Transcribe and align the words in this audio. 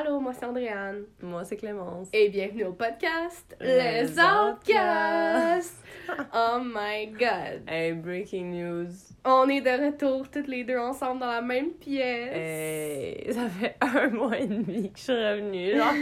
Allô, 0.00 0.20
moi 0.20 0.32
c'est 0.32 0.46
Andréane. 0.46 1.06
Moi, 1.20 1.44
c'est 1.44 1.56
Clémence. 1.56 2.06
Et 2.12 2.28
bienvenue 2.28 2.66
au 2.66 2.72
podcast 2.72 3.56
Les 3.60 4.04
Les 4.04 4.10
Outcasts! 4.12 5.82
oh 6.34 6.60
my 6.62 7.08
god! 7.08 7.64
Hey, 7.66 7.94
breaking 7.94 8.52
news. 8.52 8.92
On 9.24 9.48
est 9.48 9.60
de 9.60 9.86
retour 9.86 10.30
toutes 10.30 10.46
les 10.46 10.62
deux 10.62 10.78
ensemble 10.78 11.18
dans 11.18 11.26
la 11.26 11.42
même 11.42 11.70
pièce. 11.70 12.30
Hey, 12.32 13.32
ça 13.32 13.48
fait 13.48 13.74
un 13.80 14.08
mois 14.10 14.38
et 14.38 14.46
demi 14.46 14.92
que 14.92 14.98
je 14.98 15.02
suis 15.02 15.12
revenue, 15.12 15.76
genre. 15.76 15.92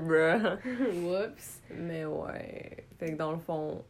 Bruh. 0.02 0.58
Whoops. 1.04 1.62
Mais 1.72 2.04
ouais. 2.04 2.84
Fait 2.98 3.12
que 3.12 3.16
dans 3.16 3.30
le 3.30 3.38
fond, 3.38 3.84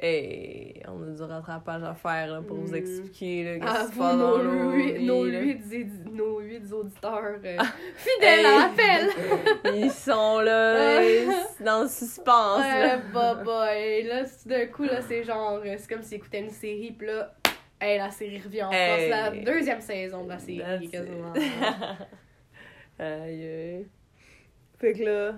hey, 0.00 0.82
on 0.86 1.02
a 1.02 1.06
du 1.14 1.22
rattrapage 1.22 1.82
à 1.82 1.94
faire 1.94 2.26
là, 2.32 2.40
pour 2.42 2.56
vous 2.56 2.72
Mm. 2.72 2.76
expliquer 2.76 3.58
là, 3.58 3.66
passe 3.66 3.96
dans 3.96 4.16
nos, 4.38 4.70
huit, 4.72 4.98
nos, 5.00 5.24
huit, 5.24 5.86
nos 6.12 6.38
huit 6.40 6.72
auditeurs 6.72 7.38
euh, 7.44 7.56
Ah. 7.58 7.64
fidèles 7.96 8.46
à 8.46 8.58
l'appel! 8.68 9.08
Ils 9.76 9.90
sont 9.90 10.40
là, 10.40 11.00
dans 11.64 11.82
le 11.82 11.88
suspense. 11.88 12.60
Ouais, 12.60 12.86
là. 12.86 12.98
bah 13.12 13.34
boy. 13.44 14.02
Là, 14.04 14.22
d'un 14.46 14.66
coup, 14.66 14.84
là, 14.84 15.00
c'est 15.02 15.24
genre, 15.24 15.60
euh, 15.64 15.74
c'est 15.78 15.88
comme 15.92 16.02
s'ils 16.02 16.18
écoutaient 16.18 16.40
une 16.40 16.50
série, 16.50 16.92
pis 16.92 17.06
là, 17.06 17.34
hey, 17.80 17.98
la 17.98 18.10
série 18.10 18.38
revient 18.40 18.62
en 18.64 18.70
force. 18.70 19.00
Hey. 19.00 19.10
La 19.10 19.30
deuxième 19.30 19.80
saison 19.80 20.24
de 20.24 20.28
la 20.28 20.38
série, 20.38 20.58
That's 20.58 20.90
quasiment. 20.90 21.32
Aïe, 23.00 23.46
aïe. 23.46 23.86
Fait 24.78 24.92
que 24.92 25.02
là, 25.04 25.34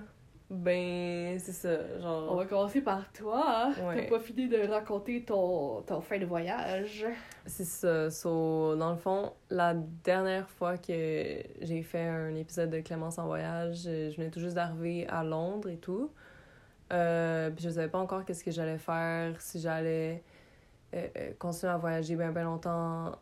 ben, 0.51 1.39
c'est 1.39 1.53
ça, 1.53 1.79
On 1.99 2.03
genre. 2.03 2.37
va 2.37 2.45
commencer 2.45 2.81
par 2.81 3.13
toi. 3.13 3.71
Ouais. 3.85 4.03
T'as 4.03 4.09
pas 4.11 4.21
fini 4.21 4.49
de 4.49 4.67
raconter 4.69 5.25
ton, 5.25 5.83
ton 5.83 6.01
fin 6.01 6.19
de 6.19 6.27
voyage. 6.27 7.07
C'est 7.47 7.65
ça. 7.65 8.11
So, 8.11 8.75
dans 8.75 8.91
le 8.91 8.97
fond, 8.97 9.33
la 9.49 9.75
dernière 9.75 10.51
fois 10.51 10.77
que 10.77 11.41
j'ai 11.61 11.83
fait 11.83 12.07
un 12.09 12.35
épisode 12.35 12.71
de 12.71 12.81
Clémence 12.81 13.19
en 13.19 13.27
voyage, 13.27 13.83
je 13.85 14.17
venais 14.17 14.31
tout 14.31 14.41
juste 14.41 14.57
d'arriver 14.57 15.07
à 15.09 15.23
Londres 15.23 15.69
et 15.69 15.79
tout. 15.79 16.11
Euh, 16.93 17.51
puis 17.51 17.63
je 17.65 17.71
savais 17.71 17.89
pas 17.89 17.99
encore 17.99 18.25
qu'est-ce 18.25 18.43
que 18.43 18.51
j'allais 18.51 18.79
faire, 18.79 19.41
si 19.41 19.61
j'allais 19.61 20.25
euh, 20.95 21.07
euh, 21.17 21.31
continuer 21.39 21.73
à 21.73 21.77
voyager 21.77 22.17
bien 22.17 22.33
bien 22.33 22.43
longtemps 22.43 23.13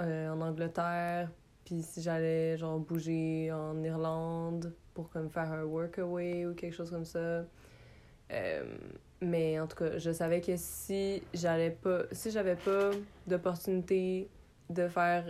euh, 0.00 0.28
en 0.32 0.40
Angleterre, 0.40 1.30
puis 1.64 1.82
si 1.82 2.02
j'allais 2.02 2.56
genre 2.56 2.80
bouger 2.80 3.52
en 3.52 3.80
Irlande 3.84 4.74
pour 4.96 5.10
comme 5.10 5.28
faire 5.30 5.52
un 5.52 5.62
workaway 5.64 6.46
ou 6.46 6.54
quelque 6.54 6.72
chose 6.74 6.90
comme 6.90 7.04
ça. 7.04 7.44
Euh, 8.32 8.64
mais 9.20 9.60
en 9.60 9.66
tout 9.66 9.76
cas, 9.76 9.98
je 9.98 10.10
savais 10.10 10.40
que 10.40 10.52
si 10.56 11.22
j'allais 11.34 11.70
pas 11.70 12.04
si 12.12 12.30
j'avais 12.30 12.56
pas 12.56 12.90
d'opportunité 13.26 14.28
de 14.70 14.88
faire 14.88 15.24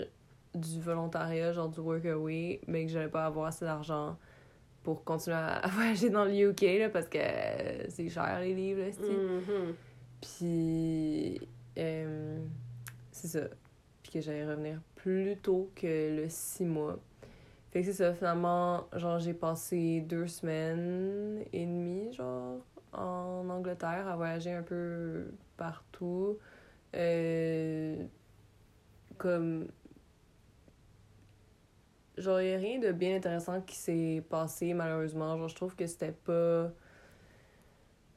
du 0.55 0.81
volontariat, 0.81 1.53
genre 1.53 1.69
du 1.69 1.81
workaway, 1.81 2.61
mais 2.69 2.87
que 2.87 2.93
j'allais 2.93 3.09
pas 3.11 3.27
avoir 3.27 3.47
assez 3.47 3.65
d'argent 3.65 4.17
pour 4.85 5.03
continuer 5.03 5.37
à, 5.37 5.67
voyager 5.73 6.11
dans 6.11 6.25
le 6.25 6.33
UK 6.51 6.63
là, 6.79 6.89
parce 6.89 7.09
que 7.09 7.19
c'est 7.89 8.09
cher 8.09 8.39
les 8.41 8.55
livres 8.55 8.83
là, 8.83 8.91
Mhm. 9.09 9.75
puis, 10.21 11.41
euh, 11.77 12.39
c'est 13.11 13.29
ça. 13.29 13.41
Puis 14.03 14.13
que 14.13 14.21
j'allais 14.21 14.47
revenir 14.47 14.81
plus 14.95 15.37
tôt 15.43 15.71
que 15.75 16.17
le 16.23 16.27
six 16.29 16.65
mois. 16.65 16.99
C'est 17.83 17.93
ça, 17.93 18.15
finalement, 18.15 18.89
genre, 18.95 19.19
j'ai 19.19 19.35
passé 19.35 20.01
deux 20.01 20.27
semaines 20.29 21.45
et 21.53 21.67
demie, 21.67 22.13
genre, 22.13 22.61
en 22.93 23.49
Angleterre, 23.51 24.09
à 24.09 24.17
voyager 24.17 24.53
un 24.53 24.63
peu 24.63 25.27
partout. 25.59 26.39
Euh, 26.95 28.07
comme. 29.19 29.69
Genre, 32.17 32.41
il 32.41 32.57
rien 32.57 32.79
de 32.79 32.93
bien 32.93 33.17
intéressant 33.17 33.61
qui 33.61 33.77
s'est 33.77 34.25
passé, 34.31 34.73
malheureusement. 34.73 35.37
Genre, 35.37 35.49
je 35.49 35.55
trouve 35.55 35.77
que 35.77 35.87
c'était 35.87 36.13
pas 36.13 36.71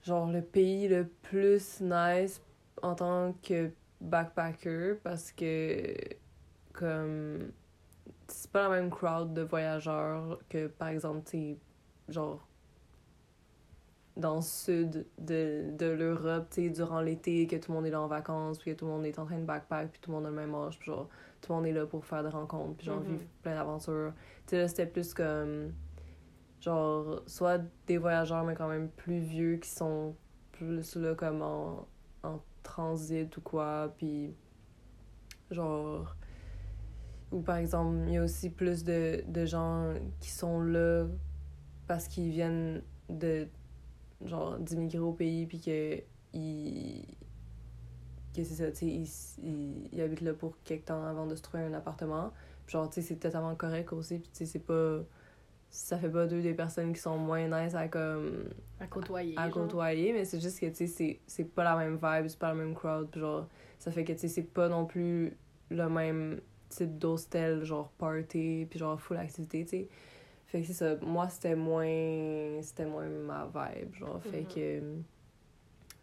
genre 0.03 0.31
le 0.31 0.41
pays 0.41 0.87
le 0.87 1.05
plus 1.07 1.81
nice 1.81 2.41
en 2.81 2.95
tant 2.95 3.33
que 3.43 3.71
backpacker 3.99 4.95
parce 5.03 5.33
que 5.33 5.93
comme 6.71 7.52
c'est 8.32 8.52
pas 8.52 8.64
la 8.64 8.70
même 8.70 8.90
crowd 8.90 9.34
de 9.34 9.42
voyageurs 9.42 10.40
que 10.50 10.67
par 10.67 10.90
exemple 10.90 11.30
genre 12.08 12.45
dans 14.17 14.36
le 14.36 14.42
sud 14.42 15.06
de, 15.17 15.72
de 15.78 15.86
l'Europe, 15.86 16.48
tu 16.52 16.70
durant 16.72 17.00
l'été, 17.02 17.48
que 17.48 17.56
tout 17.56 17.72
le 17.72 17.78
monde 17.78 17.86
est 17.86 17.92
là 17.92 18.02
en 18.02 18.08
vacances, 18.08 18.60
puis 18.60 18.72
que 18.73 18.78
tout 18.78 18.86
le 18.86 18.92
monde 18.92 19.06
est 19.06 19.17
en 19.17 19.26
train 19.26 19.38
de 19.40 19.45
backpack, 19.45 19.92
puis 19.92 20.02
tout 20.02 20.12
le 20.12 20.17
monde 20.17 20.26
a 20.26 20.30
le 20.30 20.36
même 20.36 20.54
âge, 20.56 20.78
puis 20.78 20.92
genre, 20.92 21.08
tout 21.42 21.54
le 21.54 21.56
monde 21.56 21.67
est 21.67 21.72
là 21.72 21.86
pour 21.86 22.04
faire 22.06 22.22
des 22.23 22.30
rencontres, 22.30 22.76
puis 22.76 22.86
genre, 22.88 23.00
Mhm. 23.00 23.06
vivre 23.06 23.23
plein 23.42 23.56
d'aventures. 23.56 24.12
Tu 24.46 24.52
sais, 24.52 24.58
là, 24.58 24.67
c'était 24.67 24.88
plus 24.88 25.14
comme, 25.14 25.72
genre, 26.60 27.22
soit 27.28 27.61
des 27.88 27.98
voyageurs, 27.98 28.44
mais 28.44 28.56
quand 28.56 28.67
même 28.67 28.90
plus 28.90 29.20
vieux, 29.20 29.56
qui 29.56 29.70
sont 29.70 30.16
plus 30.52 30.96
là, 30.98 31.16
comme 31.16 31.42
en, 31.42 31.88
en 32.23 32.42
transit 32.61 33.36
ou 33.38 33.42
quoi, 33.42 33.94
puis 33.98 34.34
genre... 35.50 36.16
Ou 37.32 37.42
par 37.42 37.58
exemple, 37.58 37.98
il 38.08 38.14
y 38.14 38.17
a 38.17 38.23
aussi 38.23 38.50
plus 38.50 38.84
de, 38.84 39.23
de 39.28 39.45
gens 39.45 39.94
qui 40.20 40.30
sont 40.32 40.62
là 40.62 41.06
parce 41.88 42.08
qu'ils 42.08 42.32
viennent 42.32 42.82
de 43.10 43.48
genre 44.26 44.58
d'immigrer 44.60 45.00
au 45.00 45.14
pays 45.14 45.45
puis 45.45 45.60
que 45.62 46.00
ils 46.34 47.06
que 48.36 48.44
c'est 48.44 48.56
ça 48.56 48.72
tu 48.72 48.78
sais 48.78 48.86
ils, 48.88 49.08
ils, 49.44 49.90
ils 49.94 50.02
habitent 50.02 50.22
là 50.22 50.34
pour 50.34 50.56
quelque 50.64 50.86
temps 50.86 51.04
avant 51.04 51.26
de 51.26 51.36
se 51.36 51.42
trouver 51.42 51.64
un 51.64 51.73
appartement 51.73 52.32
Puis 52.66 52.73
genre 52.73 52.90
tu 52.90 53.02
sais 53.02 53.08
c'est 53.08 53.16
totalement 53.16 53.56
correct 53.56 53.92
aussi 53.94 54.20
puis 54.20 54.30
tu 54.32 54.38
sais 54.40 54.46
c'est 54.46 54.60
pas 54.60 55.00
ça 55.72 55.98
fait 55.98 56.10
pas 56.10 56.28
deux 56.28 56.42
des 56.42 56.54
personnes 56.54 56.94
qui 56.94 57.00
sont 57.00 57.17
moins 57.17 57.48
nice 57.48 57.73
à 57.76 57.88
comme 57.88 58.50
À 58.80 58.88
côtoyer. 58.88 59.36
à 59.38 59.50
côtoyer 59.50 60.14
mais 60.14 60.26
c'est 60.26 60.40
juste 60.40 60.60
que 60.60 60.66
tu 60.67 60.76
sais 60.76 60.88
c'est 60.88 61.20
c'est 61.26 61.46
pas 61.46 61.64
la 61.64 61.76
même 61.76 61.94
vibe 61.96 62.28
c'est 62.28 62.40
pas 62.40 62.50
la 62.50 62.56
même 62.56 62.76
crowd 62.76 63.08
puis 63.10 63.22
genre 63.22 63.48
ça 63.80 63.92
fait 63.92 64.04
que 64.04 64.14
tu 64.14 64.20
sais 64.20 64.28
c'est 64.28 64.44
pas 64.44 64.67
non 64.70 64.86
plus 64.86 65.36
le 65.70 65.90
même 65.90 66.42
type 66.69 66.97
d'hostel 66.97 67.63
genre 67.63 67.89
party 67.97 68.65
puis 68.69 68.80
genre 68.80 68.99
full 68.99 69.17
activité 69.17 69.63
tu 69.65 69.69
sais 69.71 69.87
fait 70.47 70.61
que 70.61 70.67
c'est 70.67 70.73
ça 70.73 70.95
moi 71.02 71.27
c'était 71.30 71.55
moins 71.55 72.61
c'était 72.61 72.85
moins 72.85 73.07
ma 73.07 73.45
vibe 73.45 73.93
genre 73.95 74.21
fait 74.23 74.41
Mhm. 74.41 74.47
que 74.47 74.81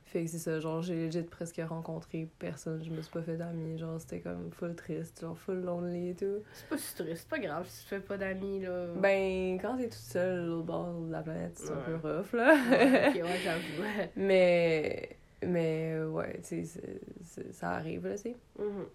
fait 0.05 0.23
que 0.25 0.31
c'est 0.31 0.39
ça 0.39 0.61
genre 0.61 0.83
j'ai 0.83 1.07
legit 1.07 1.23
presque 1.25 1.61
rencontré 1.69 2.29
personne 2.39 2.83
je 2.85 2.91
me 2.91 3.03
suis 3.03 3.11
pas 3.13 3.23
fait 3.23 3.37
d'amis 3.37 3.77
genre 3.77 4.01
c'était 4.01 4.21
comme 4.21 4.51
full 4.53 4.75
triste 4.77 5.21
genre 5.21 5.37
full 5.37 5.61
lonely 5.63 6.11
et 6.11 6.15
tout 6.15 6.43
C'est 6.53 6.69
pas 6.69 6.79
si 6.79 6.95
triste, 6.95 7.23
c'est 7.23 7.29
pas 7.29 7.39
grave 7.41 7.67
si 7.69 7.83
tu 7.83 7.89
fais 7.89 8.01
pas 8.01 8.17
d'amis, 8.17 8.61
là. 8.61 8.87
ben 8.95 9.59
quand 9.61 9.77
t'es 9.77 9.85
toute 9.85 9.95
seule 9.95 10.47
l'autre 10.47 10.67
bord 10.67 10.93
de 11.01 11.11
la 11.11 11.23
planète 11.23 11.53
c'est 11.59 11.73
un 11.73 11.77
peu 11.81 11.97
rough 11.97 12.33
là 12.35 12.55
Ouais, 12.71 13.09
ok, 13.09 13.15
ouais, 13.25 13.39
j'avoue. 13.43 14.11
Mais, 14.17 15.17
mais 15.43 16.01
ouais, 16.05 16.41
tu 16.49 16.65
sais, 16.65 16.81
ça 17.53 17.71
arrive, 17.73 18.07
là, 18.07 18.15
tu 18.15 18.23
sais. 18.23 18.37
Mhm. 18.59 18.87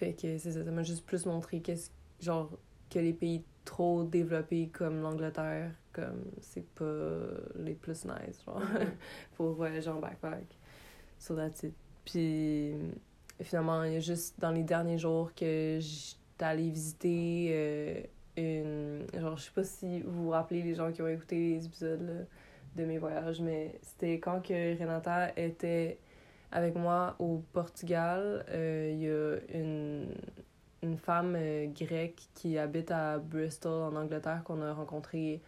Fait 0.00 0.14
que 0.14 0.38
c'est 0.38 0.52
ça, 0.52 0.64
ça 0.64 0.70
m'a 0.70 0.82
juste 0.82 1.04
plus 1.04 1.26
montré 1.26 1.60
qu'est-ce, 1.60 1.90
genre, 2.20 2.50
que 2.88 2.98
les 2.98 3.12
pays 3.12 3.44
trop 3.66 4.02
développés 4.02 4.70
comme 4.72 5.02
l'Angleterre, 5.02 5.72
comme, 5.92 6.24
c'est 6.40 6.66
pas 6.70 7.18
les 7.56 7.74
plus 7.74 8.06
nice, 8.06 8.42
genre, 8.46 8.62
pour 9.36 9.52
voyager 9.56 9.90
en 9.90 10.00
backpack. 10.00 10.46
So 11.18 11.36
that's 11.36 11.64
it. 11.64 11.74
Puis, 12.06 12.72
finalement, 13.42 13.84
il 13.84 13.92
y 13.92 13.96
a 13.96 14.00
juste 14.00 14.40
dans 14.40 14.52
les 14.52 14.62
derniers 14.62 14.96
jours 14.96 15.34
que 15.34 15.76
j'étais 15.78 16.44
allée 16.46 16.70
visiter 16.70 17.50
euh, 17.50 18.02
une... 18.38 19.20
Genre, 19.20 19.36
je 19.36 19.42
sais 19.42 19.52
pas 19.54 19.64
si 19.64 20.00
vous 20.00 20.24
vous 20.24 20.30
rappelez, 20.30 20.62
les 20.62 20.74
gens 20.74 20.90
qui 20.92 21.02
ont 21.02 21.08
écouté 21.08 21.36
les 21.36 21.66
épisodes, 21.66 22.00
là, 22.00 22.24
de 22.74 22.86
mes 22.86 22.96
voyages, 22.96 23.42
mais 23.42 23.78
c'était 23.82 24.18
quand 24.18 24.40
que 24.40 24.78
Renata 24.78 25.30
était 25.36 25.98
avec 26.52 26.74
moi 26.76 27.16
au 27.18 27.42
Portugal. 27.52 28.44
euh, 28.50 28.90
Il 28.92 29.00
y 29.00 29.08
a 29.10 29.58
une, 29.58 30.08
une 30.82 30.96
femme 30.98 31.34
euh, 31.36 31.66
grecque 31.68 32.22
qui 32.34 32.58
habite 32.58 32.90
à 32.90 33.18
Bristol, 33.18 33.82
en 33.92 33.96
Angleterre, 33.96 34.42
qu'on 34.44 34.62
a 34.62 34.72
rencontrée. 34.72 35.42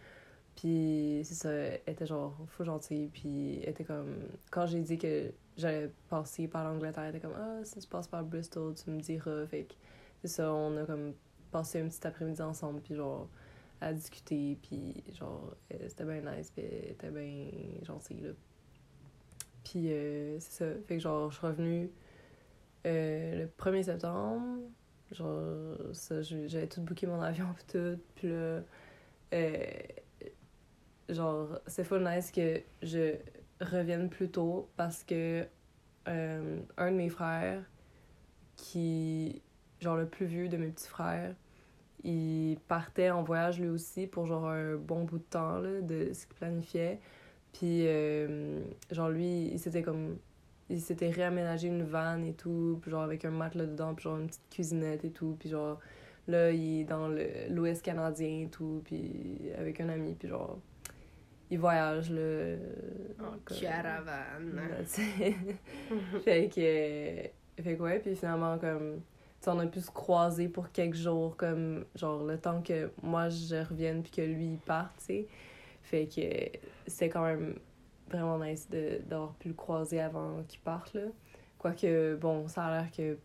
Puis, 0.57 1.23
c'est 1.25 1.35
ça, 1.35 1.51
elle 1.53 1.81
était 1.87 2.07
genre 2.07 2.37
fou 2.49 2.65
gentille. 2.65 3.09
Puis, 3.09 3.61
elle 3.63 3.71
était 3.71 3.85
comme. 3.85 4.17
Quand 4.51 4.67
j'ai 4.67 4.81
dit 4.81 4.99
que 4.99 5.33
j'allais 5.57 5.91
passer 6.09 6.49
par 6.49 6.65
l'Angleterre, 6.65 7.05
elle 7.05 7.17
était 7.17 7.21
comme 7.27 7.37
Ah, 7.37 7.65
si 7.65 7.81
tu 7.81 7.89
passes 7.89 8.09
par 8.09 8.25
Bristol, 8.25 8.75
tu 8.75 8.91
me 8.91 9.01
diras. 9.01 9.47
Fait 9.47 9.65
que, 9.65 9.75
c'est 10.23 10.29
ça, 10.29 10.53
on 10.53 10.77
a 10.77 10.85
comme 10.87 11.15
passé 11.51 11.81
un 11.81 11.89
petit 11.89 12.07
après-midi 12.07 12.43
ensemble. 12.43 12.81
Puis, 12.83 12.95
genre, 12.97 13.29
à 13.81 13.93
discuter. 13.93 14.59
Puis, 14.63 15.03
genre, 15.15 15.55
euh, 15.75 15.79
c'était 15.89 16.05
bien 16.05 16.21
nice. 16.21 16.51
Puis, 16.51 16.65
elle 16.65 16.93
était 16.93 17.11
bien 17.11 17.47
gentille, 17.83 18.21
là. 18.21 18.31
Puis, 19.65 19.93
euh, 19.93 20.39
c'est 20.41 20.65
ça. 20.65 20.81
Fait 20.87 20.97
que, 20.97 21.01
genre, 21.01 21.31
je 21.31 21.39
suis 21.39 21.47
revenue 21.47 21.91
euh, 22.87 23.43
le 23.43 23.47
1er 23.47 23.85
septembre. 23.85 24.59
Genre, 25.11 25.77
ça, 25.93 26.23
j'avais 26.23 26.67
tout 26.67 26.81
booké 26.83 27.07
mon 27.07 27.21
avion 27.23 27.47
puis 27.55 27.65
tout. 27.73 28.01
Puis 28.15 28.29
là, 28.29 28.63
euh, 29.35 29.65
genre, 31.09 31.61
c'est 31.67 31.85
full 31.85 32.05
nice 32.05 32.31
que 32.31 32.63
je 32.83 33.17
revienne 33.61 34.09
plus 34.09 34.31
tôt 34.31 34.69
parce 34.77 35.05
que 35.05 35.47
un 36.05 36.91
de 36.91 36.97
mes 36.97 37.09
frères, 37.09 37.63
qui, 38.57 39.43
genre 39.81 39.97
le 39.97 40.07
plus 40.07 40.27
vieux 40.27 40.49
de 40.49 40.57
mes 40.57 40.69
petits 40.69 40.89
frères, 40.89 41.35
il 42.05 42.59
partait 42.69 43.11
en 43.11 43.23
voyage 43.23 43.61
lui 43.61 43.69
aussi 43.69 44.07
pour 44.07 44.27
genre 44.27 44.47
un 44.47 44.77
bon 44.77 45.05
bout 45.05 45.19
de 45.19 45.25
temps 45.25 45.59
là, 45.59 45.81
de 45.81 46.13
ce 46.13 46.27
qu'il 46.27 46.37
planifiait. 46.37 47.01
Puis, 47.53 47.87
euh, 47.87 48.61
genre, 48.91 49.11
lui, 49.11 49.49
il 49.53 49.59
s'était 49.59 49.83
comme. 49.83 50.19
Il 50.71 50.81
s'était 50.81 51.11
réaménagé 51.11 51.69
une 51.69 51.83
vanne 51.83 52.25
et 52.25 52.33
tout, 52.33 52.79
puis 52.81 52.91
genre 52.91 53.03
avec 53.03 53.25
un 53.27 53.31
matelas 53.31 53.67
dedans, 53.67 53.95
puis 53.95 54.05
genre 54.05 54.19
une 54.19 54.29
petite 54.29 54.49
cuisinette 54.49 55.05
et 55.05 55.11
tout, 55.11 55.37
puis 55.39 55.51
genre 55.51 55.79
là, 56.29 56.51
il 56.51 56.81
est 56.81 56.85
dans 56.85 57.09
l'Ouest 57.51 57.83
canadien 57.83 58.45
et 58.45 58.49
tout, 58.49 58.81
puis 58.85 59.51
avec 59.59 59.81
un 59.81 59.89
ami, 59.91 60.15
puis 60.15 60.29
genre. 60.29 60.59
Il 61.51 61.59
voyage, 61.59 62.11
là. 62.11 62.57
En 63.21 63.37
caravane. 63.55 64.85
fait 66.25 66.49
que. 66.49 67.63
Fait 67.63 67.77
que 67.77 67.83
ouais, 67.83 67.99
puis 67.99 68.17
finalement, 68.17 68.57
comme 68.57 69.03
on 69.51 69.59
a 69.59 69.67
pu 69.67 69.81
se 69.81 69.91
croiser 69.91 70.49
pour 70.49 70.71
quelques 70.71 70.95
jours, 70.95 71.37
comme, 71.37 71.85
genre, 71.95 72.25
le 72.25 72.39
temps 72.39 72.63
que 72.63 72.91
moi 73.03 73.29
je 73.29 73.57
revienne 73.57 74.03
puis 74.03 74.13
que 74.13 74.23
lui 74.23 74.53
il 74.53 74.59
parte, 74.59 74.93
tu 74.99 75.05
sais. 75.05 75.27
Fait 75.83 76.07
que 76.07 76.59
c'est 76.87 77.09
quand 77.09 77.25
même 77.25 77.59
vraiment 78.09 78.39
nice 78.39 78.69
d'avoir 79.07 79.35
pu 79.35 79.49
le 79.49 79.55
croiser 79.55 80.01
avant 80.01 80.43
qu'il 80.49 80.61
parte, 80.61 80.95
là. 80.95 81.03
Quoique, 81.59 82.17
bon, 82.17 82.49
ça 82.49 82.67
a 82.67 82.83
l'air 82.83 82.91
que 82.91 83.19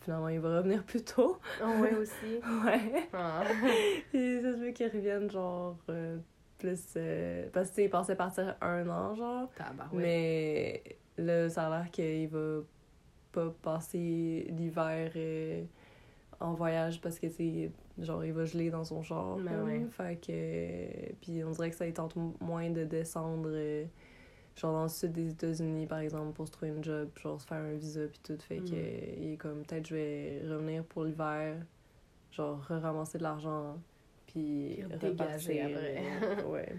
finalement 0.00 0.28
il 0.28 0.40
va 0.40 0.58
revenir 0.58 0.84
plus 0.86 1.04
tôt. 1.04 1.38
Oh, 1.62 1.80
ouais, 1.80 1.94
aussi. 1.94 2.40
ouais. 2.64 3.08
Ah. 3.12 3.42
Et 4.14 4.40
ça 4.40 4.52
se 4.52 4.58
veut 4.58 4.70
qu'il 4.70 4.88
revienne, 4.88 5.30
genre, 5.30 5.76
euh, 5.88 6.18
plus. 6.58 6.94
Euh, 6.96 7.48
parce 7.52 7.70
que, 7.70 7.82
il 7.82 7.90
pensait 7.90 8.16
partir 8.16 8.56
un 8.60 8.88
an, 8.88 9.14
genre. 9.14 9.50
Mais 9.92 10.82
là, 11.18 11.48
ça 11.48 11.66
a 11.66 11.70
l'air 11.78 11.90
qu'il 11.90 12.28
va 12.28 12.60
pas 13.32 13.54
passer 13.62 14.46
l'hiver 14.50 15.12
euh, 15.14 15.62
en 16.40 16.54
voyage 16.54 17.00
parce 17.00 17.18
que 17.18 17.28
c'est 17.28 17.70
genre 18.00 18.24
il 18.24 18.32
va 18.32 18.44
geler 18.44 18.70
dans 18.70 18.84
son 18.84 19.02
char 19.02 19.36
ouais. 19.36 19.86
fait 19.90 20.16
que 20.20 21.12
puis 21.20 21.44
on 21.44 21.50
dirait 21.50 21.70
que 21.70 21.76
ça 21.76 21.86
lui 21.86 21.92
tente 21.92 22.14
moins 22.40 22.70
de 22.70 22.84
descendre 22.84 23.50
euh, 23.52 23.84
genre 24.56 24.72
dans 24.72 24.82
le 24.84 24.88
sud 24.88 25.12
des 25.12 25.30
États-Unis 25.30 25.86
par 25.86 25.98
exemple 25.98 26.32
pour 26.32 26.46
se 26.46 26.52
trouver 26.52 26.72
un 26.72 26.82
job 26.82 27.08
genre 27.20 27.40
se 27.40 27.46
faire 27.46 27.58
un 27.58 27.74
visa 27.74 28.06
puis 28.06 28.20
tout 28.22 28.38
fait 28.40 28.58
que 28.58 28.70
mm. 28.70 29.22
il 29.22 29.32
est 29.32 29.36
comme 29.36 29.62
peut-être 29.62 29.86
je 29.86 29.94
vais 29.94 30.42
revenir 30.48 30.84
pour 30.84 31.04
l'hiver 31.04 31.56
genre 32.32 32.60
ramasser 32.68 33.18
de 33.18 33.22
l'argent 33.22 33.78
puis 34.26 34.82
repartir 34.84 35.66
après 35.66 36.44
ouais 36.48 36.74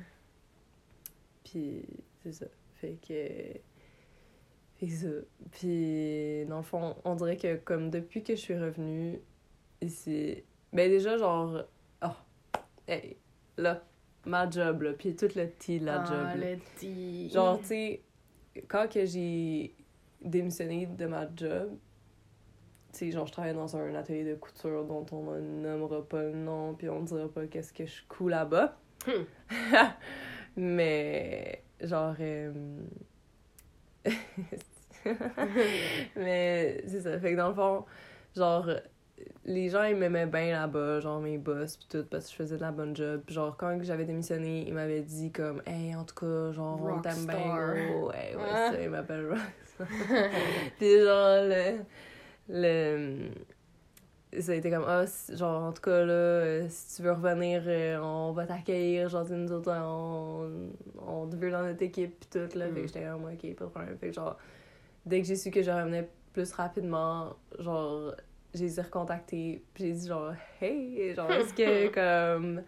puis 1.44 1.84
c'est 2.24 2.32
ça 2.32 2.46
fait 2.76 2.98
que 3.08 3.60
et 4.82 4.90
ça. 4.90 5.08
Puis, 5.52 6.46
dans 6.48 6.58
le 6.58 6.64
fond, 6.64 6.96
on 7.06 7.16
dirait 7.16 7.38
que 7.38 7.56
comme 7.58 7.90
depuis 7.92 8.24
que 8.24 8.36
je 8.36 8.42
suis 8.42 8.58
revenue 8.58 9.20
ici, 9.82 10.44
ben 10.74 10.90
déjà, 10.90 11.18
genre, 11.18 11.64
oh, 12.04 12.08
hey, 12.88 13.18
là, 13.58 13.84
ma 14.26 14.50
job, 14.50 14.82
là, 14.84 14.94
puis 14.94 15.16
tout 15.16 15.30
le 15.36 15.50
tea 15.52 15.80
la 15.80 16.02
ah, 16.02 16.06
job. 16.06 16.42
le 16.42 16.58
tea. 16.78 17.30
Genre, 17.30 17.60
tu 17.60 17.66
sais, 17.68 18.02
quand 18.68 18.92
que 18.92 19.06
j'ai 19.06 19.76
démissionné 20.22 20.86
de 20.86 21.06
ma 21.06 21.28
job, 21.36 21.78
tu 22.94 23.00
sais, 23.00 23.12
genre, 23.12 23.26
je 23.26 23.32
travaillais 23.32 23.56
dans 23.56 23.76
un 23.76 23.96
atelier 23.96 24.24
de 24.24 24.36
couture 24.36 24.86
dont 24.86 25.06
on 25.12 25.32
ne 25.32 25.40
nommera 25.40 26.08
pas 26.08 26.24
le 26.24 26.34
nom, 26.34 26.74
puis 26.74 26.90
on 26.90 27.02
ne 27.02 27.06
dira 27.08 27.28
pas 27.30 27.48
qu'est-ce 27.48 27.74
que 27.74 27.86
je 27.86 28.02
couds 28.08 28.30
là-bas. 28.30 28.78
Hmm. 29.08 29.24
Mais, 30.58 31.64
genre, 31.82 32.16
euh, 32.20 32.52
mais 36.16 36.84
c'est 36.88 37.02
ça. 37.02 37.20
Fait 37.20 37.32
que 37.32 37.38
dans 37.38 37.50
le 37.50 37.56
fond, 37.56 37.86
genre, 38.36 38.70
les 39.46 39.70
gens, 39.70 39.84
ils 39.84 39.96
m'aimaient 39.96 40.26
bien 40.26 40.52
là-bas, 40.52 41.00
genre 41.00 41.20
mes 41.20 41.38
boss, 41.38 41.78
pis 41.78 41.88
tout, 41.88 42.06
parce 42.10 42.26
que 42.26 42.32
je 42.32 42.36
faisais 42.38 42.56
de 42.58 42.62
la 42.62 42.72
bonne 42.72 42.96
job. 42.96 43.22
genre, 43.28 43.56
quand 43.58 43.78
j'avais 43.82 44.06
démissionné, 44.06 44.66
ils 44.68 44.74
m'avaient 44.74 45.02
dit 45.02 45.32
comme, 45.32 45.62
hey, 45.66 45.96
en 45.96 46.04
tout 46.04 46.16
cas, 46.16 46.52
genre, 46.52 46.80
on 46.82 47.02
t'aime 47.02 47.26
bien, 47.26 47.74
Ouais, 47.74 48.36
ouais, 48.36 48.36
ah. 48.40 48.70
ça, 48.74 48.82
ils 48.82 48.90
m'appellent 48.90 49.28
Rockstar. 49.28 49.88
pis 50.80 51.00
genre, 51.00 51.44
le. 51.44 51.80
le 52.50 53.30
ça 54.40 54.54
a 54.54 54.56
été 54.56 54.70
comme 54.70 54.86
ah 54.88 55.04
genre 55.34 55.64
en 55.64 55.74
tout 55.74 55.82
cas 55.82 56.06
là 56.06 56.14
euh, 56.14 56.66
si 56.70 56.96
tu 56.96 57.02
veux 57.02 57.12
revenir 57.12 57.64
euh, 57.68 58.00
on 58.00 58.32
va 58.32 58.46
t'accueillir 58.46 59.10
genre 59.10 59.26
nous 59.30 59.52
autres 59.52 59.74
on, 59.74 60.70
on 61.06 61.28
te 61.28 61.36
veut 61.36 61.52
dans 61.52 61.64
notre 61.64 61.82
équipe 61.82 62.18
pis 62.18 62.28
tout 62.30 62.58
là 62.58 62.68
fait 62.68 62.76
que 62.76 62.80
mm. 62.80 62.88
j'étais 62.88 63.04
comme 63.04 63.26
ok 63.26 63.56
pas 63.56 63.66
de 63.66 63.70
problème 63.70 63.98
fait 63.98 64.08
que 64.08 64.14
genre 64.14 64.38
dès 65.06 65.20
que 65.22 65.28
j'ai 65.28 65.36
su 65.36 65.52
que 65.52 65.62
je 65.62 65.70
revenais 65.70 66.08
plus 66.34 66.52
rapidement, 66.54 67.36
genre, 67.60 68.16
j'ai 68.54 68.66
les 68.66 68.80
ai 68.80 68.84
recontactés, 68.84 69.64
puis 69.74 69.86
j'ai 69.86 69.94
dit 69.94 70.08
genre, 70.08 70.34
hey, 70.62 71.14
genre, 71.14 71.32
est-ce 71.32 71.54
que 71.54 71.88
comme. 71.90 72.64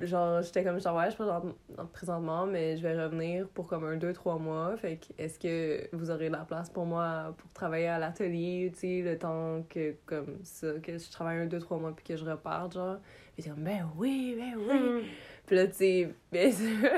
genre, 0.00 0.42
j'étais 0.42 0.62
comme, 0.62 0.80
genre, 0.80 0.96
ouais, 0.96 1.10
je 1.10 1.16
présente, 1.16 1.56
présentement, 1.92 2.46
mais 2.46 2.76
je 2.76 2.82
vais 2.82 3.02
revenir 3.02 3.48
pour 3.48 3.66
comme 3.66 3.84
un, 3.84 3.96
deux, 3.96 4.12
trois 4.12 4.38
mois. 4.38 4.76
Fait 4.76 4.98
que, 4.98 5.22
est-ce 5.22 5.38
que 5.38 5.88
vous 5.96 6.10
aurez 6.10 6.28
de 6.28 6.34
la 6.34 6.44
place 6.44 6.70
pour 6.70 6.86
moi 6.86 7.34
pour 7.36 7.50
travailler 7.52 7.88
à 7.88 7.98
l'atelier, 7.98 8.70
tu 8.72 8.80
sais, 8.80 9.02
le 9.02 9.18
temps 9.18 9.64
que, 9.68 9.94
comme 10.06 10.38
ça, 10.42 10.72
que 10.82 10.98
je 10.98 11.10
travaille 11.10 11.38
un, 11.38 11.46
deux, 11.46 11.60
trois 11.60 11.78
mois, 11.78 11.94
puis 11.94 12.04
que 12.04 12.16
je 12.16 12.24
reparte, 12.24 12.74
genre? 12.74 12.98
Puis 13.36 13.48
comme, 13.48 13.64
ben 13.64 13.90
oui, 13.96 14.36
ben 14.38 14.56
oui. 14.56 15.06
puis 15.44 15.56
là, 15.56 15.66
tu 15.66 15.74
sais, 15.74 16.14
bien 16.32 16.52
sûr, 16.52 16.88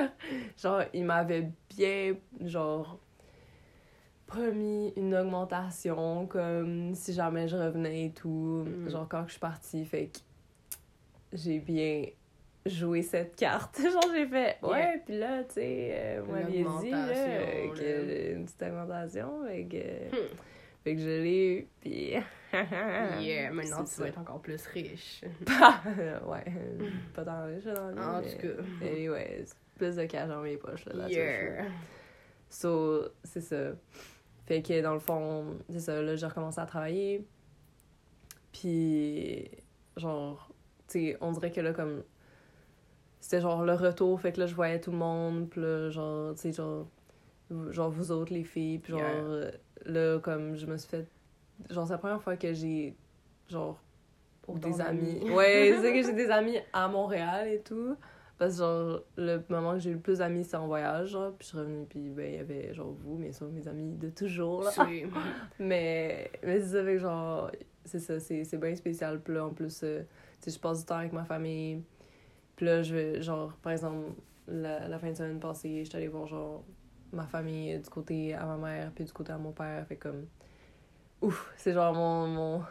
genre, 0.57 0.83
il 0.93 1.05
m'avait 1.05 1.49
bien, 1.69 2.15
genre, 2.41 2.99
promis 4.29 4.93
une 4.95 5.15
augmentation, 5.15 6.27
comme 6.27 6.93
si 6.93 7.13
jamais 7.13 7.47
je 7.47 7.57
revenais 7.57 8.05
et 8.05 8.11
tout. 8.11 8.63
Mm. 8.65 8.89
Genre, 8.89 9.07
quand 9.09 9.25
je 9.25 9.31
suis 9.31 9.39
partie, 9.39 9.83
fait 9.85 10.07
que 10.07 10.19
j'ai 11.33 11.59
bien 11.59 12.05
joué 12.65 13.01
cette 13.01 13.35
carte. 13.35 13.79
Genre, 13.81 14.11
j'ai 14.13 14.27
fait, 14.27 14.57
ouais, 14.61 15.01
puis 15.05 15.17
là, 15.17 15.43
tu 15.43 15.55
sais, 15.55 15.89
euh, 15.93 16.23
moi, 16.23 16.43
dit, 16.43 16.91
là, 16.91 17.07
que 17.69 17.75
j'ai 17.75 18.31
une 18.33 18.45
petite 18.45 18.61
augmentation, 18.61 19.45
fait 19.47 19.65
que, 19.65 20.15
hmm. 20.15 20.29
fait 20.83 20.95
que 20.95 21.01
je 21.01 21.07
l'ai 21.07 21.47
eu, 21.47 21.67
puis. 21.81 22.13
yeah, 23.19 23.51
maintenant 23.51 23.83
tu 23.83 24.01
vas 24.01 24.07
être 24.07 24.19
encore 24.19 24.41
plus 24.41 24.65
riche. 24.67 25.21
ouais, 25.47 26.53
pas 27.13 27.23
tant 27.23 27.45
riche 27.45 27.65
dans 27.65 27.89
le 27.89 27.99
En 27.99 28.21
tout 28.21 28.37
cas. 28.37 28.91
ouais, 29.11 29.45
plus 29.75 29.95
de 29.95 30.05
cash 30.05 30.29
dans 30.29 30.41
mes 30.41 30.57
poches, 30.57 30.85
là, 30.85 31.07
yeah. 31.07 31.65
So, 32.49 33.09
c'est 33.23 33.41
ça. 33.41 33.73
Fait 34.49 34.63
que 34.63 34.81
dans 34.81 34.95
le 34.95 34.99
fond, 34.99 35.45
c'est 35.69 35.79
ça, 35.79 36.01
là, 36.01 36.15
j'ai 36.15 36.25
recommencé 36.25 36.59
à 36.59 36.65
travailler. 36.65 37.23
Puis, 38.51 39.47
genre, 39.95 40.49
tu 40.87 41.11
sais, 41.11 41.17
on 41.21 41.31
dirait 41.33 41.51
que 41.51 41.61
là, 41.61 41.71
comme. 41.71 42.01
C'était 43.19 43.41
genre 43.41 43.63
le 43.63 43.73
retour, 43.73 44.19
fait 44.19 44.31
que 44.31 44.39
là, 44.39 44.47
je 44.47 44.55
voyais 44.55 44.81
tout 44.81 44.89
le 44.89 44.97
monde, 44.97 45.49
puis 45.51 45.61
là, 45.61 45.91
genre, 45.91 46.33
tu 46.33 46.41
sais, 46.41 46.51
genre. 46.51 46.87
Genre, 47.69 47.91
vous 47.91 48.11
autres, 48.11 48.33
les 48.33 48.43
filles, 48.43 48.79
puis 48.79 48.93
genre, 48.93 49.51
là, 49.85 50.17
comme, 50.17 50.55
je 50.55 50.65
me 50.65 50.77
suis 50.77 50.89
fait. 50.89 51.07
Genre, 51.69 51.85
c'est 51.85 51.93
la 51.93 51.99
première 51.99 52.23
fois 52.23 52.35
que 52.35 52.51
j'ai, 52.51 52.97
genre, 53.49 53.79
pour 54.41 54.57
des 54.57 54.81
amis. 54.81 55.29
Ouais, 55.29 55.77
c'est 55.79 55.93
que 55.93 56.01
j'ai 56.01 56.13
des 56.25 56.31
amis 56.31 56.57
à 56.73 56.87
Montréal 56.87 57.49
et 57.49 57.59
tout. 57.59 57.95
Parce 58.39 58.53
que, 58.53 58.59
genre, 58.59 59.01
le 59.17 59.43
moment 59.49 59.73
que 59.73 59.79
j'ai 59.79 59.89
eu 59.91 59.95
le 59.95 59.99
plus 59.99 60.19
d'amis, 60.19 60.45
c'est 60.45 60.55
en 60.55 60.65
voyage, 60.65 61.09
genre. 61.09 61.33
Puis 61.33 61.45
je 61.45 61.47
suis 61.49 61.57
revenue, 61.57 61.85
puis 61.89 62.09
ben, 62.09 62.25
il 62.25 62.35
y 62.37 62.39
avait, 62.39 62.73
genre, 62.73 62.95
vous, 63.03 63.17
mais 63.17 63.33
ça, 63.33 63.45
mes 63.45 63.67
amis 63.67 63.97
de 63.97 64.09
toujours, 64.09 64.63
là. 64.63 64.71
mais, 65.59 66.31
mais 66.41 66.61
c'est 66.61 66.77
ça, 66.77 66.83
fait 66.83 66.99
genre, 66.99 67.51
c'est 67.83 67.99
ça, 67.99 68.17
c'est 68.19 68.57
bien 68.57 68.75
spécial. 68.75 69.19
Puis 69.19 69.33
là, 69.33 69.45
en 69.45 69.49
plus, 69.49 69.81
euh, 69.83 70.03
tu 70.41 70.49
sais, 70.49 70.55
je 70.55 70.59
passe 70.59 70.79
du 70.79 70.85
temps 70.85 70.95
avec 70.95 71.11
ma 71.11 71.25
famille. 71.25 71.83
Puis 72.55 72.65
là, 72.65 72.81
je 72.81 72.95
vais, 72.95 73.21
genre, 73.21 73.51
par 73.61 73.73
exemple, 73.73 74.13
la, 74.47 74.87
la 74.87 74.99
fin 74.99 75.11
de 75.11 75.17
semaine 75.17 75.39
passée, 75.41 75.83
j'étais 75.83 75.97
allée 75.97 76.07
voir, 76.07 76.25
genre, 76.25 76.63
ma 77.11 77.27
famille 77.27 77.77
du 77.77 77.89
côté 77.89 78.33
à 78.35 78.45
ma 78.45 78.55
mère, 78.55 78.91
puis 78.95 79.03
du 79.03 79.11
côté 79.11 79.33
à 79.33 79.37
mon 79.37 79.51
père. 79.51 79.85
Fait 79.85 79.97
comme, 79.97 80.27
ouf, 81.21 81.51
c'est 81.57 81.73
genre 81.73 81.93
mon, 81.93 82.27
mon 82.27 82.63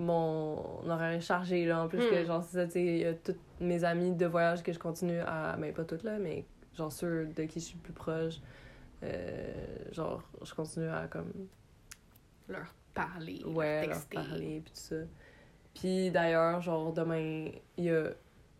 mon 0.00 0.88
horaire 0.88 1.12
est 1.12 1.20
chargé, 1.20 1.66
là, 1.66 1.84
en 1.84 1.88
plus 1.88 1.98
que, 1.98 2.22
hmm. 2.22 2.26
genre, 2.26 2.42
c'est 2.42 2.56
ça, 2.56 2.66
tu 2.66 2.72
sais, 2.72 2.84
il 2.84 2.98
y 2.98 3.04
a 3.04 3.14
toutes 3.14 3.38
mes 3.60 3.84
amies 3.84 4.14
de 4.14 4.26
voyage 4.26 4.62
que 4.62 4.72
je 4.72 4.78
continue 4.78 5.20
à... 5.20 5.56
Ben, 5.58 5.72
pas 5.72 5.84
toutes, 5.84 6.04
là, 6.04 6.18
mais 6.18 6.44
genre 6.74 6.90
ceux 6.90 7.26
de 7.26 7.44
qui 7.44 7.60
je 7.60 7.66
suis 7.66 7.78
plus 7.78 7.92
proche, 7.92 8.40
euh, 9.02 9.52
genre, 9.92 10.22
je 10.42 10.54
continue 10.54 10.88
à, 10.88 11.06
comme... 11.06 11.32
Leur 12.48 12.74
parler, 12.94 13.42
ouais, 13.44 13.86
leur, 13.86 14.04
parler, 14.06 14.62
puis 14.64 14.72
tout 14.72 14.80
ça. 14.80 14.96
Puis, 15.74 16.10
d'ailleurs, 16.10 16.60
genre, 16.62 16.92
demain, 16.92 17.50
il 17.76 17.84
y 17.84 17.90
a 17.90 18.06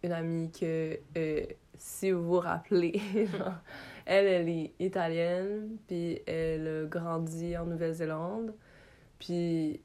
une 0.03 0.13
amie 0.13 0.51
que, 0.53 0.99
euh, 1.17 1.47
si 1.77 2.11
vous 2.11 2.23
vous 2.23 2.41
rappelez, 2.41 3.01
genre, 3.39 3.55
elle, 4.05 4.27
elle 4.27 4.49
est 4.49 4.75
italienne, 4.79 5.79
puis 5.87 6.21
elle 6.27 6.69
a 6.69 6.85
grandi 6.85 7.57
en 7.57 7.65
Nouvelle-Zélande, 7.65 8.55
puis... 9.19 9.81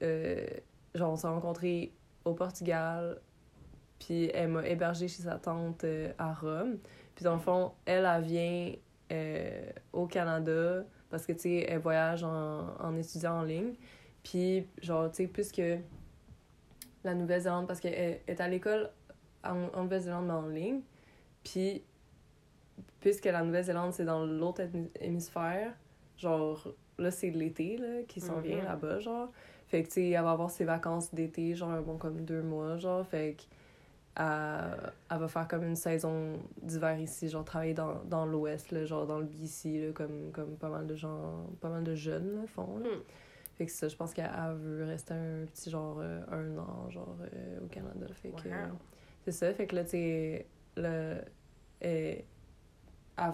Euh, 0.00 0.46
genre, 0.94 1.12
on 1.12 1.16
s'est 1.16 1.26
rencontrés 1.28 1.92
au 2.24 2.34
Portugal, 2.34 3.20
puis 3.98 4.30
elle 4.34 4.48
m'a 4.48 4.66
hébergée 4.66 5.08
chez 5.08 5.22
sa 5.22 5.36
tante 5.38 5.84
euh, 5.84 6.12
à 6.18 6.32
Rome. 6.34 6.78
Puis 7.14 7.24
dans 7.24 7.34
le 7.34 7.40
fond, 7.40 7.72
elle, 7.84 8.04
elle 8.04 8.22
vient 8.22 8.72
euh, 9.12 9.70
au 9.92 10.06
Canada 10.06 10.84
parce 11.10 11.26
que, 11.26 11.32
tu 11.32 11.40
sais, 11.40 11.66
elle 11.68 11.78
voyage 11.80 12.24
en, 12.24 12.74
en 12.80 12.96
étudiant 12.96 13.38
en 13.40 13.42
ligne. 13.42 13.74
Puis, 14.22 14.66
genre, 14.80 15.10
tu 15.10 15.16
sais, 15.16 15.26
puisque 15.26 15.62
la 17.04 17.14
Nouvelle-Zélande 17.14 17.66
parce 17.66 17.80
qu'elle 17.80 18.20
est 18.26 18.40
à 18.40 18.48
l'école 18.48 18.90
en, 19.44 19.68
en 19.74 19.82
Nouvelle-Zélande, 19.82 20.26
mais 20.26 20.32
en 20.32 20.46
ligne. 20.46 20.80
Puis, 21.44 21.82
puisque 23.00 23.24
la 23.26 23.42
Nouvelle-Zélande, 23.42 23.92
c'est 23.92 24.04
dans 24.04 24.24
l'autre 24.24 24.62
hémi- 24.62 24.90
hémisphère, 25.00 25.72
genre, 26.16 26.68
là, 26.98 27.10
c'est 27.10 27.30
l'été, 27.30 27.76
là, 27.76 28.02
qui 28.06 28.20
s'en 28.20 28.40
vient 28.40 28.58
Mhm. 28.58 28.64
là-bas, 28.64 29.00
genre. 29.00 29.32
Fait 29.72 29.82
que, 29.84 29.88
tu 29.88 29.94
sais, 29.94 30.10
elle 30.10 30.22
va 30.22 30.32
avoir 30.32 30.50
ses 30.50 30.66
vacances 30.66 31.14
d'été, 31.14 31.54
genre, 31.54 31.80
bon, 31.80 31.96
comme 31.96 32.26
deux 32.26 32.42
mois, 32.42 32.76
genre. 32.76 33.06
Fait 33.06 33.38
que, 33.38 33.42
elle, 34.20 34.92
elle 35.10 35.18
va 35.18 35.28
faire 35.28 35.48
comme 35.48 35.64
une 35.64 35.76
saison 35.76 36.38
d'hiver 36.60 37.00
ici, 37.00 37.30
genre, 37.30 37.42
travailler 37.42 37.72
dans, 37.72 38.04
dans 38.04 38.26
l'ouest, 38.26 38.84
genre, 38.84 39.06
dans 39.06 39.18
le 39.18 39.24
BC, 39.24 39.86
là, 39.86 39.92
comme, 39.94 40.30
comme 40.30 40.58
pas 40.58 40.68
mal 40.68 40.86
de 40.86 40.94
gens, 40.94 41.46
pas 41.62 41.70
mal 41.70 41.84
de 41.84 41.94
jeunes, 41.94 42.34
là, 42.36 42.46
font, 42.46 42.80
là. 42.80 42.90
Hmm. 42.90 43.00
Fait 43.56 43.64
que 43.64 43.72
ça, 43.72 43.88
je 43.88 43.96
pense 43.96 44.12
qu'elle 44.12 44.30
elle 44.36 44.56
veut 44.56 44.84
rester 44.84 45.14
un 45.14 45.46
petit 45.46 45.70
genre 45.70 46.00
euh, 46.00 46.20
un 46.30 46.58
an, 46.58 46.90
genre 46.90 47.16
euh, 47.34 47.60
au 47.64 47.68
Canada. 47.68 48.06
Fait 48.12 48.28
que 48.30 48.48
Wow. 48.48 48.54
euh, 48.54 48.66
c'est 49.24 49.32
ça. 49.32 49.54
Fait 49.54 49.66
que 49.66 49.76
là, 49.76 49.84
tu 49.84 49.90
sais, 49.90 50.46
elle, 50.76 51.24
elle 51.80 52.24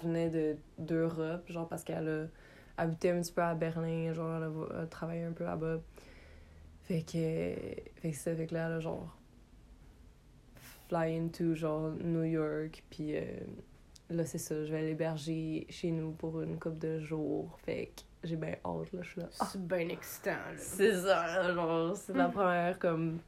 venait 0.00 0.30
de 0.30 0.56
d'Europe, 0.78 1.50
genre 1.50 1.68
parce 1.68 1.82
qu'elle 1.82 2.08
a 2.08 2.82
habité 2.82 3.10
un 3.10 3.20
petit 3.20 3.32
peu 3.32 3.42
à 3.42 3.54
Berlin, 3.54 4.12
genre 4.12 4.36
elle 4.36 4.44
a, 4.44 4.50
elle 4.76 4.84
a 4.84 4.86
travaillé 4.86 5.24
un 5.24 5.32
peu 5.32 5.42
là-bas. 5.44 5.78
Fait 6.88 7.02
que, 7.02 8.00
fait 8.00 8.10
que 8.10 8.16
ça, 8.16 8.34
fait 8.34 8.46
que 8.46 8.54
là, 8.54 8.66
a 8.76 8.80
genre 8.80 9.14
fly 10.88 11.18
into 11.18 11.54
genre 11.54 11.90
New 12.02 12.24
York, 12.24 12.82
puis 12.88 13.14
euh, 13.16 13.22
là, 14.10 14.24
c'est 14.24 14.38
ça, 14.38 14.64
je 14.64 14.72
vais 14.72 14.80
l'héberger 14.82 15.66
chez 15.68 15.90
nous 15.90 16.12
pour 16.12 16.40
une 16.40 16.58
couple 16.58 16.78
de 16.78 16.98
jours. 17.00 17.58
Fait 17.64 17.92
que 17.94 18.02
j'ai 18.26 18.36
bien 18.36 18.54
hâte, 18.64 18.92
là, 18.92 19.00
je 19.02 19.10
suis 19.10 19.20
là. 19.20 19.28
Ah, 19.38 19.46
C'est 19.52 19.66
bien 19.66 19.88
excitant, 19.90 20.30
là. 20.30 20.56
c'est 20.56 20.94
ça, 20.94 21.52
genre, 21.52 21.94
c'est 21.96 22.16
la 22.16 22.28
première 22.28 22.78
comme 22.78 23.18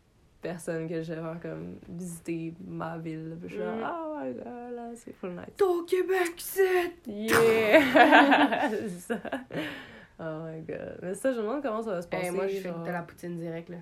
personne 0.41 0.89
que 0.89 1.03
je 1.03 1.13
vais 1.13 1.21
faire 1.21 1.39
comme 1.43 1.77
visiter 1.87 2.55
ma 2.67 2.97
ville. 2.97 3.37
Puis 3.41 3.51
je 3.51 3.55
suis 3.57 3.63
là, 3.63 3.75
Mm. 3.75 3.93
oh 3.93 4.17
my 4.25 4.33
god, 4.33 4.75
là, 4.75 4.91
c'est 4.97 5.13
full 5.13 5.31
nice. 5.33 5.45
T'es 5.55 5.65
au 5.65 5.83
Québec, 5.83 6.33
c'est! 6.39 6.93
Yeah! 7.07 8.71
c'est 8.71 8.89
ça. 8.89 9.21
Oh 10.23 10.43
my 10.45 10.61
god. 10.63 10.99
Mais 11.03 11.15
ça, 11.15 11.33
je 11.33 11.39
me 11.39 11.43
demande 11.47 11.63
comment 11.63 11.83
ça 11.83 11.93
va 11.93 12.03
se 12.03 12.09
passer. 12.09 12.27
Hey, 12.27 12.31
moi, 12.31 12.47
je 12.47 12.59
fais 12.59 12.69
de 12.71 12.91
la 12.93 13.03
poutine 13.03 13.39
direct, 13.39 13.69
là. 13.71 13.79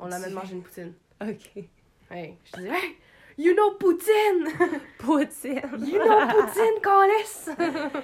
On 0.00 0.06
l'amène 0.08 0.30
Tu- 0.30 0.34
manger 0.34 0.54
une 0.54 0.62
poutine. 0.62 0.92
Ok. 1.22 1.64
Hey, 2.10 2.36
je 2.44 2.52
te 2.52 2.60
dis, 2.60 2.66
hey, 2.66 2.96
you 3.36 3.52
know 3.54 3.72
poutine! 3.78 4.48
Poutine! 4.98 5.86
You 5.86 5.98
know 6.02 6.26
poutine, 6.28 6.80
Callis! 6.82 7.48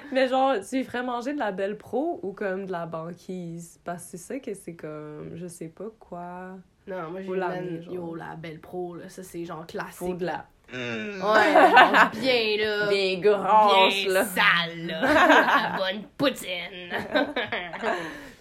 Mais 0.13 0.29
genre, 0.29 0.55
tu 0.69 0.85
ferais 0.85 1.03
manger 1.03 1.33
de 1.33 1.39
la 1.39 1.53
belle 1.53 1.79
pro 1.79 2.21
ou 2.23 2.33
comme 2.33 2.67
de 2.67 2.73
la 2.73 2.87
banquise? 2.87 3.81
Parce 3.83 4.05
que 4.05 4.11
c'est 4.11 4.17
ça 4.19 4.39
que 4.39 4.55
c'est 4.55 4.75
comme, 4.75 5.33
je 5.37 5.47
sais 5.47 5.69
pas 5.69 5.87
quoi. 5.99 6.59
Non, 6.87 7.11
moi, 7.11 7.23
j'ai 7.23 7.83
genre. 7.83 7.95
yo, 7.95 8.15
la 8.15 8.37
belle 8.37 8.61
pro, 8.61 8.97
là. 8.97 9.09
Ça, 9.09 9.23
c'est 9.23 9.45
genre 9.45 9.67
classique. 9.67 9.95
Faut 9.95 10.15
de 10.15 10.27
la. 10.27 10.47
Ouais, 10.75 11.53
genre 11.53 12.11
bien, 12.21 12.57
là. 12.59 12.89
Bien 12.89 13.21
grosse, 13.21 13.95
Bien 14.05 14.13
là. 14.13 14.25
sale, 14.25 14.87
là. 14.87 15.01
la 15.73 15.79
bonne 15.93 16.03
poutine. 16.19 16.91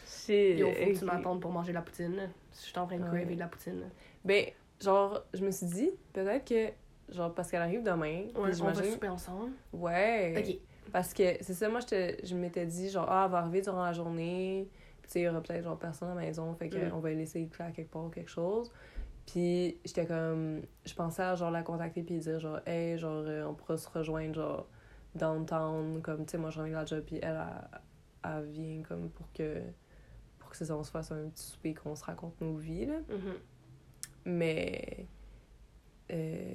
Shit. 0.07 0.57
Yo, 0.59 0.71
faut 0.71 0.91
que 0.91 0.97
tu 0.99 1.05
m'attendes 1.05 1.41
pour 1.41 1.51
manger 1.51 1.73
la 1.73 1.81
poutine, 1.81 2.15
là. 2.15 2.23
Je 2.53 2.59
suis 2.67 2.77
en 2.79 2.85
train 2.87 2.97
de 2.97 3.03
Ouais. 3.03 3.09
craver 3.19 3.35
de 3.35 3.39
la 3.39 3.47
poutine, 3.47 3.79
là. 3.81 3.85
Ben, 4.23 4.45
genre, 4.81 5.21
je 5.33 5.43
me 5.45 5.51
suis 5.51 5.65
dit, 5.67 5.91
peut-être 6.13 6.45
que, 6.47 7.13
genre, 7.13 7.33
parce 7.33 7.51
qu'elle 7.51 7.61
arrive 7.61 7.83
demain, 7.83 8.23
Ouais, 8.35 8.51
on 8.61 8.65
va 8.65 8.73
souper 8.83 9.09
ensemble. 9.09 9.51
Ouais. 9.73 10.33
Ok. 10.37 10.55
Parce 10.91 11.13
que, 11.13 11.23
c'est 11.41 11.53
ça, 11.53 11.69
moi, 11.69 11.79
j'étais- 11.79 12.17
je 12.23 12.35
m'étais 12.35 12.65
dit, 12.65 12.89
genre, 12.89 13.07
ah, 13.09 13.23
elle 13.25 13.31
va 13.31 13.39
arriver 13.39 13.61
durant 13.61 13.83
la 13.85 13.93
journée, 13.93 14.67
puis 15.01 15.07
tu 15.07 15.13
sais, 15.13 15.19
il 15.21 15.23
y 15.23 15.27
aura 15.29 15.41
peut-être, 15.41 15.63
genre, 15.63 15.77
personne 15.77 16.09
à 16.11 16.15
la 16.15 16.21
maison, 16.21 16.53
fait 16.55 16.67
Mm. 16.67 16.89
qu'on 16.91 16.99
va 16.99 17.09
la 17.09 17.15
laisser 17.15 17.47
faire 17.51 17.71
quelque 17.73 17.91
part 17.91 18.05
ou 18.05 18.09
quelque 18.09 18.29
chose. 18.31 18.71
Puis, 19.25 19.77
j'étais 19.85 20.05
comme, 20.05 20.61
je 20.85 20.93
pensais 20.93 21.23
à, 21.23 21.35
genre, 21.35 21.51
la 21.51 21.63
contacter 21.63 22.03
puis 22.03 22.19
dire, 22.19 22.39
genre, 22.39 22.59
hey, 22.65 22.97
genre, 22.97 23.23
euh, 23.25 23.45
on 23.45 23.53
pourra 23.53 23.77
se 23.77 23.87
rejoindre, 23.89 24.35
genre, 24.35 24.67
downtown, 25.15 26.01
comme, 26.01 26.25
tu 26.25 26.31
sais, 26.31 26.37
moi, 26.37 26.49
je 26.49 26.59
reviens 26.59 26.73
de 26.73 26.79
la 26.79 26.85
job, 26.85 27.03
puis 27.05 27.19
elle, 27.21 27.41
elle, 28.23 28.31
elle 28.37 28.45
vient, 28.45 28.83
comme, 28.83 29.09
pour 29.09 29.31
que, 29.31 29.61
pour 30.39 30.49
que 30.49 30.57
c'est 30.57 30.65
ça, 30.65 30.75
on 30.75 30.83
se 30.83 30.91
fasse 30.91 31.11
un 31.11 31.29
petit 31.29 31.43
souper, 31.43 31.73
qu'on 31.73 31.95
se 31.95 32.03
raconte 32.03 32.39
nos 32.41 32.55
vies, 32.57 32.85
là. 32.85 32.99
Mhm. 33.09 33.33
Mais. 34.25 35.07
Euh, 36.11 36.53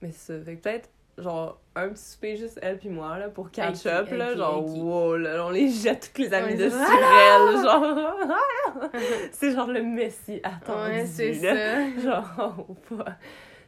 mais 0.00 0.12
c'est 0.12 0.38
ça. 0.38 0.44
Fait 0.44 0.56
que 0.56 0.62
peut-être, 0.62 0.90
genre, 1.18 1.60
un 1.76 1.88
petit 1.90 2.02
souper 2.02 2.36
juste 2.36 2.58
elle 2.62 2.78
puis 2.78 2.88
moi, 2.88 3.18
là, 3.18 3.28
pour 3.28 3.50
catch 3.50 3.86
Avec 3.86 4.00
up, 4.00 4.08
qui, 4.08 4.16
là. 4.16 4.36
genre, 4.36 4.66
wow, 4.66 5.16
là, 5.16 5.44
on 5.46 5.50
les 5.50 5.68
jette 5.68 6.10
tous 6.14 6.22
les 6.22 6.34
amis 6.34 6.54
Ouais, 6.54 6.56
de 6.56 6.68
ça. 6.70 6.86
Cyril, 6.86 7.62
genre. 7.62 8.90
c'est 9.32 9.52
genre 9.52 9.68
le 9.68 9.82
messie 9.82 10.40
attendu. 10.42 10.90
Ouais, 10.90 11.06
c'est 11.06 11.34
ça. 11.34 12.00
Genre, 12.02 12.66
pas. 12.96 13.16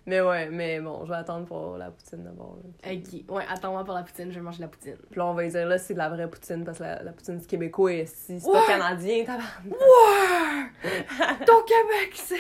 Mais 0.07 0.21
ouais, 0.23 0.49
mais 0.49 0.81
bon, 0.81 1.05
je 1.05 1.11
vais 1.11 1.17
attendre 1.19 1.45
pour 1.47 1.77
la 1.77 1.91
poutine 1.91 2.25
d'abord. 2.25 2.57
qui? 2.83 3.25
Ouais, 3.29 3.45
attends-moi 3.49 3.85
pour 3.85 3.95
la 3.95 4.03
poutine, 4.03 4.31
je 4.31 4.37
vais 4.37 4.41
manger 4.41 4.63
la 4.63 4.69
poutine. 4.69 4.97
Puis 5.11 5.19
là, 5.19 5.27
on 5.27 5.35
va 5.35 5.47
dire, 5.47 5.67
là, 5.67 5.79
c'est 5.79 5.93
de 5.95 5.99
la 5.99 6.09
vraie 6.09 6.29
poutine, 6.29 6.65
parce 6.65 6.79
que 6.79 6.85
la, 6.85 7.03
la 7.03 7.13
poutine, 7.13 7.39
c'est 7.39 7.47
québécois 7.47 7.93
ici. 7.93 8.41
C'est 8.41 8.51
pas 8.51 8.67
canadien, 8.67 9.25
tabarnak. 9.25 9.73
Ouais! 9.73 11.45
Ton 11.47 11.63
Québec, 11.63 12.13
c'est. 12.15 12.37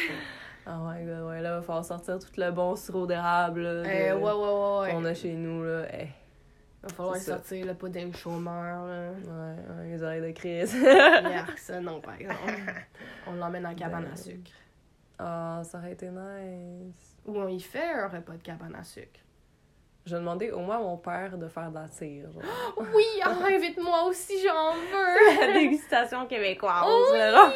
Oh 0.66 0.70
my 0.84 1.04
god, 1.04 1.22
ouais, 1.28 1.40
là, 1.40 1.50
il 1.50 1.56
va 1.56 1.62
falloir 1.62 1.84
sortir 1.84 2.18
tout 2.18 2.28
le 2.36 2.50
bon 2.50 2.76
sirop 2.76 3.06
d'érable, 3.06 3.62
là, 3.62 3.82
Eh, 3.92 4.10
de- 4.10 4.14
ouais, 4.16 4.20
ouais, 4.22 4.32
ouais, 4.32 4.80
ouais. 4.80 4.92
qu'on 4.92 5.04
a 5.04 5.14
chez 5.14 5.32
nous, 5.34 5.64
là. 5.64 5.84
Eh. 5.92 6.08
Va 6.82 6.88
falloir 6.90 7.16
sortir 7.16 7.66
le 7.66 7.74
pudding 7.74 8.14
chômeur, 8.14 8.86
là. 8.86 9.10
Ouais, 9.10 9.56
ouais, 9.78 9.86
les 9.90 10.02
oreilles 10.02 10.20
de. 10.20 10.32
Yark, 11.30 11.58
ça, 11.58 11.80
non, 11.80 12.00
par 12.00 12.14
exemple. 12.14 12.38
On 13.26 13.32
l'emmène 13.34 13.66
en 13.66 13.74
cabane 13.74 14.04
à 14.04 14.08
Ben. 14.08 14.16
sucre. 14.16 14.50
Ah, 15.18 15.60
ça 15.64 15.78
aurait 15.78 15.92
été 15.92 16.08
nice. 16.10 17.16
Ou 17.26 17.36
on 17.38 17.48
y 17.48 17.60
fait 17.60 17.92
un 17.92 18.08
repas 18.08 18.32
de 18.32 18.42
cabane 18.42 18.74
à 18.74 18.82
sucre. 18.82 19.20
Je 20.06 20.16
demandais 20.16 20.50
au 20.50 20.60
moins 20.60 20.76
à 20.76 20.80
mon 20.80 20.96
père 20.96 21.36
de 21.36 21.46
faire 21.46 21.68
de 21.70 21.74
la 21.74 21.82
genre. 21.86 22.42
Oui, 22.94 23.04
invite-moi 23.54 24.04
aussi, 24.04 24.32
j'en 24.42 24.72
veux! 24.72 25.46
la 25.46 25.52
dégustation 25.52 26.26
québécoise, 26.26 26.84
Oui! 27.12 27.18
là, 27.18 27.30
genre. 27.32 27.52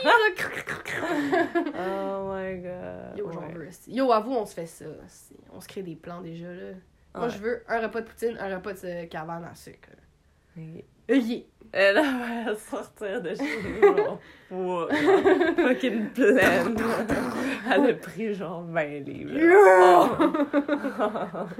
Oh 1.76 2.32
my 2.34 2.58
god. 2.58 3.16
Yo, 3.18 3.30
j'en 3.32 3.40
Ouais. 3.40 3.52
veux 3.54 3.68
aussi. 3.68 3.92
Yo, 3.92 4.12
avoue, 4.12 4.32
on 4.34 4.46
se 4.46 4.54
fait 4.54 4.66
ça. 4.66 4.84
On 5.52 5.60
se 5.60 5.68
crée 5.68 5.82
des 5.82 5.96
plans 5.96 6.20
déjà, 6.20 6.48
là. 6.48 6.72
Moi, 7.16 7.28
je 7.28 7.38
veux 7.38 7.62
un 7.68 7.80
repas 7.80 8.00
de 8.00 8.06
poutine, 8.06 8.36
un 8.40 8.56
repas 8.56 8.72
de 8.72 9.04
cabane 9.06 9.44
à 9.50 9.54
sucre. 9.54 9.90
Oui. 10.56 10.84
Yeah. 11.08 11.40
Elle 11.72 11.96
va 11.96 12.54
sortir 12.56 13.20
de 13.20 13.34
chez 13.34 13.62
nous, 13.80 13.96
genre, 13.96 14.18
genre, 14.50 14.88
fucking 15.56 16.10
pleine. 16.10 16.76
Elle 17.72 17.90
a 17.90 17.94
pris 17.94 18.34
genre 18.34 18.62
20 18.62 18.84
livres. 19.00 19.32
là. 19.34 21.46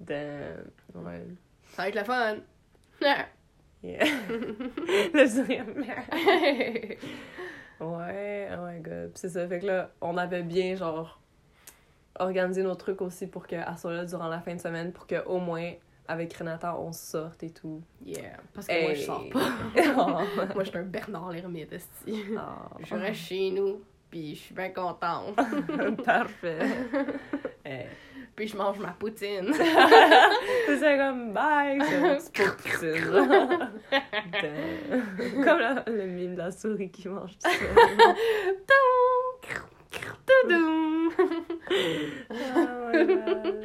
Damn. 0.00 0.70
Ouais. 0.94 1.24
Ça 1.72 1.82
va 1.82 1.88
être 1.88 1.94
le 1.96 2.04
fun. 2.04 2.36
Yeah. 3.82 4.06
Le 5.12 5.26
sourire. 5.26 5.66
Ouais, 7.80 8.48
oh 8.56 8.64
my 8.66 8.80
god. 8.80 9.10
C'est 9.14 9.28
ça, 9.28 9.46
fait 9.46 9.58
que 9.58 9.66
là, 9.66 9.90
on 10.00 10.16
avait 10.16 10.42
bien, 10.42 10.74
genre, 10.74 11.20
organisé 12.18 12.62
nos 12.62 12.76
trucs 12.76 13.02
aussi 13.02 13.26
pour 13.26 13.46
qu'elle 13.46 13.66
soit 13.76 13.92
là 13.92 14.04
durant 14.06 14.28
la 14.28 14.40
fin 14.40 14.54
de 14.54 14.60
semaine, 14.60 14.90
pour 14.92 15.06
qu'au 15.06 15.38
moins, 15.38 15.72
avec 16.08 16.32
Renata, 16.34 16.78
on 16.78 16.92
sorte 16.92 17.42
et 17.42 17.50
tout. 17.50 17.82
yeah. 18.06 18.38
Parce 18.54 18.68
que 18.68 18.80
moi, 18.82 18.94
je 18.94 19.00
Hey. 19.00 19.04
sors 19.04 19.28
pas. 19.30 19.50
oh. 19.98 20.44
moi, 20.54 20.64
je 20.64 20.68
suis 20.70 20.78
un 20.78 20.82
Bernard 20.84 21.30
l'ermite, 21.32 21.72
esti. 21.72 22.24
Oh. 22.38 22.76
Je 22.82 22.94
reste 22.94 23.20
chez 23.20 23.50
nous, 23.50 23.82
puis 24.10 24.34
je 24.34 24.40
suis 24.40 24.54
bien 24.54 24.70
contente. 24.70 25.36
Parfait. 26.04 26.58
Puis 28.36 28.48
je 28.48 28.56
mange 28.56 28.78
ma 28.78 28.92
poutine. 28.92 29.52
C'est 30.66 30.78
ça 30.78 30.96
comme 30.96 31.32
bye, 31.32 31.78
de 31.78 31.84
poutine. 32.32 33.10
Comme 35.44 35.58
la- 35.58 35.84
le 35.86 36.06
mime 36.06 36.34
de 36.34 36.38
la 36.38 36.50
souris 36.50 36.90
qui 36.90 37.08
mange 37.08 37.32
tout 37.38 37.48
ça. 37.50 38.14
Oh 42.30 42.90
my 42.92 43.06
god. 43.06 43.64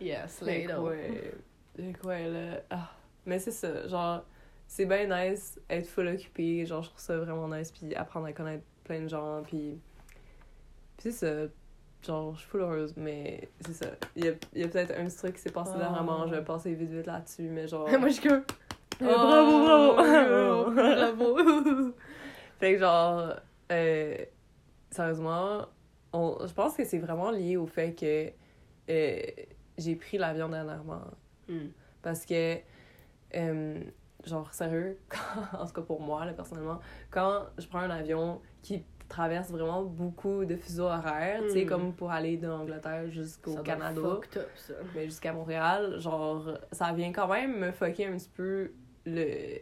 Yes, 0.00 0.42
ouais. 0.42 0.66
Fait 1.76 1.92
que 1.92 2.06
ouais, 2.06 2.28
là? 2.28 2.60
Ah. 2.70 2.90
Mais 3.26 3.38
c'est 3.38 3.50
ça, 3.52 3.86
genre, 3.88 4.22
c'est 4.66 4.84
bien 4.86 5.06
nice 5.06 5.58
être 5.70 5.86
full 5.88 6.08
occupé, 6.08 6.66
genre, 6.66 6.82
je 6.82 6.88
trouve 6.90 7.00
ça 7.00 7.16
vraiment 7.18 7.48
nice, 7.48 7.72
puis 7.72 7.94
apprendre 7.94 8.26
à 8.26 8.32
connaître 8.32 8.64
plein 8.84 9.00
de 9.00 9.08
gens, 9.08 9.42
puis. 9.46 9.80
Puis 10.98 11.10
c'est 11.10 11.12
ça. 11.12 11.48
Genre, 12.06 12.34
je 12.34 12.40
suis 12.40 12.48
full 12.48 12.60
heureuse, 12.60 12.94
mais 12.96 13.48
c'est 13.64 13.72
ça. 13.72 13.86
Il 14.14 14.24
y 14.26 14.28
a, 14.28 14.32
y 14.54 14.62
a 14.62 14.68
peut-être 14.68 14.92
un 14.98 15.04
petit 15.06 15.16
truc 15.16 15.34
qui 15.36 15.40
s'est 15.40 15.50
passé 15.50 15.72
Oh. 15.74 15.78
dernièrement, 15.78 16.26
je 16.26 16.34
vais 16.34 16.44
passer 16.44 16.74
vite 16.74 16.90
vite 16.90 17.06
là-dessus, 17.06 17.48
mais 17.48 17.66
genre. 17.66 17.88
Moi, 17.98 18.08
je 18.08 18.14
suis 18.14 18.28
comme. 18.28 18.42
Euh, 19.02 19.14
bravo, 19.14 19.64
bravo! 19.64 20.64
Oh, 20.66 20.70
bravo! 20.70 21.92
Fait 22.60 22.74
que 22.74 22.78
genre, 22.80 23.34
euh, 23.72 24.16
sérieusement, 24.90 25.66
on, 26.12 26.38
je 26.46 26.52
pense 26.52 26.76
que 26.76 26.84
c'est 26.84 26.98
vraiment 26.98 27.30
lié 27.30 27.56
au 27.56 27.66
fait 27.66 27.94
que 27.94 28.30
euh, 28.90 29.20
j'ai 29.78 29.96
pris 29.96 30.18
l'avion 30.18 30.48
dernièrement. 30.48 31.02
Hmm. 31.48 31.68
Parce 32.02 32.24
que, 32.26 32.58
euh, 33.34 33.80
genre, 34.24 34.52
sérieux, 34.54 34.98
quand- 35.08 35.58
en 35.58 35.66
tout 35.66 35.72
cas 35.72 35.82
pour 35.82 36.00
moi, 36.00 36.24
là, 36.26 36.32
personnellement, 36.34 36.80
quand 37.10 37.46
je 37.58 37.66
prends 37.66 37.80
un 37.80 37.90
avion 37.90 38.40
qui 38.62 38.84
traverse 39.08 39.50
vraiment 39.50 39.82
beaucoup 39.82 40.44
de 40.44 40.56
fuseaux 40.56 40.84
horaires, 40.86 41.42
tu 41.42 41.50
sais, 41.50 41.64
Mm. 41.64 41.68
comme 41.68 41.92
pour 41.94 42.10
aller 42.10 42.36
de 42.36 42.46
l'Angleterre 42.48 43.10
jusqu'au 43.10 43.56
Canada. 43.62 44.00
up, 44.00 44.24
ça. 44.56 44.72
mais 44.94 45.04
jusqu'à 45.04 45.32
Montréal, 45.32 45.98
genre, 46.00 46.48
ça 46.72 46.92
vient 46.92 47.12
quand 47.12 47.28
même 47.28 47.58
me 47.58 47.70
fucker 47.72 48.06
un 48.06 48.16
petit 48.16 48.30
peu 48.34 48.72
le, 49.06 49.58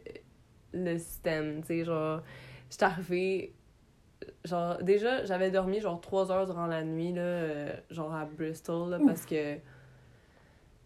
le 0.73 0.99
système, 0.99 1.61
tu 1.63 1.67
sais, 1.69 1.85
genre, 1.85 2.23
j'étais 2.71 2.85
arrivée, 2.85 3.55
genre, 4.45 4.79
déjà, 4.83 5.25
j'avais 5.25 5.51
dormi, 5.51 5.81
genre, 5.81 6.01
trois 6.01 6.31
heures 6.31 6.47
durant 6.47 6.67
la 6.67 6.85
nuit, 6.85 7.13
là, 7.13 7.21
euh, 7.23 7.73
genre, 7.91 8.15
à 8.15 8.25
Bristol, 8.25 8.91
là, 8.91 8.99
parce 9.05 9.27
que, 9.27 9.57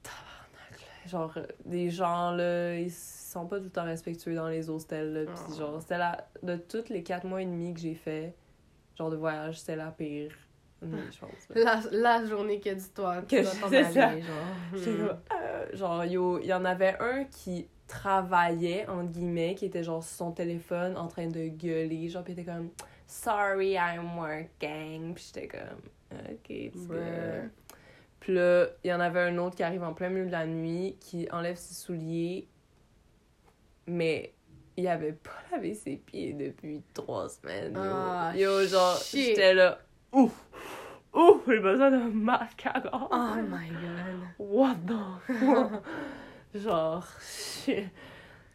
tabarnak, 0.02 0.80
là, 0.80 1.08
genre, 1.08 1.38
des 1.64 1.90
gens, 1.90 2.30
là, 2.32 2.74
ils 2.78 2.90
sont 2.90 3.46
pas 3.46 3.58
tout 3.58 3.64
le 3.64 3.70
temps 3.70 3.84
respectueux 3.84 4.34
dans 4.34 4.48
les 4.48 4.70
hostels, 4.70 5.12
là, 5.12 5.24
pis 5.26 5.40
Oh. 5.50 5.58
genre, 5.58 5.80
c'était 5.80 5.98
la, 5.98 6.26
de 6.42 6.56
tous 6.56 6.88
les 6.88 7.02
quatre 7.02 7.26
mois 7.26 7.42
et 7.42 7.46
demi 7.46 7.74
que 7.74 7.80
j'ai 7.80 7.94
fait, 7.94 8.34
genre, 8.96 9.10
de 9.10 9.16
voyage, 9.16 9.58
c'était 9.60 9.76
la 9.76 9.90
pire. 9.90 10.32
La, 11.54 11.80
la 11.90 12.24
journée 12.26 12.60
que 12.60 12.68
dis-toi, 12.70 13.22
tu 13.22 13.36
Que 13.36 13.42
dois 13.42 13.52
c'est 13.70 13.84
ça. 13.92 14.08
aller, 14.08 14.22
genre. 14.22 14.36
Hmm. 14.72 15.08
euh, 15.32 15.66
genre, 15.72 16.04
yo, 16.04 16.38
il 16.40 16.46
y 16.46 16.52
en 16.54 16.64
avait 16.64 16.96
un 17.00 17.24
qui 17.24 17.66
travaillait, 17.88 18.86
entre 18.88 19.10
guillemets, 19.12 19.54
qui 19.54 19.64
était 19.66 19.82
genre 19.82 20.02
sur 20.04 20.16
son 20.16 20.32
téléphone 20.32 20.96
en 20.96 21.08
train 21.08 21.28
de 21.28 21.48
gueuler, 21.48 22.08
genre, 22.08 22.24
pis 22.24 22.32
il 22.32 22.40
était 22.40 22.50
comme, 22.52 22.70
sorry, 23.06 23.72
I'm 23.72 24.16
working. 24.18 25.14
Pis 25.14 25.32
j'étais 25.34 25.48
comme, 25.48 25.80
ok, 26.12 26.46
tu 26.46 26.70
veux. 26.74 27.50
Puis 28.20 28.34
là, 28.34 28.66
il 28.84 28.90
y 28.90 28.92
en 28.92 29.00
avait 29.00 29.20
un 29.20 29.38
autre 29.38 29.56
qui 29.56 29.62
arrive 29.62 29.82
en 29.82 29.94
plein 29.94 30.08
milieu 30.10 30.26
de 30.26 30.32
la 30.32 30.46
nuit, 30.46 30.96
qui 31.00 31.28
enlève 31.30 31.56
ses 31.56 31.74
souliers, 31.74 32.48
mais 33.86 34.32
il 34.76 34.86
avait 34.88 35.12
pas 35.12 35.30
lavé 35.50 35.74
ses 35.74 35.96
pieds 35.96 36.32
depuis 36.32 36.82
trois 36.92 37.28
semaines. 37.28 37.74
Yo, 37.74 37.80
Ah, 37.82 38.32
yo 38.36 38.66
genre, 38.66 38.98
j'étais 39.10 39.54
là, 39.54 39.78
ouf, 40.12 40.32
ouf, 41.14 41.42
j'ai 41.46 41.60
besoin 41.60 41.90
d'un 41.90 42.08
gorge. 42.10 43.08
Oh 43.10 43.36
my 43.48 43.68
god. 43.70 44.26
What 44.38 44.76
the 44.86 45.38
fuck? 45.38 45.82
genre, 46.54 47.06
shit. 47.20 47.88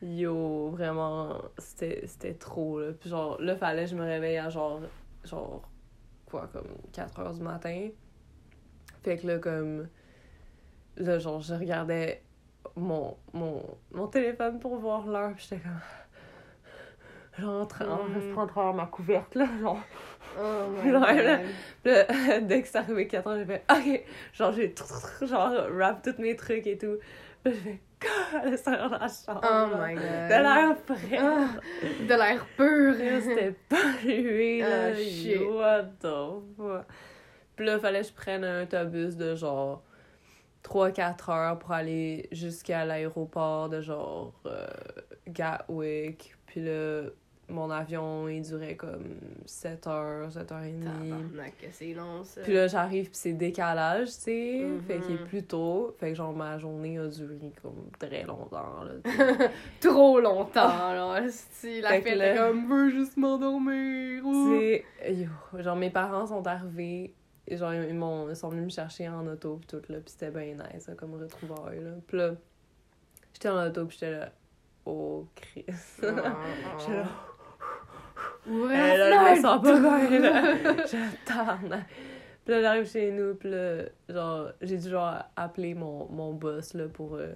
Yo, 0.02 0.70
vraiment, 0.72 1.42
c'était 1.58 2.06
c'était 2.08 2.34
trop, 2.34 2.80
là. 2.80 2.92
Puis 2.94 3.10
genre, 3.10 3.40
là, 3.42 3.56
fallait 3.56 3.84
que 3.86 3.92
je 3.92 3.96
me 3.96 4.04
réveille 4.04 4.38
à 4.38 4.50
genre, 4.50 4.82
genre, 5.24 5.62
quoi, 6.26 6.50
comme 6.52 6.68
4 6.92 7.20
heures 7.20 7.34
du 7.34 7.42
matin. 7.42 7.90
Fait 9.04 9.18
que 9.18 9.28
là, 9.28 9.38
comme, 9.40 9.88
là, 10.98 11.20
genre, 11.20 11.42
je 11.42 11.54
regardais 11.54 12.24
mon, 12.76 13.16
mon, 13.34 13.64
mon 13.92 14.08
téléphone 14.08 14.60
pour 14.60 14.76
voir 14.78 15.06
l'heure, 15.08 15.34
puis 15.36 15.46
j'étais 15.50 15.62
comme... 15.62 15.80
Genre, 17.40 17.62
en 17.62 17.66
train, 17.66 17.86
en 17.88 18.04
Mm. 18.10 18.14
de 18.46 18.52
faire 18.52 18.74
ma 18.74 18.86
couverte, 18.88 19.36
là, 19.36 19.48
genre... 19.62 19.80
Oh 20.40 20.68
my 20.84 20.92
Ouais, 20.92 21.24
là. 21.24 21.38
god. 21.38 21.46
Là, 21.86 22.40
dès 22.42 22.62
que 22.62 22.68
c'est 22.68 22.78
arrivé 22.78 23.08
4 23.08 23.28
ans, 23.28 23.38
j'ai 23.38 23.46
fait 23.46 23.64
OK. 23.72 24.04
Genre, 24.34 24.52
j'ai 24.54 24.76
genre 25.22 25.54
rap 25.78 26.02
tous 26.04 26.22
mes 26.22 26.36
trucs 26.36 26.68
et 26.68 26.78
tout. 26.78 26.98
Puis 27.44 27.54
j'ai 27.54 27.60
fait 27.60 27.80
à 28.38 28.46
l'extérieur 28.46 28.90
de 28.90 28.96
la 28.96 29.08
chambre. 29.08 29.42
Oh 29.44 29.78
là. 29.78 29.88
my 29.88 29.94
god. 29.96 30.04
De 30.04 30.42
l'air 30.42 30.78
frais. 30.86 31.20
Ah, 31.20 31.48
de 32.04 32.14
l'air 32.14 32.46
pur. 32.58 32.94
Là, 32.94 33.22
C'était 33.22 33.56
pollué, 33.70 34.60
là. 34.60 34.88
Ah, 34.92 34.96
shit. 34.96 35.42
What 35.42 35.84
the 36.02 36.42
fuck. 36.58 36.86
Puis 37.56 37.66
là, 37.66 37.80
fallait 37.80 38.02
que 38.02 38.08
je 38.08 38.14
prenne 38.14 38.44
un 38.44 38.64
autobus 38.64 39.16
de 39.16 39.36
genre 39.36 39.84
3-4 40.64 41.32
heures 41.32 41.60
pour 41.60 41.72
aller 41.72 42.28
jusqu'à 42.32 42.86
l'aéroport 42.86 43.70
de 43.70 43.82
genre 43.82 44.34
euh, 44.46 44.68
Gatwick. 45.28 46.36
Puis 46.46 46.62
là, 46.62 47.04
mon 47.52 47.70
avion, 47.70 48.28
il 48.28 48.42
durait 48.42 48.76
comme 48.76 49.16
7 49.46 49.88
heures, 49.88 50.32
7 50.32 50.52
heures 50.52 50.64
et 50.64 50.72
demie. 50.72 51.14
C'est 51.72 51.94
long, 51.94 52.24
ça. 52.24 52.42
Puis 52.42 52.54
là, 52.54 52.68
j'arrive, 52.68 53.06
puis 53.06 53.16
c'est 53.18 53.34
décalage, 53.34 54.08
tu 54.08 54.14
sais. 54.14 54.62
Mhm. 54.66 54.82
Fait 54.84 55.00
qu'il 55.00 55.16
est 55.16 55.26
plus 55.26 55.44
tôt. 55.44 55.96
Fait 56.00 56.10
que, 56.10 56.16
genre, 56.16 56.34
ma 56.34 56.58
journée 56.58 56.98
a 56.98 57.08
duré 57.08 57.52
comme 57.62 57.90
très 58.00 58.24
longtemps, 58.24 58.84
là. 58.84 58.94
Trop 59.80 60.20
longtemps, 60.20 60.94
là. 60.94 61.22
Si 61.30 61.82
la 61.82 62.02
fête 62.02 62.16
là- 62.18 62.38
comme, 62.38 62.68
veux 62.68 62.90
juste 62.90 63.18
m'endormir. 63.18 64.24
Tu 64.24 64.50
sais, 64.58 65.28
genre, 65.60 65.76
mes 65.76 65.90
parents 65.90 66.26
sont 66.28 66.46
arrivés. 66.48 67.14
et 67.48 67.58
Genre, 67.58 67.74
ils, 67.74 67.94
m'ont, 67.94 68.30
ils 68.30 68.36
sont 68.36 68.50
venus 68.50 68.66
me 68.66 68.70
chercher 68.70 69.10
en 69.10 69.26
auto, 69.28 69.58
pis 69.58 69.68
tout, 69.68 69.82
là. 69.90 70.00
Pis 70.00 70.12
c'était 70.12 70.32
bien 70.32 70.56
nice, 70.56 70.88
là, 70.88 70.96
comme 70.96 71.14
retrouvaille, 71.16 71.84
là. 71.84 71.92
Pis 72.08 72.16
là, 72.16 72.32
j'étais 73.34 73.50
en 73.50 73.66
auto, 73.68 73.86
pis 73.86 73.98
j'étais 74.00 74.12
là, 74.12 74.32
oh, 74.86 75.28
Chris. 75.36 75.66
Ah, 76.04 76.36
J'étais 76.80 76.94
là, 76.98 77.06
Ouais, 78.48 78.74
Eh, 78.96 78.98
là, 78.98 79.36
je 79.36 79.42
sens 79.42 79.62
pas 79.62 79.80
bien, 79.80 80.20
là. 80.20 80.56
Je 80.86 81.26
tabarnak. 81.26 81.86
Puis 82.44 82.54
là, 82.56 82.62
j'arrive 82.62 82.90
chez 82.90 83.12
nous, 83.12 83.36
puis 83.36 83.50
là, 83.52 83.84
genre, 84.10 84.50
j'ai 84.62 84.78
dû, 84.78 84.90
genre, 84.90 85.24
appeler 85.36 85.76
mon, 85.76 86.08
mon 86.10 86.34
boss, 86.34 86.74
là, 86.74 86.88
pour 86.88 87.16
euh, 87.16 87.34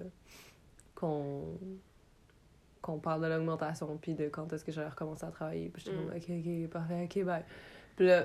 qu'on 0.94 1.58
qu'on 2.82 2.98
parle 2.98 3.22
de 3.22 3.26
l'augmentation, 3.26 3.98
puis 4.00 4.14
de 4.14 4.28
quand 4.28 4.52
est-ce 4.52 4.64
que 4.64 4.70
j'allais 4.70 4.88
recommencer 4.88 5.24
à 5.26 5.30
travailler. 5.30 5.68
Puis 5.70 5.82
j'étais 5.84 5.96
Mm. 5.96 6.06
comme, 6.06 6.16
OK, 6.16 6.24
OK, 6.28 6.70
parfait, 6.70 7.02
OK, 7.04 7.24
bye. 7.24 7.42
Puis 7.96 8.06
là, 8.06 8.22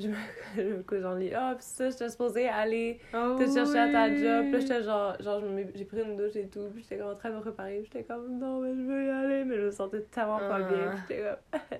je 0.00 0.08
me, 0.08 0.14
je 0.56 0.62
me 0.62 0.82
couche 0.82 1.00
dans 1.00 1.12
le 1.14 1.20
lit. 1.20 1.32
Ah, 1.34 1.54
puis 1.56 1.64
ça, 1.64 1.90
j'étais 1.90 2.08
supposée 2.08 2.48
aller 2.48 2.98
Oh 3.14 3.36
te 3.38 3.44
chercher 3.52 3.78
à 3.78 3.92
ta 3.92 4.08
job. 4.08 4.42
Puis 4.44 4.52
là, 4.52 4.58
j'étais 4.60 4.82
genre, 4.82 5.16
genre 5.20 5.42
j'ai 5.74 5.84
pris 5.84 6.02
une 6.02 6.16
douche 6.16 6.36
et 6.36 6.48
tout. 6.48 6.68
Puis 6.74 6.82
j'étais 6.82 6.98
comme 6.98 7.10
en 7.10 7.14
train 7.14 7.30
de 7.30 7.36
me 7.36 7.40
préparer. 7.40 7.82
J'étais 7.84 8.04
comme, 8.04 8.38
non, 8.38 8.60
mais 8.60 8.74
je 8.74 8.80
veux 8.82 9.06
y 9.06 9.10
aller. 9.10 9.44
Mais 9.44 9.56
je 9.56 9.62
me 9.62 9.70
sentais 9.70 10.00
tellement 10.10 10.38
pas 10.38 10.58
Ah. 10.60 10.62
bien. 10.62 10.92
J'étais 11.08 11.22
comme, 11.22 11.60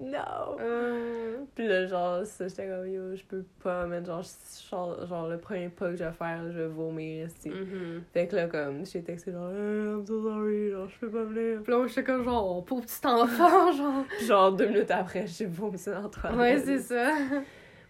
non. 0.00 0.56
Euh, 0.60 1.36
Puis 1.54 1.66
là, 1.66 1.86
genre, 1.86 2.24
ça, 2.26 2.48
j'étais 2.48 2.66
comme, 2.68 2.86
yo, 2.86 3.14
je 3.16 3.22
peux 3.24 3.44
pas, 3.62 3.86
mais 3.86 4.04
genre, 4.04 4.22
genre, 4.70 5.06
genre, 5.06 5.28
le 5.28 5.38
premier 5.38 5.68
pas 5.68 5.90
que 5.90 5.96
je 5.96 6.04
vais 6.04 6.12
faire, 6.12 6.42
je 6.50 6.58
vais 6.60 6.66
vomir 6.66 7.26
ici. 7.26 7.48
mhm. 7.48 8.02
Fait 8.12 8.26
que 8.26 8.36
là, 8.36 8.46
comme, 8.46 8.84
j'ai 8.84 9.02
texté 9.02 9.32
genre, 9.32 9.50
hey, 9.50 9.56
I'm 9.92 10.06
so 10.06 10.22
sorry, 10.22 10.70
genre, 10.70 10.88
je 10.88 10.98
peux 10.98 11.10
pas 11.10 11.24
venir. 11.24 11.62
Puis 11.62 11.72
là, 11.72 11.86
j'étais 11.86 12.04
comme 12.04 12.24
genre, 12.24 12.64
pauvre 12.64 12.84
petit 12.84 13.06
enfant, 13.06 13.72
genre. 13.76 14.04
Puis 14.08 14.26
genre, 14.26 14.52
deux 14.52 14.66
minutes 14.66 14.90
après, 14.90 15.26
j'ai 15.26 15.46
vomi 15.46 15.78
dans 15.86 16.08
toilette. 16.08 16.38
Ouais, 16.38 16.58
c'est 16.58 16.80
ça. 16.80 17.12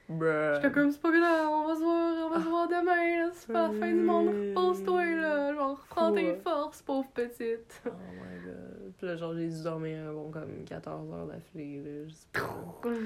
Bruh. 0.08 0.54
J'étais 0.56 0.70
comme, 0.72 0.90
c'est 0.90 1.00
pas 1.00 1.10
grave, 1.10 1.48
on 1.50 1.66
va 1.66 1.74
se 1.74 1.80
voir, 1.80 2.26
on 2.26 2.30
va 2.30 2.40
se 2.44 2.48
voir 2.48 2.68
demain. 2.68 3.30
C'est 3.32 3.52
pas 3.52 3.68
la 3.68 3.78
fin 3.80 3.88
du 3.88 3.94
monde, 4.02 4.28
repose-toi, 4.28 5.04
là. 5.16 5.54
Genre, 5.54 5.80
reprends 5.80 6.12
tes 6.12 6.34
forces, 6.36 6.82
pauvre 6.82 7.08
petite. 7.14 7.82
Oh 7.86 7.90
my 7.90 8.44
god. 8.44 8.92
Puis 8.98 9.06
là, 9.06 9.16
genre, 9.16 9.34
j'ai 9.34 9.48
dû 9.48 9.62
dormir 9.62 10.08
un 10.08 10.12
bon 10.12 10.30
comme 10.30 10.64
14 10.66 11.10
heures 11.12 11.26
d'affilée, 11.26 11.82
là. 11.82 12.12
Pas. 12.32 12.88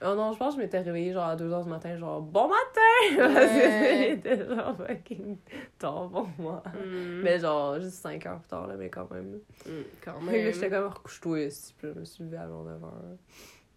Oh 0.00 0.14
non, 0.14 0.30
je 0.32 0.38
pense 0.38 0.54
que 0.54 0.60
je 0.60 0.64
m'étais 0.64 0.78
réveillée 0.78 1.12
genre 1.12 1.24
à 1.24 1.34
2 1.34 1.50
heures 1.52 1.64
du 1.64 1.70
matin, 1.70 1.96
genre 1.98 2.22
bon 2.22 2.46
matin! 2.48 3.16
Parce 3.34 3.46
que 3.50 4.08
c'était 4.10 4.46
genre 4.46 4.76
fucking 4.76 5.38
tard 5.76 6.08
pour 6.08 6.28
moi. 6.38 6.62
Mm. 6.72 7.22
Mais 7.24 7.40
genre, 7.40 7.80
juste 7.80 7.94
5 7.94 8.24
heures 8.26 8.38
plus 8.38 8.46
tard, 8.46 8.68
là, 8.68 8.76
mais 8.76 8.90
quand 8.90 9.10
même. 9.10 9.40
Mm, 9.66 9.70
Quand 10.04 10.20
même. 10.22 10.52
j'étais 10.52 10.70
comme 10.70 10.86
recouche-toi 10.86 11.40
ici, 11.40 11.74
puis 11.76 11.88
je 11.92 11.98
me 11.98 12.04
suis 12.04 12.22
levée 12.22 12.36
avant 12.36 12.62
9 12.62 12.84
heures. 12.84 13.16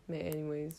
Mais 0.09 0.31
anyways. 0.31 0.69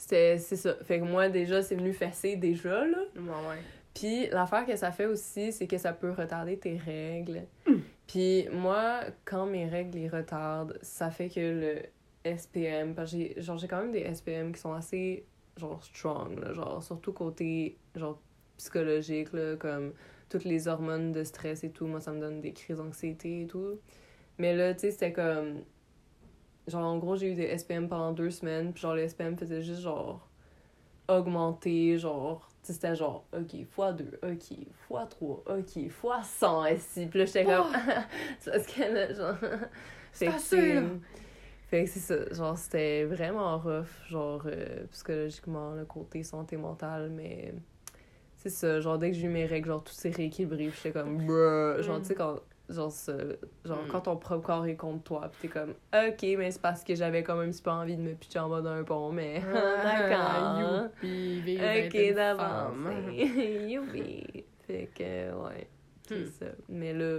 C'est 0.00 0.38
c'est 0.38 0.56
ça. 0.56 0.74
Fait 0.82 0.98
que 0.98 1.04
moi, 1.04 1.28
déjà, 1.28 1.62
c'est 1.62 1.74
venu 1.74 1.92
fesser 1.92 2.34
déjà, 2.36 2.86
là. 2.86 2.98
Ouais, 3.14 3.48
ouais. 3.48 3.58
Puis 3.94 4.28
l'affaire 4.28 4.64
que 4.64 4.74
ça 4.74 4.90
fait 4.92 5.04
aussi, 5.04 5.52
c'est 5.52 5.66
que 5.66 5.76
ça 5.76 5.92
peut 5.92 6.10
retarder 6.10 6.58
tes 6.58 6.78
règles. 6.78 7.42
Mm. 7.66 7.74
Puis 8.06 8.48
moi, 8.50 9.02
quand 9.26 9.44
mes 9.44 9.66
règles 9.66 9.98
les 9.98 10.08
retardent, 10.08 10.78
ça 10.80 11.10
fait 11.10 11.28
que 11.28 11.40
le 12.24 12.36
SPM, 12.36 12.94
parce 12.94 13.12
que 13.12 13.18
j'ai 13.18 13.34
genre 13.42 13.58
j'ai 13.58 13.68
quand 13.68 13.82
même 13.82 13.92
des 13.92 14.12
SPM 14.14 14.52
qui 14.52 14.60
sont 14.60 14.72
assez 14.72 15.26
genre 15.58 15.82
strong, 15.84 16.38
là, 16.40 16.54
genre 16.54 16.82
surtout 16.82 17.12
côté 17.12 17.76
genre 17.94 18.18
psychologique 18.56 19.32
là, 19.34 19.56
comme 19.56 19.92
toutes 20.30 20.44
les 20.44 20.66
hormones 20.66 21.12
de 21.12 21.24
stress 21.24 21.62
et 21.62 21.70
tout, 21.70 21.86
moi 21.86 22.00
ça 22.00 22.12
me 22.12 22.20
donne 22.20 22.40
des 22.40 22.52
crises 22.52 22.78
d'anxiété 22.78 23.42
et 23.42 23.46
tout. 23.46 23.78
Mais 24.38 24.56
là, 24.56 24.72
tu 24.72 24.80
sais, 24.80 24.90
c'était 24.92 25.12
comme 25.12 25.62
genre 26.66 26.84
en 26.84 26.98
gros, 26.98 27.16
j'ai 27.16 27.32
eu 27.32 27.34
des 27.34 27.56
SPM 27.58 27.88
pendant 27.88 28.12
deux 28.12 28.30
semaines, 28.30 28.72
puis 28.72 28.80
genre 28.82 28.94
les 28.94 29.08
SPM 29.08 29.36
faisaient 29.36 29.62
juste 29.62 29.80
genre 29.82 30.28
augmenter, 31.08 31.98
genre 31.98 32.46
c'était 32.62 32.94
genre, 32.94 33.24
OK, 33.32 33.54
x 33.54 33.68
2, 33.96 34.18
OK, 34.22 34.50
x 34.50 34.68
3, 34.88 35.42
OK, 35.46 35.76
x 35.76 35.94
100 36.24 36.66
ici. 36.66 37.06
Puis 37.06 37.18
là, 37.18 37.24
j'étais 37.24 37.44
comme, 37.44 37.72
c'est 38.38 38.50
parce 38.50 38.66
que 38.66 38.82
là, 38.82 39.12
genre. 39.12 39.34
C'est 40.12 40.26
Fait 41.68 41.84
que 41.84 41.90
c'est 41.90 42.00
ça, 42.00 42.32
genre, 42.32 42.58
c'était 42.58 43.04
vraiment 43.04 43.56
rough, 43.58 43.86
genre, 44.08 44.42
euh, 44.46 44.84
psychologiquement, 44.90 45.72
le 45.74 45.84
côté 45.84 46.22
santé 46.22 46.56
mentale, 46.56 47.10
mais 47.10 47.54
c'est 48.36 48.50
ça, 48.50 48.80
genre, 48.80 48.98
dès 48.98 49.10
que 49.12 49.16
j'ai 49.16 49.26
eu 49.26 49.30
mes 49.30 49.46
règles, 49.46 49.68
genre, 49.68 49.82
tout 49.84 49.92
s'est 49.92 50.10
rééquilibré, 50.10 50.70
j'étais 50.74 50.90
comme, 50.92 51.24
bruh, 51.24 51.80
genre, 51.82 51.98
Mm. 51.98 52.02
tu 52.02 52.08
sais, 52.08 52.14
quand, 52.14 52.40
genre, 52.70 52.90
ça, 52.90 53.12
genre, 53.64 53.82
Mm. 53.84 53.88
quand 53.90 54.00
ton 54.02 54.16
propre 54.16 54.46
corps 54.46 54.66
est 54.66 54.76
contre 54.76 55.02
toi, 55.04 55.28
puis 55.32 55.48
t'es 55.48 55.48
comme, 55.48 55.70
OK, 55.70 56.22
mais 56.38 56.50
c'est 56.50 56.62
parce 56.62 56.82
que 56.84 56.94
j'avais 56.94 57.22
quand 57.22 57.36
même 57.36 57.48
un 57.48 57.52
petit 57.52 57.62
peu 57.62 57.70
envie 57.70 57.96
de 57.96 58.02
me 58.02 58.14
pitcher 58.14 58.38
en 58.38 58.48
bas 58.48 58.60
d'un 58.60 58.82
pont, 58.84 59.10
mais, 59.12 59.40
d'accord. 59.84 60.58
Youpi, 60.98 61.58
Ok, 61.58 62.14
d'avance. 62.14 62.74
Youpi. 63.68 64.44
Fait 64.66 64.88
que, 64.94 65.32
ouais, 65.32 65.66
c'est 66.08 66.14
Hmm. 66.14 66.26
ça. 66.26 66.46
Mais 66.68 66.92
là, 66.94 67.18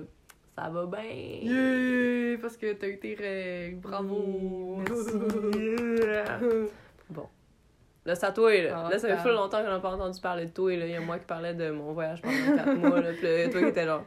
Ça 0.57 0.69
va 0.69 0.85
bien. 0.85 1.01
Yeah! 1.41 2.37
Parce 2.41 2.57
que 2.57 2.73
t'as 2.73 2.87
eu 2.87 2.99
tes 2.99 3.15
règles. 3.15 3.77
Bravo! 3.79 4.77
Merci. 4.85 5.17
bon. 7.09 7.27
Là, 8.05 8.15
c'est 8.15 8.25
à 8.25 8.31
toi, 8.31 8.51
là. 8.61 8.83
Ah, 8.85 8.89
là, 8.91 8.99
ça 8.99 9.07
fait 9.07 9.17
full 9.23 9.31
longtemps 9.31 9.61
qu'on 9.63 9.69
n'a 9.69 9.79
pas 9.79 9.91
entendu 9.91 10.19
parler 10.19 10.45
de 10.47 10.51
toi, 10.51 10.75
là. 10.75 10.85
Il 10.85 10.91
y 10.91 10.95
a 10.95 10.99
moi 11.01 11.19
qui 11.19 11.25
parlais 11.25 11.53
de 11.53 11.71
mon 11.71 11.93
voyage 11.93 12.21
pendant 12.21 12.57
4 12.57 12.73
mois, 12.75 12.99
là. 13.01 13.11
Puis 13.13 13.23
là, 13.27 13.49
toi 13.49 13.61
qui 13.61 13.67
étais 13.67 13.85
genre. 13.85 14.03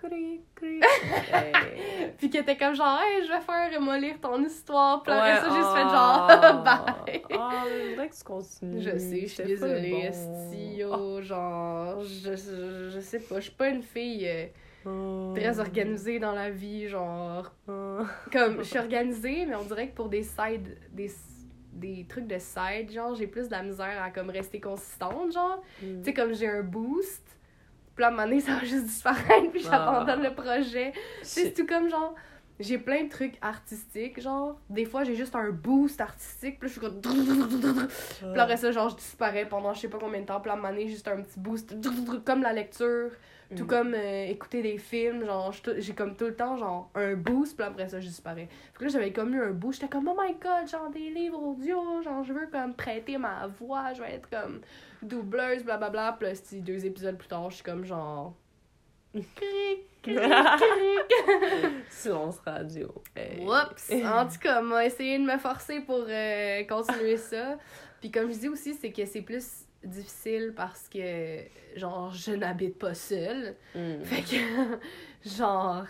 Cri, 0.00 0.40
cri. 0.54 0.80
Hey. 1.32 2.12
Puis 2.18 2.30
que 2.30 2.38
t'es 2.38 2.56
comme 2.56 2.74
genre, 2.74 3.00
hey, 3.02 3.26
je 3.26 3.32
vais 3.32 3.40
faire 3.40 3.80
moi 3.80 3.98
lire 3.98 4.20
ton 4.20 4.42
histoire. 4.44 5.02
Puis 5.02 5.12
après 5.12 5.32
Ouais, 5.32 5.40
ça, 5.40 5.48
j'ai 5.50 5.56
juste 5.56 5.72
fait 5.74 5.82
ah. 5.84 6.28
genre, 6.52 6.62
bye. 6.64 7.22
Ah, 7.36 7.64
je 7.66 7.90
voudrais 7.90 8.08
que 8.08 8.14
tu 8.16 8.22
continues. 8.24 8.80
Je 8.80 8.96
sais, 8.98 9.20
je 9.22 9.26
suis 9.26 9.44
désolée, 9.44 10.10
bon. 10.12 10.52
yo, 10.76 11.20
genre, 11.22 12.00
je, 12.04 12.36
je, 12.36 12.90
je 12.90 13.00
sais 13.00 13.18
pas, 13.18 13.36
je 13.36 13.40
suis 13.42 13.50
pas 13.52 13.68
une 13.70 13.82
fille 13.82 14.26
euh, 14.28 14.46
Ah. 14.86 15.34
très 15.34 15.58
organisée 15.58 16.18
dans 16.20 16.32
la 16.32 16.50
vie, 16.50 16.86
genre, 16.88 17.52
Ah. 17.68 18.04
comme, 18.32 18.58
je 18.58 18.62
suis 18.68 18.78
organisée, 18.78 19.46
mais 19.46 19.56
on 19.56 19.64
dirait 19.64 19.88
que 19.88 19.96
pour 19.96 20.08
des 20.08 20.22
side, 20.22 20.78
des, 20.92 21.10
des 21.72 22.06
trucs 22.08 22.28
de 22.28 22.38
side, 22.38 22.90
genre, 22.92 23.14
j'ai 23.16 23.26
plus 23.26 23.48
de 23.48 23.52
la 23.52 23.62
misère 23.64 24.00
à, 24.00 24.10
comme, 24.10 24.30
rester 24.30 24.60
consistante, 24.60 25.32
genre, 25.32 25.60
tu 25.80 26.04
sais, 26.04 26.14
comme 26.14 26.32
j'ai 26.34 26.48
un 26.48 26.62
boost, 26.62 27.24
puis 27.98 28.02
là, 28.02 28.06
à 28.06 28.10
un 28.10 28.14
moment 28.14 28.28
donné, 28.28 28.40
ça 28.40 28.52
va 28.54 28.60
juste 28.64 28.84
disparaître, 28.84 29.50
puis 29.50 29.60
j'abandonne 29.60 30.22
le 30.22 30.32
projet, 30.32 30.92
c'est 31.22 31.52
tout 31.52 31.66
comme 31.66 31.90
genre, 31.90 32.14
j'ai 32.60 32.78
plein 32.78 33.02
de 33.02 33.08
trucs 33.08 33.34
artistiques, 33.42 34.20
genre. 34.20 34.56
Des 34.70 34.84
fois, 34.84 35.02
j'ai 35.02 35.16
juste 35.16 35.34
un 35.34 35.50
boost 35.50 36.00
artistique, 36.00 36.60
puis 36.60 36.68
là, 36.68 36.74
je 36.74 36.78
suis 36.78 36.80
comme. 36.80 37.00
Puis 37.00 38.36
là, 38.36 38.42
après 38.44 38.56
ça, 38.56 38.70
genre, 38.70 38.88
je 38.88 38.96
disparais 38.96 39.48
pendant 39.48 39.74
je 39.74 39.80
sais 39.80 39.88
pas 39.88 39.98
combien 39.98 40.20
de 40.20 40.26
temps, 40.26 40.40
puis 40.40 40.52
là, 40.52 40.58
à 40.62 40.86
juste 40.86 41.08
un 41.08 41.22
petit 41.22 41.40
boost, 41.40 41.74
comme 42.24 42.42
la 42.42 42.52
lecture, 42.52 43.10
tout 43.56 43.64
Mm. 43.64 43.66
comme 43.66 43.94
euh, 43.94 44.26
écouter 44.26 44.62
des 44.62 44.78
films, 44.78 45.24
genre, 45.24 45.52
j'ai 45.78 45.94
comme 45.94 46.14
tout 46.14 46.26
le 46.26 46.36
temps, 46.36 46.56
genre, 46.56 46.90
un 46.94 47.14
boost, 47.14 47.56
puis 47.56 47.66
après 47.66 47.88
ça, 47.88 47.98
je 47.98 48.06
disparais. 48.06 48.46
Fait 48.72 48.78
que 48.78 48.84
là, 48.84 48.90
j'avais 48.90 49.12
comme 49.12 49.34
eu 49.34 49.42
un 49.42 49.50
boost, 49.50 49.80
j'étais 49.80 49.90
comme, 49.90 50.06
oh 50.08 50.16
my 50.20 50.34
god, 50.34 50.68
genre, 50.68 50.90
des 50.90 51.10
livres 51.10 51.42
audio, 51.42 52.02
genre, 52.02 52.22
je 52.22 52.32
veux 52.32 52.46
comme 52.46 52.74
prêter 52.74 53.18
ma 53.18 53.46
voix, 53.46 53.92
je 53.94 54.02
vais 54.02 54.14
être 54.14 54.28
comme 54.28 54.60
doubleuse, 55.02 55.64
blablabla, 55.64 56.16
puis 56.18 56.28
là, 56.28 56.34
deux 56.60 56.86
épisodes 56.86 57.16
plus 57.16 57.28
tard, 57.28 57.50
je 57.50 57.56
suis 57.56 57.64
comme, 57.64 57.84
genre. 57.84 58.34
Silence 61.90 62.38
radio. 62.44 62.94
Hey. 63.16 63.44
Oups! 63.44 63.90
En 64.04 64.26
tout 64.26 64.38
cas, 64.40 64.60
m'a 64.60 64.84
essayé 64.86 65.18
de 65.18 65.24
me 65.24 65.38
forcer 65.38 65.80
pour 65.80 66.04
euh, 66.08 66.64
continuer 66.64 67.16
ça. 67.16 67.58
Puis 68.00 68.10
comme 68.10 68.30
je 68.32 68.38
dis 68.38 68.48
aussi, 68.48 68.74
c'est 68.74 68.92
que 68.92 69.04
c'est 69.06 69.22
plus 69.22 69.66
difficile 69.84 70.52
parce 70.56 70.88
que, 70.88 71.40
genre, 71.76 72.12
je 72.12 72.32
n'habite 72.32 72.78
pas 72.78 72.94
seule. 72.94 73.56
Mm. 73.74 74.04
Fait 74.04 74.22
que, 74.22 74.36
genre, 75.36 75.86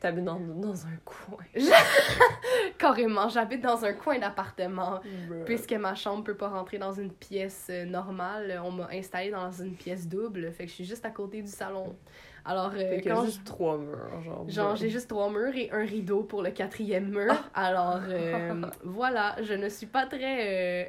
T'habites 0.00 0.24
dans, 0.24 0.38
dans 0.38 0.86
un 0.86 0.96
coin. 1.04 1.38
carrément, 2.78 3.28
j'habite 3.28 3.62
dans 3.62 3.84
un 3.84 3.92
coin 3.92 4.18
d'appartement. 4.18 5.00
Bruh. 5.28 5.44
Puisque 5.44 5.72
ma 5.72 5.94
chambre 5.94 6.22
peut 6.24 6.36
pas 6.36 6.48
rentrer 6.48 6.78
dans 6.78 6.92
une 6.92 7.10
pièce 7.12 7.66
euh, 7.70 7.84
normale, 7.84 8.60
on 8.64 8.70
m'a 8.70 8.88
installée 8.92 9.30
dans 9.30 9.50
une 9.50 9.74
pièce 9.74 10.06
double. 10.06 10.52
Fait 10.52 10.64
que 10.64 10.70
je 10.70 10.74
suis 10.76 10.84
juste 10.84 11.04
à 11.04 11.10
côté 11.10 11.42
du 11.42 11.48
salon. 11.50 11.96
Alors, 12.44 12.72
euh, 12.76 13.00
quand 13.04 13.24
juste 13.24 13.44
trois 13.44 13.76
murs, 13.76 14.46
genre. 14.48 14.76
J'ai 14.76 14.88
juste 14.88 15.08
trois 15.08 15.30
murs 15.30 15.54
et 15.54 15.70
un 15.72 15.84
rideau 15.84 16.22
pour 16.22 16.42
le 16.42 16.50
quatrième 16.50 17.08
mur. 17.10 17.34
Alors, 17.54 18.00
euh, 18.08 18.62
voilà, 18.84 19.36
je 19.42 19.54
ne 19.54 19.68
suis 19.68 19.86
pas 19.86 20.06
très 20.06 20.84
euh, 20.86 20.88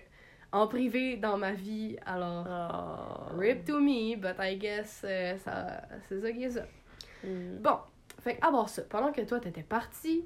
en 0.51 0.67
privé 0.67 1.17
dans 1.17 1.37
ma 1.37 1.51
vie. 1.53 1.97
Alors, 2.05 2.45
Ah. 2.47 3.29
rip 3.37 3.65
to 3.65 3.79
me, 3.79 4.15
but 4.15 4.35
I 4.39 4.55
guess 4.57 5.03
ça, 5.43 5.81
c'est 6.07 6.21
ça 6.21 6.31
qui 6.31 6.43
est 6.43 6.51
ça. 6.51 6.61
Mm. 7.23 7.57
Bon, 7.61 7.77
fait 8.19 8.35
que, 8.35 8.45
à 8.45 8.51
part 8.51 8.69
ça, 8.69 8.81
pendant 8.83 9.11
que 9.11 9.21
toi, 9.21 9.39
t'étais 9.39 9.63
parti, 9.63 10.25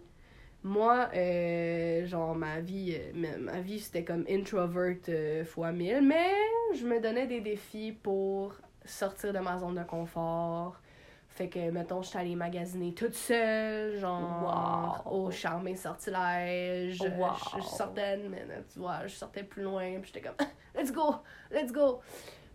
moi, 0.64 1.10
euh, 1.14 2.06
genre, 2.06 2.36
ma 2.36 2.60
vie, 2.62 2.96
euh, 2.98 3.12
ma, 3.14 3.38
ma 3.54 3.60
vie 3.62 3.80
c'était 3.80 4.04
comme 4.04 4.26
introvert 4.30 4.96
euh, 5.10 5.44
fois 5.46 5.72
mille, 5.72 6.02
mais 6.02 6.32
je 6.74 6.86
me 6.86 7.00
donnais 7.02 7.28
des 7.28 7.42
défis 7.42 7.92
pour 7.92 8.56
sortir 8.86 9.34
de 9.34 9.40
ma 9.40 9.58
zone 9.58 9.76
de 9.76 9.84
confort. 9.84 10.80
Fait 11.28 11.50
que, 11.50 11.72
mettons, 11.72 12.02
je 12.04 12.10
suis 12.10 12.18
allée 12.20 12.36
magasiner 12.36 12.94
toute 12.94 13.16
seule, 13.16 13.98
genre, 13.98 15.04
Wow. 15.06 15.12
au 15.26 15.32
charmé 15.32 15.76
sortilège. 15.76 17.02
Wow. 17.02 17.30
Je, 17.56 17.62
je 17.62 17.68
sortais, 17.68 18.18
mais 18.18 18.46
tu 18.72 18.80
vois, 18.80 19.06
je 19.08 19.16
sortais 19.16 19.44
plus 19.44 19.64
loin, 19.64 20.00
puis 20.00 20.12
j'étais 20.14 20.22
comme, 20.22 20.48
let's 20.76 20.92
go, 20.94 21.16
let's 21.52 21.72
go. 21.72 22.02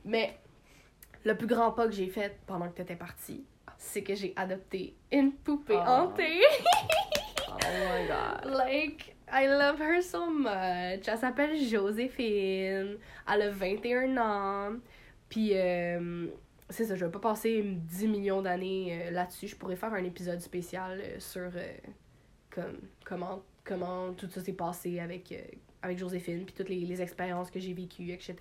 Mais 0.04 0.38
le 1.24 1.36
plus 1.36 1.48
grand 1.48 1.72
pas 1.72 1.86
que 1.86 1.92
j'ai 1.92 2.06
fait 2.06 2.38
pendant 2.46 2.68
que 2.68 2.74
t'étais 2.74 2.94
parti, 2.96 3.44
c'est 3.78 4.02
que 4.02 4.14
j'ai 4.14 4.32
adopté 4.36 4.94
une 5.10 5.32
poupée 5.32 5.76
Ah. 5.78 6.02
hantée. 6.02 6.40
Oh 7.48 7.54
my 7.62 8.06
god. 8.06 8.52
Like, 8.54 9.16
I 9.32 9.46
love 9.46 9.80
her 9.80 10.02
so 10.02 10.30
much. 10.30 11.06
Elle 11.06 11.18
s'appelle 11.18 11.56
Joséphine. 11.58 12.98
Elle 13.32 13.42
a 13.42 13.50
21 13.50 14.16
ans. 14.18 14.76
Puis, 15.28 15.50
euh, 15.54 16.26
c'est 16.68 16.84
ça, 16.84 16.94
je 16.96 17.04
vais 17.04 17.10
pas 17.10 17.18
passer 17.20 17.62
10 17.62 18.08
millions 18.08 18.42
d'années 18.42 19.02
euh, 19.06 19.10
là-dessus. 19.10 19.48
Je 19.48 19.56
pourrais 19.56 19.76
faire 19.76 19.92
un 19.94 20.04
épisode 20.04 20.40
spécial 20.40 21.00
euh, 21.02 21.20
sur 21.20 21.50
comme, 22.50 22.78
comment, 23.04 23.42
comment 23.64 24.12
tout 24.14 24.28
ça 24.30 24.40
s'est 24.40 24.52
passé 24.54 24.98
avec, 25.00 25.32
avec 25.82 25.98
Joséphine, 25.98 26.44
puis 26.44 26.54
toutes 26.54 26.68
les, 26.68 26.80
les 26.80 27.00
expériences 27.02 27.50
que 27.50 27.60
j'ai 27.60 27.72
vécues, 27.72 28.10
etc. 28.10 28.34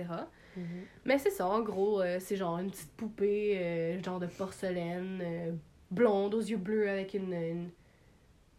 Mhm. 0.56 0.66
Mais 1.06 1.18
c'est 1.20 1.30
ça, 1.30 1.48
en 1.48 1.62
gros, 1.62 2.02
euh, 2.02 2.18
c'est 2.20 2.36
genre 2.36 2.58
une 2.60 2.72
petite 2.72 2.92
poupée, 2.94 3.58
euh, 3.60 4.04
genre 4.04 4.20
de 4.20 4.28
porcelaine, 4.28 5.22
euh, 5.24 5.52
blonde, 5.92 6.34
aux 6.34 6.42
yeux 6.42 6.58
bleus, 6.58 6.90
avec 6.90 7.14
une, 7.14 7.34
une, 7.34 7.70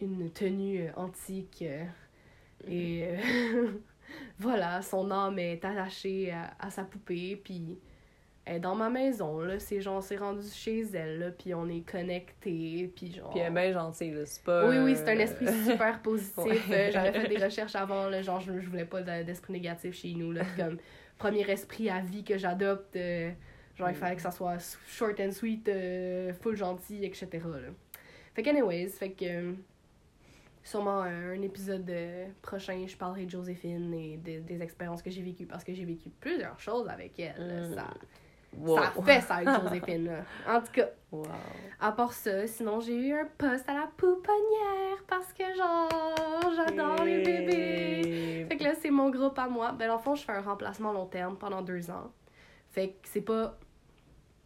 une 0.00 0.30
tenue 0.30 0.88
antique. 0.96 1.62
euh, 1.62 1.84
et 2.68 3.04
voilà, 4.38 4.82
son 4.82 5.10
âme 5.10 5.38
est 5.38 5.64
attachée 5.64 6.30
à, 6.32 6.54
à 6.58 6.70
sa 6.70 6.84
poupée, 6.84 7.36
puis 7.42 7.78
elle 8.48 8.56
est 8.56 8.60
dans 8.60 8.74
ma 8.74 8.88
maison, 8.90 9.40
là. 9.40 9.58
C'est 9.58 9.80
genre, 9.80 10.02
c'est 10.02 10.16
rendu 10.16 10.46
chez 10.48 10.80
elle, 10.94 11.18
là, 11.18 11.30
puis 11.30 11.54
on 11.54 11.68
est 11.68 11.80
connectés, 11.88 12.92
puis 12.96 13.12
genre... 13.12 13.30
Puis 13.30 13.40
elle 13.40 13.46
est 13.48 13.54
bien 13.54 13.72
gentille, 13.72 14.10
là. 14.12 14.24
C'est 14.26 14.42
pas. 14.42 14.68
Oui, 14.68 14.78
oui, 14.78 14.96
c'est 14.96 15.08
un 15.10 15.16
euh, 15.16 15.20
esprit 15.20 15.46
super 15.64 16.00
positif. 16.02 16.36
Ouais. 16.68 16.88
Euh, 16.88 16.90
J'avais 16.92 17.12
fait 17.20 17.28
des 17.28 17.44
recherches 17.44 17.76
avant, 17.76 18.08
là, 18.08 18.22
genre, 18.22 18.40
je, 18.40 18.58
je 18.58 18.68
voulais 18.68 18.84
pas 18.84 19.02
de- 19.02 19.22
d'esprit 19.24 19.52
négatif 19.52 19.94
chez 19.94 20.14
nous. 20.14 20.32
Là, 20.32 20.42
comme 20.56 20.78
premier 21.18 21.48
esprit 21.50 21.90
à 21.90 22.00
vie 22.00 22.24
que 22.24 22.38
j'adopte, 22.38 22.96
euh, 22.96 23.30
genre, 23.76 23.90
il 23.90 23.94
fallait 23.96 24.16
que 24.16 24.22
ça 24.22 24.30
soit 24.30 24.58
short 24.86 25.20
and 25.20 25.32
sweet, 25.32 25.68
euh, 25.68 26.32
full 26.34 26.56
gentil, 26.56 27.04
etc. 27.04 27.28
Là. 27.44 27.58
Fait 28.34 28.42
que, 28.42 28.50
anyways, 28.50 28.88
fait 28.88 29.10
que. 29.12 29.24
euh, 29.24 29.52
Sûrement 30.64 31.00
un 31.00 31.40
épisode 31.40 31.90
prochain, 32.42 32.84
je 32.86 32.94
parlerai 32.94 33.24
de 33.24 33.30
Joséphine 33.30 33.94
et 33.94 34.18
de- 34.18 34.40
des 34.40 34.60
expériences 34.60 35.00
que 35.00 35.08
j'ai 35.08 35.22
vécues 35.22 35.46
parce 35.46 35.64
que 35.64 35.72
j'ai 35.72 35.86
vécu 35.86 36.10
plusieurs 36.20 36.60
choses 36.60 36.86
avec 36.90 37.18
elle. 37.18 37.70
Mm. 37.70 37.74
Ça, 37.74 37.86
wow. 38.56 38.78
ça 38.78 38.92
fait 39.04 39.20
ça 39.20 39.34
avec 39.36 39.48
Joséphine. 39.62 40.04
Là. 40.06 40.24
En 40.56 40.60
tout 40.60 40.72
cas, 40.72 40.86
Wow. 41.10 41.24
à 41.80 41.92
part 41.92 42.12
ça, 42.12 42.46
sinon 42.46 42.80
j'ai 42.80 42.94
eu 42.94 43.14
un 43.14 43.24
poste 43.38 43.66
à 43.66 43.72
la 43.72 43.86
pouponnière 43.96 45.02
parce 45.06 45.32
que 45.32 45.42
genre 45.56 46.52
j'adore 46.54 47.02
les 47.02 47.22
bébés. 47.22 48.46
Fait 48.46 48.56
que 48.58 48.64
là 48.64 48.74
c'est 48.74 48.90
mon 48.90 49.08
groupe 49.08 49.38
à 49.38 49.48
moi. 49.48 49.72
Ben 49.72 49.88
dans 49.88 49.96
le 49.96 50.02
fond 50.02 50.14
je 50.14 50.22
fais 50.24 50.32
un 50.32 50.42
remplacement 50.42 50.92
long 50.92 51.06
terme 51.06 51.36
pendant 51.38 51.62
deux 51.62 51.90
ans. 51.90 52.12
Fait 52.70 52.88
que 52.90 53.08
c'est 53.08 53.22
pas, 53.22 53.56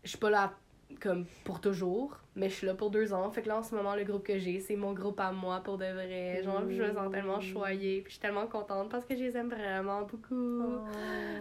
je 0.04 0.10
suis 0.10 0.18
pas 0.18 0.30
là 0.30 0.52
comme 1.00 1.26
pour 1.44 1.60
toujours, 1.60 2.16
mais 2.34 2.48
je 2.48 2.54
suis 2.54 2.66
là 2.66 2.74
pour 2.74 2.90
deux 2.90 3.12
ans. 3.12 3.30
Fait 3.30 3.42
que 3.42 3.48
là 3.48 3.58
en 3.58 3.62
ce 3.62 3.74
moment 3.74 3.94
le 3.94 4.04
groupe 4.04 4.24
que 4.24 4.38
j'ai 4.38 4.60
c'est 4.60 4.76
mon 4.76 4.92
groupe 4.92 5.20
à 5.20 5.32
moi 5.32 5.60
pour 5.64 5.76
de 5.78 5.84
vrai. 5.86 6.42
Genre 6.42 6.62
je 6.68 6.82
me 6.82 6.92
sens 6.94 7.10
tellement 7.12 7.40
choyée 7.40 8.00
puis 8.00 8.10
je 8.10 8.14
suis 8.14 8.20
tellement 8.20 8.46
contente 8.46 8.88
parce 8.90 9.04
que 9.04 9.14
je 9.16 9.22
les 9.24 9.36
aime 9.36 9.48
vraiment 9.50 10.02
beaucoup. 10.02 10.62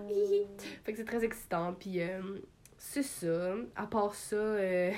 Hihi. 0.10 0.46
Fait 0.84 0.92
que 0.92 0.98
c'est 0.98 1.06
très 1.06 1.24
excitant. 1.24 1.74
Puis 1.74 2.02
euh, 2.02 2.20
c'est 2.78 3.04
ça. 3.04 3.54
À 3.76 3.86
part 3.88 4.14
ça, 4.16 4.36
euh, 4.36 4.92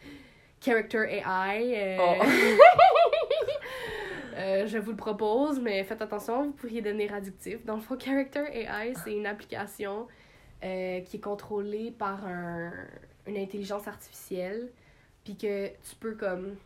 Character 0.60 1.04
AI. 1.08 1.74
euh, 1.76 1.98
Oh. 2.00 2.24
je 4.66 4.78
vous 4.78 4.90
le 4.92 4.96
propose, 4.96 5.60
mais 5.60 5.82
faites 5.84 6.02
attention, 6.02 6.44
vous 6.44 6.52
pourriez 6.52 6.82
devenir 6.82 7.12
addictif. 7.14 7.64
Dans 7.64 7.76
le 7.76 7.80
fond, 7.80 7.96
Character 7.98 8.44
AI, 8.52 8.92
c'est 9.04 9.12
une 9.12 9.26
application 9.26 10.06
qui 10.60 10.68
est 11.16 11.22
contrôlée 11.22 11.90
par 11.90 12.24
un, 12.24 12.70
une 13.26 13.36
intelligence 13.36 13.86
artificielle. 13.88 14.70
Puis 15.24 15.36
que 15.36 15.68
tu 15.68 15.96
peux 16.00 16.14
comme. 16.14 16.56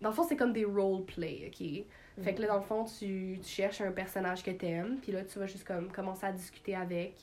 Dans 0.00 0.10
le 0.10 0.14
fond, 0.14 0.24
c'est 0.28 0.36
comme 0.36 0.52
des 0.52 0.64
roleplay, 0.64 1.48
ok? 1.48 2.22
Fait 2.22 2.34
que 2.34 2.42
là, 2.42 2.48
dans 2.48 2.58
le 2.58 2.62
fond, 2.62 2.84
tu, 2.84 3.40
tu 3.42 3.48
cherches 3.48 3.80
un 3.80 3.90
personnage 3.90 4.44
que 4.44 4.50
t'aimes, 4.52 4.98
puis 5.02 5.10
là, 5.10 5.24
tu 5.24 5.38
vas 5.38 5.46
juste 5.46 5.64
comme 5.64 5.90
commencer 5.90 6.26
à 6.26 6.32
discuter 6.32 6.76
avec. 6.76 7.14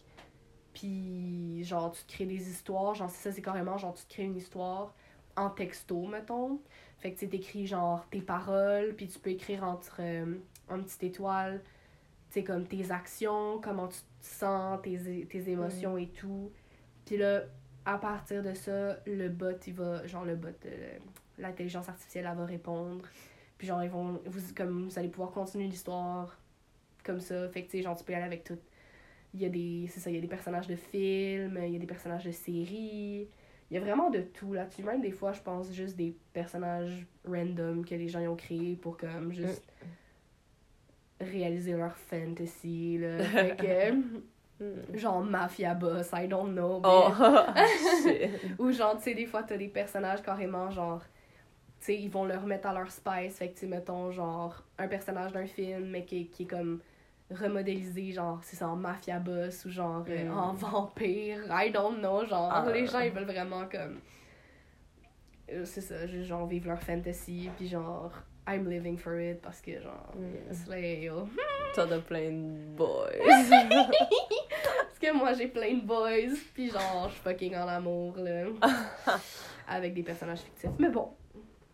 Puis, 0.74 1.64
genre, 1.64 1.92
tu 1.92 2.04
te 2.04 2.12
crées 2.12 2.26
des 2.26 2.50
histoires. 2.50 2.94
Genre, 2.94 3.10
ça, 3.10 3.32
c'est 3.32 3.42
carrément, 3.42 3.78
genre, 3.78 3.94
tu 3.94 4.04
te 4.06 4.14
crées 4.14 4.24
une 4.24 4.36
histoire 4.36 4.94
en 5.38 5.50
texto, 5.50 6.06
mettons. 6.08 6.60
Fait 6.98 7.14
que 7.14 7.20
tu 7.20 7.30
t'écris, 7.30 7.68
genre, 7.68 8.06
tes 8.10 8.22
paroles, 8.22 8.94
puis 8.96 9.08
tu 9.08 9.20
peux 9.20 9.32
écrire 9.32 9.64
entre 9.64 9.98
euh, 10.00 10.36
une 10.70 10.84
petite 10.84 11.04
étoile, 11.04 11.62
tu 12.30 12.34
sais, 12.34 12.44
comme 12.44 12.66
tes 12.68 12.92
actions, 12.92 13.60
comment 13.62 13.88
tu 13.88 14.00
te 14.00 14.26
sens, 14.26 14.80
tes, 14.82 15.26
tes 15.26 15.50
émotions 15.50 15.98
et 15.98 16.08
tout. 16.08 16.52
Puis 17.06 17.18
là, 17.18 17.44
à 17.86 17.98
partir 17.98 18.44
de 18.44 18.54
ça, 18.54 18.98
le 19.06 19.30
bot, 19.30 19.58
il 19.65 19.74
va, 19.74 20.06
genre 20.08 20.26
le 20.26 20.36
bot, 20.36 20.50
euh, 20.65 20.98
l'intelligence 21.38 21.89
artificielle, 21.89 22.28
elle 22.30 22.38
va 22.38 22.46
répondre. 22.46 23.06
Puis 23.58 23.67
genre, 23.67 23.84
ils 23.84 23.89
vont, 23.89 24.22
vous, 24.26 24.54
comme, 24.56 24.88
vous 24.88 25.00
allez 25.00 25.10
pouvoir 25.10 25.32
continuer 25.32 25.67
l'histoire 25.67 26.39
comme 27.04 27.20
ça. 27.20 27.50
Fait 27.50 27.63
que, 27.63 27.72
tu 27.72 27.78
sais, 27.78 27.84
genre, 27.84 27.96
tu 27.96 28.04
peux 28.04 28.13
y 28.13 28.15
aller 28.15 28.26
avec 28.26 28.44
tout. 28.44 28.60
Il 29.34 29.41
y 29.41 29.46
a 29.46 29.50
des, 29.50 29.88
c'est 29.89 30.00
ça, 30.00 30.10
il 30.10 30.15
y 30.15 30.17
a 30.17 30.22
des 30.22 30.28
personnages 30.28 30.67
de 30.67 30.76
films, 30.76 31.60
il 31.63 31.74
y 31.74 31.76
a 31.76 31.80
des 31.80 31.88
personnages 31.88 32.26
de 32.26 32.32
séries. 32.32 33.28
Il 33.70 33.76
y 33.76 33.78
a 33.78 33.80
vraiment 33.80 34.10
de 34.10 34.22
tout 34.22 34.54
là-dessus. 34.54 34.84
Même 34.84 35.02
des 35.02 35.12
fois, 35.12 35.32
je 35.32 35.41
pense 35.41 35.72
juste 35.72 35.96
des 35.96 36.15
personnages 36.34 37.08
random 37.26 37.86
que 37.86 37.96
les 37.96 38.10
gens 38.10 38.20
ont 38.22 38.36
créés 38.36 38.76
pour 38.76 38.98
comme 38.98 39.32
juste 39.32 39.63
réaliser 41.22 41.74
leur 41.74 41.96
fantasy, 41.96 42.98
là. 42.98 43.20
Fait 43.24 43.56
que, 43.56 43.96
genre 44.93 45.21
Mafia 45.24 45.74
Boss, 45.74 46.12
I 46.13 46.28
don't 46.28 46.52
know. 46.54 46.82
Oh, 46.84 47.10
mais- 48.06 48.32
Ou 48.60 48.71
genre, 48.71 48.97
tu 48.97 49.04
sais, 49.04 49.13
des 49.13 49.26
fois, 49.26 49.43
t'as 49.43 49.58
des 49.58 49.67
personnages 49.69 50.21
carrément, 50.21 50.69
genre, 50.69 51.02
tu 51.80 51.86
sais, 51.88 51.95
ils 52.00 52.10
vont 52.10 52.26
leur 52.26 52.45
mettre 52.45 52.67
à 52.67 52.74
leur 52.74 52.91
spice. 52.91 53.38
Fait 53.38 53.50
que, 53.50 53.60
tu 53.60 53.67
mettons, 53.67 54.12
genre, 54.12 54.63
un 54.78 54.88
personnage 54.88 55.32
d'un 55.32 55.45
film, 55.47 55.86
mais 55.89 56.06
qui, 56.06 56.21
est- 56.21 56.26
qui 56.26 56.43
est 56.43 56.47
comme 56.47 56.80
remodélisé, 57.32 58.12
genre, 58.12 58.39
c'est 58.43 58.56
ça, 58.58 58.67
en 58.67 58.76
Mafia 58.76 59.17
Boss 59.19 59.63
ou 59.65 59.69
genre 59.69 60.04
euh, 60.10 60.26
Mm. 60.30 60.38
en 60.38 60.54
vampire. 60.54 61.43
I 61.50 61.71
don't 61.71 61.97
know, 62.00 62.26
genre, 62.26 62.52
Ah. 62.54 62.69
les 62.71 62.86
gens, 62.86 63.00
ils 63.00 63.12
veulent 63.12 63.24
vraiment 63.26 63.65
comme. 63.71 64.00
euh, 65.52 65.65
C'est 65.65 65.82
ça, 65.82 66.06
genre, 66.24 66.45
vivre 66.47 66.67
leur 66.67 66.82
fantasy, 66.82 67.50
puis 67.58 67.67
genre, 67.67 68.12
I'm 68.48 68.68
living 68.68 68.98
for 68.98 69.20
it 69.20 69.42
parce 69.42 69.62
que, 69.62 69.80
genre, 69.82 70.14
Mm. 70.16 70.54
slay, 70.54 71.02
yo. 71.04 71.28
T'en 71.76 71.90
as 71.92 72.00
plein 72.00 72.32
de 72.32 72.76
boys. 72.76 73.10
Parce 73.70 75.00
que 75.00 75.14
moi, 75.18 75.34
j'ai 75.34 75.48
plein 75.48 75.76
de 75.76 75.82
boys, 75.86 76.36
puis 76.54 76.70
genre, 76.70 77.08
je 77.10 77.14
suis 77.14 77.22
fucking 77.24 77.56
en 77.56 77.68
amour, 77.68 78.18
là. 78.18 78.44
avec 79.68 79.94
des 79.94 80.04
personnages 80.04 80.40
fictifs. 80.40 80.70
Mais 80.80 80.90
bon, 80.90 81.10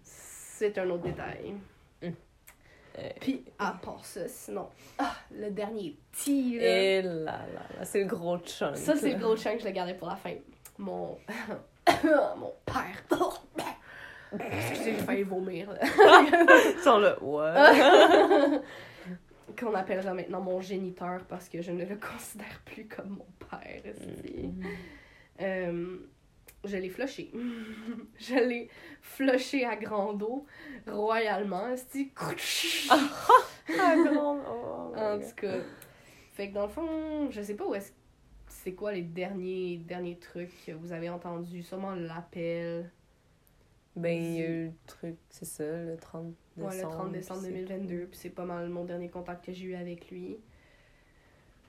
c'est 0.03 0.77
un 0.77 0.89
autre 0.89 1.03
détail. 1.03 1.55
Euh, 2.03 3.09
Puis, 3.19 3.45
à 3.59 3.73
part 3.81 4.03
ça, 4.03 4.27
sinon, 4.27 4.69
ah, 4.97 5.13
le 5.31 5.51
dernier 5.51 5.95
petit, 6.11 6.57
là. 6.57 6.63
Et 6.65 7.01
là 7.03 7.11
là 7.53 7.61
là, 7.77 7.85
c'est 7.85 7.99
le 8.01 8.07
gros 8.07 8.39
chunk. 8.39 8.75
Ça, 8.75 8.95
c'est 8.95 9.13
le 9.13 9.19
gros 9.19 9.35
chunk 9.37 9.57
que 9.57 9.61
je 9.63 9.67
le 9.67 9.73
gardais 9.73 9.93
pour 9.93 10.07
la 10.07 10.15
fin. 10.15 10.33
Mon. 10.79 11.17
Mon 12.37 12.53
père. 12.65 13.03
Excusez, 14.39 14.83
j'ai 14.93 14.93
failli 14.97 15.23
vomir, 15.23 15.71
là. 15.71 15.79
Sans 16.83 16.99
le 16.99 17.15
ouais. 17.23 18.59
Qu'on 19.59 19.73
appellera 19.73 20.13
maintenant 20.13 20.41
mon 20.41 20.59
géniteur 20.61 21.21
parce 21.27 21.47
que 21.49 21.61
je 21.61 21.71
ne 21.71 21.85
le 21.85 21.95
considère 21.95 22.61
plus 22.65 22.85
comme 22.87 23.09
mon 23.09 23.47
père. 23.49 23.81
esti. 23.85 24.53
Euh, 25.41 25.97
je 26.63 26.77
l'ai 26.77 26.89
flushé. 26.89 27.31
je 28.19 28.35
l'ai 28.35 28.69
flushé 29.01 29.65
à 29.65 29.75
grand 29.75 30.21
eau, 30.21 30.45
royalement. 30.87 31.69
esti. 31.69 32.11
Ah, 33.79 33.95
grand. 33.97 34.39
Oh, 34.49 34.93
En 34.97 35.19
tout 35.19 35.35
cas. 35.35 35.57
Fait 36.33 36.49
que 36.49 36.53
dans 36.53 36.63
le 36.67 36.69
fond, 36.71 37.29
je 37.31 37.41
sais 37.41 37.55
pas 37.55 37.65
où 37.67 37.75
est-ce. 37.75 37.91
C'est 38.47 38.73
quoi 38.73 38.93
les 38.93 39.01
derniers, 39.01 39.77
derniers 39.77 40.17
trucs 40.17 40.51
que 40.65 40.71
vous 40.71 40.93
avez 40.93 41.09
entendus? 41.09 41.63
Sûrement 41.63 41.93
l'appel. 41.95 42.89
Ben, 43.97 44.15
il 44.15 44.33
y 44.37 44.41
a 44.43 44.47
eu 44.47 44.65
le 44.67 44.73
truc, 44.85 45.17
c'est 45.29 45.45
ça, 45.45 45.63
le 45.63 45.97
30 45.97 46.33
décembre. 46.55 46.71
Ouais, 46.71 46.83
le 46.83 46.89
30 46.89 47.11
décembre 47.11 47.41
puis 47.41 47.49
c'est 47.51 47.63
2022. 47.65 48.05
Puis 48.05 48.19
c'est 48.19 48.29
pas 48.29 48.45
mal 48.45 48.69
mon 48.69 48.85
dernier 48.85 49.09
contact 49.09 49.45
que 49.45 49.51
j'ai 49.51 49.65
eu 49.65 49.75
avec 49.75 50.11
lui. 50.11 50.37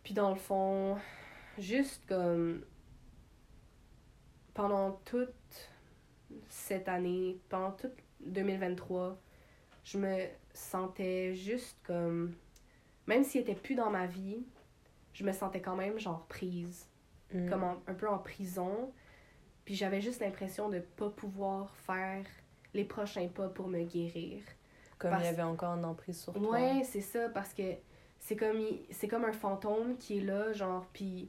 Puis 0.05 0.13
dans 0.15 0.31
le 0.31 0.37
fond, 0.37 0.97
juste 1.59 2.03
comme. 2.07 2.65
Pendant 4.55 4.93
toute 5.05 5.71
cette 6.49 6.89
année, 6.89 7.39
pendant 7.49 7.71
toute 7.73 7.95
2023, 8.21 9.19
je 9.85 9.99
me 9.99 10.27
sentais 10.53 11.35
juste 11.35 11.79
comme. 11.85 12.35
Même 13.07 13.25
s'il 13.25 13.41
était 13.41 13.55
plus 13.55 13.75
dans 13.75 13.91
ma 13.91 14.07
vie, 14.07 14.45
je 15.15 15.25
me 15.25 15.33
sentais 15.33 15.61
quand 15.61 15.77
même 15.77 15.99
genre 15.99 16.27
prise. 16.27 16.89
Mm. 17.33 17.49
Comme 17.49 17.65
en- 17.65 17.83
un 17.87 17.95
peu 17.95 18.09
en 18.09 18.19
prison. 18.19 18.93
Puis 19.69 19.75
j'avais 19.75 20.01
juste 20.01 20.23
l'impression 20.23 20.71
de 20.71 20.79
pas 20.79 21.11
pouvoir 21.11 21.75
faire 21.87 22.25
les 22.73 22.85
prochains 22.85 23.29
pas 23.29 23.49
pour 23.49 23.69
me 23.69 23.83
guérir. 23.83 24.41
Comme 24.99 25.11
parce- 25.11 25.25
il 25.25 25.27
y 25.27 25.29
avait 25.29 25.43
encore 25.43 25.75
une 25.77 25.85
emprise 25.85 26.19
sur 26.23 26.33
toi. 26.33 26.53
Ouais, 26.53 26.81
c'est 26.85 27.03
ça, 27.03 27.29
parce 27.29 27.53
que 27.53 27.75
c'est 28.19 28.35
comme, 28.35 28.59
il- 28.61 28.81
c'est 28.91 29.09
comme 29.09 29.27
un 29.27 29.33
fantôme 29.35 29.99
qui 29.99 30.21
est 30.21 30.21
là, 30.23 30.55
genre, 30.55 30.87
puis 30.95 31.29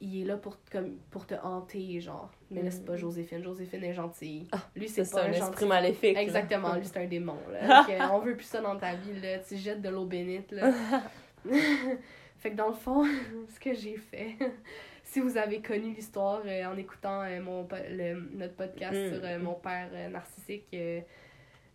il 0.00 0.22
est 0.22 0.24
là 0.24 0.36
pour, 0.36 0.58
comme, 0.70 0.94
pour 1.10 1.26
te 1.26 1.34
hanter, 1.42 1.98
genre. 2.00 2.30
Mais 2.52 2.62
là, 2.62 2.70
c'est 2.70 2.84
pas 2.84 2.92
Mhm. 2.92 2.98
Joséphine. 2.98 3.42
Joséphine 3.42 3.82
est 3.82 3.94
gentille. 3.94 4.46
Ah, 4.52 4.58
lui, 4.76 4.88
C'est 4.88 5.10
pas 5.10 5.22
un 5.22 5.26
un 5.26 5.32
esprit 5.32 5.46
gentil. 5.54 5.66
maléfique. 5.66 6.14
là. 6.14 6.22
Exactement, 6.22 6.72
lui, 6.76 6.84
c'est 6.86 6.98
un 7.02 7.06
démon, 7.08 7.36
là. 7.50 7.84
Que 7.88 8.12
on 8.12 8.20
veut 8.20 8.36
plus 8.36 8.44
ça 8.46 8.60
dans 8.60 8.76
ta 8.78 8.94
vie, 8.94 9.20
là. 9.20 9.40
Tu 9.40 9.56
jettes 9.56 9.82
de 9.82 9.88
l'eau 9.88 10.04
bénite, 10.04 10.52
là. 10.52 10.70
fait 12.38 12.52
que 12.52 12.56
dans 12.56 12.68
le 12.68 12.74
fond, 12.74 13.04
ce 13.48 13.58
que 13.58 13.74
j'ai 13.74 13.96
fait, 13.96 14.36
si 15.16 15.20
vous 15.22 15.38
avez 15.38 15.62
connu 15.62 15.94
l'histoire 15.94 16.42
euh, 16.44 16.66
en 16.66 16.76
écoutant 16.76 17.22
euh, 17.22 17.40
mon, 17.40 17.66
le- 17.88 18.28
notre 18.36 18.54
podcast 18.54 18.92
Mm. 18.94 19.14
sur 19.14 19.24
euh, 19.24 19.38
mon 19.38 19.54
père 19.54 19.88
narcissique, 20.10 20.76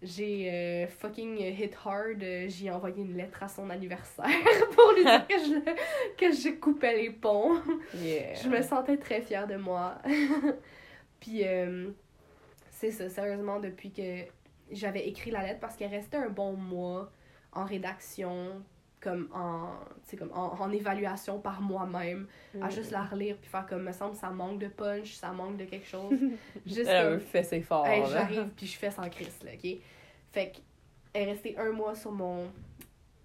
j'ai 0.04 0.88
fucking 1.00 1.40
hit 1.40 1.76
hard. 1.84 2.24
j'ai 2.48 2.70
envoyé 2.70 3.02
une 3.04 3.18
lettre 3.18 3.42
à 3.42 3.48
son 3.48 3.68
anniversaire 3.72 4.28
pour 4.76 4.92
lui 4.94 5.04
dire 5.06 5.26
que 5.28 5.34
je, 5.40 6.18
que 6.18 6.32
je 6.32 6.50
coupais 6.60 6.98
les 6.98 7.10
ponts. 7.10 7.60
Yeah. 7.96 8.36
Je 8.36 8.48
me 8.48 8.62
sentais 8.62 8.98
très 8.98 9.22
fière 9.22 9.48
de 9.48 9.56
moi. 9.56 9.98
Puis, 11.20 11.44
c'est 12.70 12.92
ça, 12.92 13.10
sérieusement, 13.10 13.60
depuis 13.60 13.92
que 13.92 14.24
j'avais 14.72 15.08
écrit 15.08 15.32
la 15.32 15.42
lettre, 15.42 15.60
parce 15.60 15.76
qu'elle 15.76 15.90
restait 15.92 16.18
un 16.18 16.30
bon 16.30 16.54
mois 16.54 17.12
en 17.54 17.66
rédaction, 17.66 18.62
comme 19.02 19.28
en, 19.34 19.72
comme 20.18 20.32
en, 20.32 20.58
en 20.62 20.72
évaluation 20.72 21.40
par 21.40 21.60
moi-même, 21.62 22.28
à 22.62 22.68
Mm. 22.68 22.72
juste 22.72 22.92
la 22.92 23.04
relire, 23.04 23.36
puis 23.38 23.50
faire 23.50 23.66
comme, 23.66 23.84
me 23.84 23.92
semble, 23.92 24.16
ça 24.16 24.30
manque 24.30 24.60
de 24.60 24.68
punch, 24.68 25.14
ça 25.16 25.32
manque 25.32 25.58
de 25.58 25.66
quelque 25.66 25.88
chose. 25.88 26.14
Juste 26.66 26.88
Elle 26.88 27.20
fait 27.20 27.44
ses 27.44 27.62
forts. 27.62 27.86
Hey, 27.88 28.04
j'arrive 28.12 28.50
puis 28.56 28.68
je 28.68 28.78
fais 28.78 28.92
sans 28.92 29.10
crise 29.10 29.40
là, 29.44 29.52
OK? 29.54 29.78
Fait 30.32 30.52
que 30.52 30.58
elle 31.14 31.28
est 31.28 31.32
restée 31.32 31.58
un 31.58 31.72
mois 31.72 31.96
sur 31.96 32.12
mon 32.12 32.46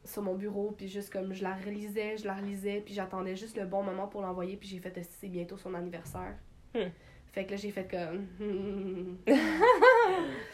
sur 0.04 0.22
mon 0.22 0.34
bureau 0.34 0.72
puis 0.76 0.88
juste 0.88 1.12
comme 1.12 1.32
je 1.34 1.42
la 1.42 1.54
relisais, 1.54 2.16
je 2.16 2.26
la 2.26 2.34
relisais 2.34 2.80
puis 2.84 2.94
j'attendais 2.94 3.36
juste 3.36 3.56
le 3.56 3.66
bon 3.66 3.82
moment 3.82 4.06
pour 4.06 4.22
l'envoyer 4.22 4.56
puis 4.56 4.68
j'ai 4.68 4.78
fait 4.78 4.96
c'est 5.18 5.28
bientôt 5.28 5.56
son 5.56 5.74
anniversaire? 5.74 6.34
Hmm. 6.74 6.88
Fait 7.36 7.44
que 7.44 7.50
là 7.50 7.56
j'ai 7.58 7.70
fait 7.70 7.86
comme 7.86 8.26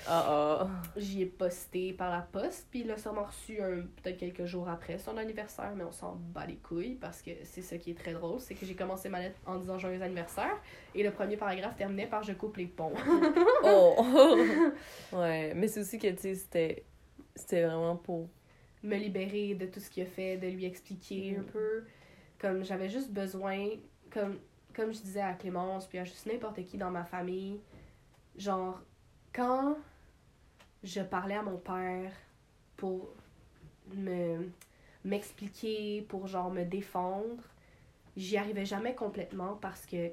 ah. 0.08 0.66
j'y 0.96 1.22
ai 1.22 1.26
posté 1.26 1.92
par 1.92 2.10
la 2.10 2.22
poste 2.22 2.66
puis 2.72 2.80
il 2.80 2.90
a 2.90 2.98
sûrement 2.98 3.22
reçu 3.22 3.60
un 3.62 3.82
peut-être 4.02 4.16
quelques 4.16 4.46
jours 4.46 4.68
après 4.68 4.98
son 4.98 5.16
anniversaire 5.16 5.74
mais 5.76 5.84
on 5.84 5.92
s'en 5.92 6.16
bat 6.16 6.44
les 6.44 6.56
couilles 6.56 6.96
parce 6.96 7.22
que 7.22 7.30
c'est 7.44 7.62
ça 7.62 7.78
qui 7.78 7.92
est 7.92 7.94
très 7.94 8.12
drôle, 8.14 8.40
c'est 8.40 8.56
que 8.56 8.66
j'ai 8.66 8.74
commencé 8.74 9.08
ma 9.08 9.20
lettre 9.20 9.38
en 9.46 9.58
disant 9.58 9.78
joyeux 9.78 10.02
anniversaire 10.02 10.60
et 10.96 11.04
le 11.04 11.12
premier 11.12 11.36
paragraphe 11.36 11.76
terminait 11.76 12.08
par 12.08 12.24
je 12.24 12.32
coupe 12.32 12.56
les 12.56 12.66
ponts. 12.66 12.92
Oh! 13.64 14.04
ouais, 15.12 15.54
mais 15.54 15.68
c'est 15.68 15.78
aussi 15.82 16.00
que, 16.00 16.08
tu 16.08 16.16
sais, 16.18 16.34
c'était... 16.34 16.84
C'était 17.36 17.62
vraiment 17.62 17.94
pour... 17.94 18.28
me 18.82 18.96
libérer 18.96 19.54
de 19.54 19.66
tout 19.66 19.78
ce 19.78 19.88
qu'il 19.88 20.02
a 20.02 20.06
fait, 20.06 20.36
de 20.36 20.48
lui 20.48 20.64
expliquer 20.64 21.36
un 21.38 21.42
Mm. 21.42 21.46
peu. 21.46 21.84
Comme 22.40 22.64
j'avais 22.64 22.88
juste 22.88 23.12
besoin, 23.12 23.68
comme, 24.10 24.40
comme 24.74 24.92
je 24.92 25.00
disais 25.00 25.20
à 25.20 25.34
Clémence, 25.34 25.86
puis 25.86 25.98
à 25.98 26.04
juste 26.04 26.26
n'importe 26.26 26.64
qui 26.64 26.78
dans 26.78 26.90
ma 26.90 27.04
famille, 27.04 27.60
genre, 28.36 28.80
quand 29.32 29.76
je 30.82 31.00
parlais 31.00 31.36
à 31.36 31.42
mon 31.42 31.58
père 31.58 32.12
pour 32.76 33.14
me 33.94 34.50
m'expliquer, 35.04 36.02
pour 36.02 36.26
genre 36.26 36.50
me 36.50 36.64
défendre, 36.64 37.42
j'y 38.16 38.36
arrivais 38.36 38.64
jamais 38.64 38.94
complètement 38.94 39.56
parce 39.56 39.84
que 39.84 40.12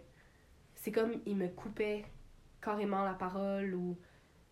c'est 0.76 0.92
comme 0.92 1.14
il 1.26 1.36
me 1.36 1.48
coupait 1.48 2.06
carrément 2.62 3.04
la 3.04 3.14
parole 3.14 3.76
ou 3.76 3.98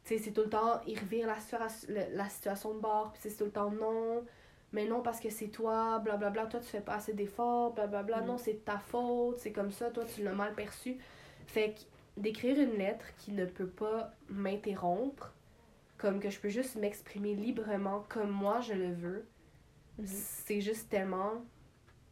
tu 0.03 0.17
sais, 0.17 0.23
c'est 0.23 0.31
tout 0.31 0.41
le 0.41 0.49
temps, 0.49 0.79
il 0.85 0.97
revire 0.97 1.27
la, 1.27 1.67
la 2.13 2.29
situation 2.29 2.73
de 2.73 2.79
bord, 2.79 3.11
puis 3.11 3.21
c'est 3.23 3.35
tout 3.35 3.45
le 3.45 3.51
temps 3.51 3.71
non, 3.71 4.23
mais 4.73 4.85
non 4.85 5.01
parce 5.01 5.19
que 5.19 5.29
c'est 5.29 5.47
toi, 5.47 5.99
blablabla, 5.99 6.47
toi 6.47 6.59
tu 6.59 6.67
fais 6.67 6.81
pas 6.81 6.95
assez 6.95 7.13
d'efforts, 7.13 7.73
blablabla, 7.73 8.21
Mm. 8.21 8.25
non 8.25 8.37
c'est 8.37 8.65
ta 8.65 8.77
faute, 8.77 9.37
c'est 9.39 9.51
comme 9.51 9.71
ça, 9.71 9.89
toi 9.91 10.03
tu 10.05 10.23
l'as 10.23 10.33
mal 10.33 10.53
perçu. 10.53 10.97
Fait 11.47 11.73
que 11.73 12.21
d'écrire 12.21 12.59
une 12.59 12.77
lettre 12.77 13.05
qui 13.17 13.31
ne 13.31 13.45
peut 13.45 13.67
pas 13.67 14.11
m'interrompre, 14.29 15.33
comme 15.97 16.19
que 16.19 16.29
je 16.29 16.39
peux 16.39 16.49
juste 16.49 16.75
m'exprimer 16.75 17.33
librement 17.35 18.05
comme 18.09 18.29
moi 18.29 18.59
je 18.61 18.73
le 18.73 18.91
veux, 18.93 19.25
c'est 20.05 20.61
juste 20.61 20.89
tellement 20.89 21.33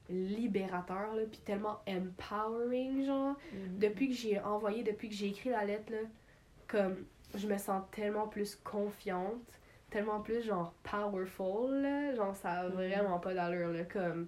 libérateur, 0.10 1.14
là, 1.16 1.24
puis 1.30 1.40
tellement 1.40 1.80
empowering, 1.88 3.06
genre. 3.06 3.36
Depuis 3.80 4.10
que 4.10 4.14
j'ai 4.16 4.40
envoyé, 4.40 4.84
depuis 4.84 5.10
que 5.10 5.16
j'ai 5.16 5.28
écrit 5.28 5.50
la 5.50 5.66
lettre, 5.66 5.92
là, 5.92 5.98
comme 6.68 6.96
je 7.36 7.48
me 7.48 7.58
sens 7.58 7.84
tellement 7.92 8.28
plus 8.28 8.56
confiante, 8.56 9.60
tellement 9.96 10.20
plus 10.22 10.42
genre 10.44 10.74
powerful, 10.84 11.82
là, 11.82 12.14
genre 12.16 12.36
ça 12.36 12.52
a 12.52 12.64
Mhm. 12.66 12.74
vraiment 12.74 13.20
pas 13.20 13.34
d'allure, 13.34 13.70
là, 13.70 13.84
comme 13.86 14.28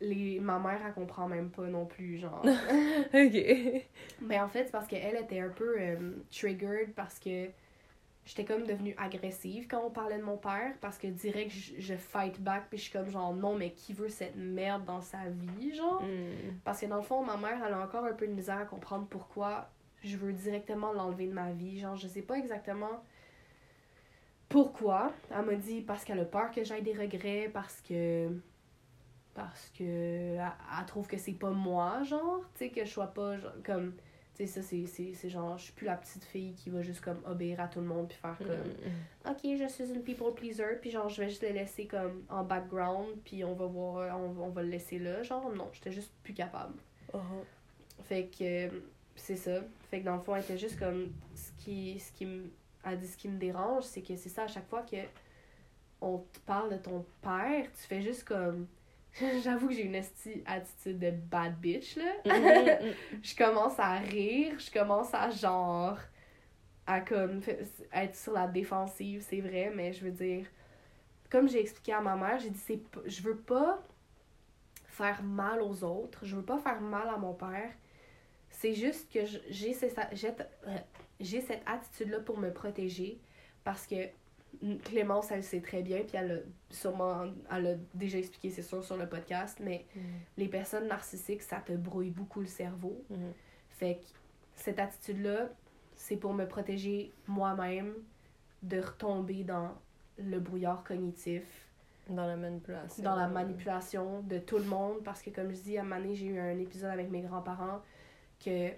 les, 0.00 0.40
ma 0.40 0.58
mère, 0.58 0.80
elle 0.84 0.92
comprend 0.92 1.28
même 1.28 1.50
pas 1.50 1.62
non 1.68 1.86
plus, 1.86 2.18
genre. 2.18 2.42
ok. 3.14 3.82
Mais 4.20 4.40
en 4.40 4.48
fait, 4.48 4.64
c'est 4.64 4.72
parce 4.72 4.86
qu'elle 4.88 5.16
était 5.16 5.40
un 5.40 5.48
peu 5.50 5.76
euh, 5.78 5.96
triggered 6.30 6.92
parce 6.94 7.18
que 7.18 7.46
j'étais 8.26 8.44
comme 8.44 8.64
devenue 8.66 8.94
agressive 8.98 9.66
quand 9.68 9.82
on 9.86 9.90
parlait 9.90 10.18
de 10.18 10.22
mon 10.24 10.36
père 10.36 10.72
parce 10.80 10.98
que 10.98 11.06
direct 11.06 11.50
je, 11.52 11.74
je 11.78 11.94
fight 11.94 12.40
back 12.40 12.64
puis 12.70 12.78
je 12.78 12.84
suis 12.84 12.92
comme 12.92 13.10
genre 13.10 13.34
non 13.34 13.54
mais 13.54 13.72
qui 13.72 13.92
veut 13.92 14.08
cette 14.08 14.34
merde 14.34 14.84
dans 14.86 15.02
sa 15.02 15.18
vie 15.28 15.74
genre? 15.74 16.02
Mm. 16.02 16.58
parce 16.64 16.80
que 16.80 16.86
dans 16.86 16.96
le 16.96 17.02
fond 17.02 17.22
ma 17.22 17.36
mère 17.36 17.62
elle 17.66 17.74
a 17.74 17.80
encore 17.82 18.06
un 18.06 18.14
peu 18.14 18.26
de 18.26 18.32
misère 18.32 18.56
à 18.56 18.64
comprendre 18.64 19.06
pourquoi 19.10 19.68
je 20.02 20.16
veux 20.16 20.32
directement 20.32 20.94
l'enlever 20.94 21.26
de 21.26 21.34
ma 21.34 21.50
vie 21.52 21.80
genre 21.80 21.96
je 21.96 22.08
sais 22.08 22.22
pas 22.22 22.36
exactement 22.38 23.04
pourquoi? 24.54 25.12
Elle 25.36 25.44
m'a 25.46 25.54
dit 25.56 25.80
parce 25.80 26.04
qu'elle 26.04 26.20
a 26.20 26.24
peur 26.24 26.52
que 26.52 26.62
j'aille 26.62 26.82
des 26.82 26.92
regrets 26.92 27.50
parce 27.52 27.80
que 27.80 28.28
parce 29.34 29.68
que 29.76 29.82
elle, 29.82 30.40
elle 30.78 30.86
trouve 30.86 31.08
que 31.08 31.18
c'est 31.18 31.32
pas 31.32 31.50
moi 31.50 32.02
genre 32.04 32.40
tu 32.54 32.58
sais 32.66 32.70
que 32.70 32.84
je 32.84 32.90
sois 32.90 33.08
pas 33.08 33.36
genre, 33.36 33.52
comme 33.64 33.94
tu 34.36 34.46
sais 34.46 34.62
ça 34.62 34.62
c'est 34.62 35.28
genre 35.28 35.58
je 35.58 35.64
suis 35.64 35.72
plus 35.72 35.86
la 35.86 35.96
petite 35.96 36.22
fille 36.24 36.54
qui 36.54 36.70
va 36.70 36.82
juste 36.82 37.00
comme 37.00 37.20
obéir 37.26 37.58
à 37.60 37.66
tout 37.66 37.80
le 37.80 37.86
monde 37.86 38.06
puis 38.08 38.16
faire 38.18 38.38
comme 38.38 38.46
Mm. 38.46 39.30
ok 39.30 39.58
je 39.58 39.68
suis 39.68 39.92
une 39.92 40.02
people 40.04 40.32
pleaser 40.36 40.76
puis 40.80 40.90
genre 40.92 41.08
je 41.08 41.20
vais 41.22 41.28
juste 41.28 41.42
le 41.42 41.48
laisser 41.48 41.86
comme 41.86 42.22
en 42.28 42.44
background 42.44 43.08
puis 43.24 43.42
on 43.44 43.54
va 43.54 43.66
voir 43.66 44.16
on, 44.20 44.40
on 44.40 44.50
va 44.50 44.62
le 44.62 44.68
laisser 44.68 45.00
là 45.00 45.24
genre 45.24 45.50
non 45.52 45.68
j'étais 45.72 45.90
juste 45.92 46.12
plus 46.22 46.34
capable 46.34 46.74
Oh. 47.12 47.18
fait 48.04 48.26
que 48.26 48.70
c'est 49.16 49.36
ça 49.36 49.60
fait 49.90 50.00
que 50.00 50.04
dans 50.04 50.16
le 50.16 50.22
fond 50.22 50.34
elle 50.36 50.42
était 50.44 50.58
juste 50.58 50.78
comme 50.78 51.12
ce 51.34 51.50
qui 51.64 51.98
ce 51.98 52.12
qui 52.12 52.26
me 52.26 52.44
a 52.84 52.96
dit 52.96 53.06
ce 53.06 53.16
qui 53.16 53.28
me 53.28 53.38
dérange 53.38 53.84
c'est 53.84 54.02
que 54.02 54.16
c'est 54.16 54.28
ça 54.28 54.42
à 54.44 54.46
chaque 54.46 54.68
fois 54.68 54.82
que 54.82 54.96
on 56.00 56.18
te 56.18 56.38
parle 56.40 56.70
de 56.72 56.76
ton 56.76 57.04
père 57.22 57.64
tu 57.72 57.86
fais 57.86 58.02
juste 58.02 58.24
comme 58.24 58.66
j'avoue 59.42 59.68
que 59.68 59.74
j'ai 59.74 59.84
une 59.84 59.96
attitude 59.96 60.98
de 60.98 61.10
bad 61.10 61.58
bitch 61.60 61.96
là 61.96 62.12
Mm, 62.24 62.92
je 63.22 63.36
commence 63.36 63.78
à 63.78 63.94
rire, 63.94 64.58
je 64.58 64.70
commence 64.70 65.14
à 65.14 65.30
genre 65.30 65.98
à 66.86 67.00
comme 67.00 67.40
être 67.92 68.14
sur 68.16 68.32
la 68.32 68.46
défensive, 68.46 69.24
c'est 69.26 69.40
vrai, 69.40 69.72
mais 69.74 69.92
je 69.92 70.04
veux 70.04 70.10
dire 70.10 70.46
comme 71.30 71.48
j'ai 71.48 71.60
expliqué 71.60 71.92
à 71.92 72.00
ma 72.00 72.16
mère, 72.16 72.38
j'ai 72.38 72.50
dit 72.50 72.58
c'est 72.58 72.80
je 73.06 73.22
veux 73.22 73.36
pas 73.36 73.82
faire 74.86 75.22
mal 75.22 75.62
aux 75.62 75.82
autres, 75.82 76.24
je 76.24 76.36
veux 76.36 76.44
pas 76.44 76.58
faire 76.58 76.80
mal 76.80 77.08
à 77.08 77.16
mon 77.16 77.34
père. 77.34 77.72
C'est 78.50 78.74
juste 78.74 79.12
que 79.12 79.20
j'ai 79.50 79.74
cette 79.74 79.98
j'ai 81.20 81.40
cette 81.40 81.62
attitude 81.66 82.10
là 82.10 82.20
pour 82.20 82.38
me 82.38 82.52
protéger 82.52 83.18
parce 83.64 83.86
que 83.86 83.94
Clémence 84.84 85.30
elle 85.32 85.38
le 85.38 85.42
sait 85.42 85.60
très 85.60 85.82
bien 85.82 85.98
puis 86.04 86.16
elle 86.16 86.30
a 86.32 86.74
sûrement 86.74 87.26
elle 87.50 87.66
a 87.66 87.74
déjà 87.94 88.18
expliqué 88.18 88.50
c'est 88.50 88.62
sûr 88.62 88.84
sur 88.84 88.96
le 88.96 89.08
podcast 89.08 89.58
mais 89.60 89.84
Mm. 89.96 90.00
les 90.38 90.48
personnes 90.48 90.86
narcissiques, 90.88 91.42
ça 91.42 91.56
te 91.60 91.72
brouille 91.72 92.10
beaucoup 92.10 92.40
le 92.40 92.46
cerveau. 92.46 93.04
Mm. 93.10 93.16
Fait 93.70 93.96
que 93.96 94.06
cette 94.54 94.78
attitude-là, 94.78 95.48
c'est 95.96 96.16
pour 96.16 96.32
me 96.34 96.46
protéger 96.46 97.12
moi-même 97.26 97.94
de 98.62 98.80
retomber 98.80 99.42
dans 99.44 99.72
le 100.18 100.38
brouillard 100.38 100.84
cognitif, 100.84 101.42
Dans 102.08 102.26
la 102.26 102.36
manipulation. 102.36 103.02
dans 103.02 103.16
la 103.16 103.26
manipulation 103.28 104.20
de 104.22 104.38
tout 104.38 104.58
le 104.58 104.64
monde. 104.64 105.02
Parce 105.04 105.20
que, 105.22 105.30
comme 105.30 105.50
je 105.52 105.60
dis, 105.60 105.78
à 105.78 105.82
donné, 105.82 106.14
j'ai 106.14 106.26
eu 106.26 106.38
un 106.38 106.58
épisode 106.58 106.90
avec 106.90 107.10
mes 107.10 107.22
grands-parents 107.22 107.82
que 108.44 108.68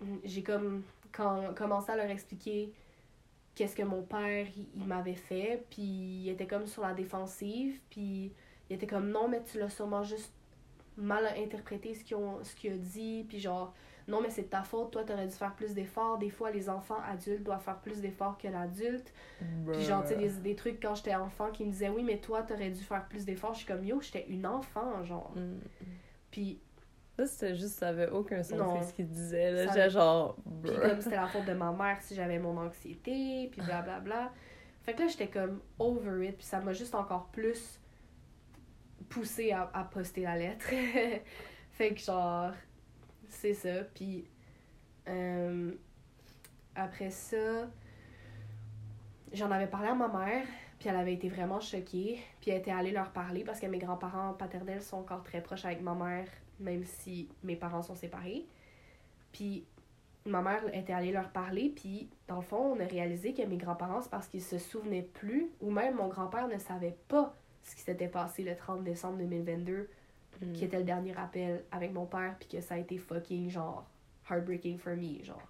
mm, 0.00 0.16
j'ai 0.24 0.42
comme 0.42 0.82
quand, 1.16 1.54
commencé 1.54 1.90
à 1.92 1.96
leur 1.96 2.10
expliquer 2.10 2.72
qu'est-ce 3.54 3.74
que 3.74 3.82
mon 3.82 4.02
père 4.02 4.46
il, 4.56 4.66
il 4.76 4.84
m'avait 4.84 5.14
fait 5.14 5.64
puis 5.70 5.82
il 5.82 6.28
était 6.28 6.46
comme 6.46 6.66
sur 6.66 6.82
la 6.82 6.92
défensive 6.92 7.80
puis 7.90 8.32
il 8.68 8.76
était 8.76 8.86
comme 8.86 9.10
non 9.10 9.28
mais 9.28 9.42
tu 9.42 9.58
l'as 9.58 9.70
sûrement 9.70 10.02
juste 10.02 10.32
mal 10.96 11.26
interprété 11.36 11.94
ce 11.94 12.04
qu'il 12.54 12.72
a 12.72 12.76
dit 12.76 13.24
puis 13.28 13.38
genre 13.38 13.74
non 14.08 14.20
mais 14.20 14.30
c'est 14.30 14.42
de 14.42 14.48
ta 14.48 14.62
faute 14.62 14.92
toi 14.92 15.04
t'aurais 15.04 15.26
dû 15.26 15.34
faire 15.34 15.54
plus 15.54 15.74
d'efforts. 15.74 16.18
Des 16.18 16.30
fois 16.30 16.50
les 16.50 16.68
enfants 16.68 17.00
adultes 17.04 17.42
doivent 17.42 17.62
faire 17.62 17.78
plus 17.80 18.00
d'efforts 18.00 18.38
que 18.38 18.48
l'adulte. 18.48 19.12
Puis 19.72 19.82
genre 19.82 20.02
tu 20.02 20.10
sais 20.10 20.16
des, 20.16 20.30
des 20.30 20.54
trucs 20.54 20.80
quand 20.80 20.94
j'étais 20.94 21.14
enfant 21.14 21.50
qui 21.50 21.64
me 21.64 21.70
disaient 21.70 21.88
oui 21.88 22.02
mais 22.02 22.18
toi 22.18 22.42
t'aurais 22.42 22.70
dû 22.70 22.80
faire 22.82 23.06
plus 23.08 23.24
d'efforts. 23.24 23.54
Je 23.54 23.58
suis 23.58 23.66
comme 23.66 23.84
yo 23.84 24.00
j'étais 24.00 24.26
une 24.28 24.46
enfant 24.46 25.04
genre. 25.04 25.32
Mm. 25.34 25.58
puis 26.30 26.60
Là, 27.18 27.26
c'était 27.26 27.54
juste, 27.54 27.78
ça 27.78 27.88
avait 27.88 28.08
aucun 28.10 28.42
sens, 28.42 28.88
ce 28.88 28.92
qu'il 28.92 29.08
disait. 29.08 29.50
Là, 29.50 29.66
j'étais 29.66 29.80
avait- 29.80 29.90
genre. 29.90 30.36
Puis 30.62 30.72
comme 30.76 31.00
c'était 31.00 31.16
la 31.16 31.26
faute 31.28 31.46
de 31.46 31.54
ma 31.54 31.72
mère 31.72 32.00
si 32.02 32.14
j'avais 32.14 32.38
mon 32.38 32.56
anxiété, 32.58 33.48
puis 33.50 33.62
blablabla. 33.62 34.32
Fait 34.82 34.92
que 34.94 35.00
là, 35.02 35.08
j'étais 35.08 35.28
comme 35.28 35.60
over 35.78 36.28
it, 36.28 36.36
puis 36.36 36.46
ça 36.46 36.60
m'a 36.60 36.72
juste 36.72 36.94
encore 36.94 37.26
plus 37.28 37.80
poussé 39.08 39.52
à, 39.52 39.70
à 39.72 39.84
poster 39.84 40.22
la 40.22 40.36
lettre. 40.36 40.66
fait 41.72 41.94
que 41.94 42.00
genre, 42.00 42.52
c'est 43.28 43.54
ça. 43.54 43.82
Puis 43.94 44.28
euh, 45.08 45.72
après 46.74 47.10
ça, 47.10 47.66
j'en 49.32 49.50
avais 49.50 49.66
parlé 49.66 49.88
à 49.88 49.94
ma 49.94 50.08
mère, 50.08 50.46
puis 50.78 50.88
elle 50.88 50.96
avait 50.96 51.14
été 51.14 51.28
vraiment 51.28 51.60
choquée. 51.60 52.20
Puis 52.40 52.50
elle 52.50 52.58
était 52.58 52.70
allée 52.72 52.92
leur 52.92 53.10
parler 53.10 53.42
parce 53.42 53.58
que 53.60 53.66
mes 53.66 53.78
grands-parents 53.78 54.34
paternels 54.34 54.82
sont 54.82 54.98
encore 54.98 55.22
très 55.22 55.40
proches 55.40 55.64
avec 55.64 55.80
ma 55.80 55.94
mère, 55.94 56.28
même 56.60 56.84
si 56.84 57.28
mes 57.42 57.56
parents 57.56 57.82
sont 57.82 57.94
séparés. 57.94 58.46
Puis 59.32 59.64
ma 60.24 60.42
mère 60.42 60.62
était 60.74 60.92
allée 60.92 61.12
leur 61.12 61.30
parler, 61.30 61.72
puis 61.74 62.08
dans 62.26 62.36
le 62.36 62.42
fond, 62.42 62.74
on 62.76 62.80
a 62.80 62.84
réalisé 62.84 63.32
que 63.32 63.42
mes 63.42 63.56
grands-parents, 63.56 64.02
c'est 64.02 64.10
parce 64.10 64.28
qu'ils 64.28 64.42
se 64.42 64.58
souvenaient 64.58 65.02
plus, 65.14 65.48
ou 65.60 65.70
même 65.70 65.96
mon 65.96 66.08
grand-père 66.08 66.48
ne 66.48 66.58
savait 66.58 66.96
pas 67.08 67.34
ce 67.62 67.74
qui 67.76 67.82
s'était 67.82 68.08
passé 68.08 68.42
le 68.42 68.56
30 68.56 68.82
décembre 68.84 69.18
2022, 69.18 69.88
Mm. 70.42 70.52
qui 70.52 70.64
était 70.64 70.78
le 70.78 70.84
dernier 70.84 71.16
appel 71.16 71.64
avec 71.70 71.92
mon 71.94 72.04
père, 72.04 72.36
puis 72.38 72.46
que 72.48 72.60
ça 72.60 72.74
a 72.74 72.78
été 72.78 72.98
fucking, 72.98 73.48
genre, 73.48 73.86
heartbreaking 74.30 74.78
for 74.78 74.94
me, 74.94 75.22
genre. 75.24 75.40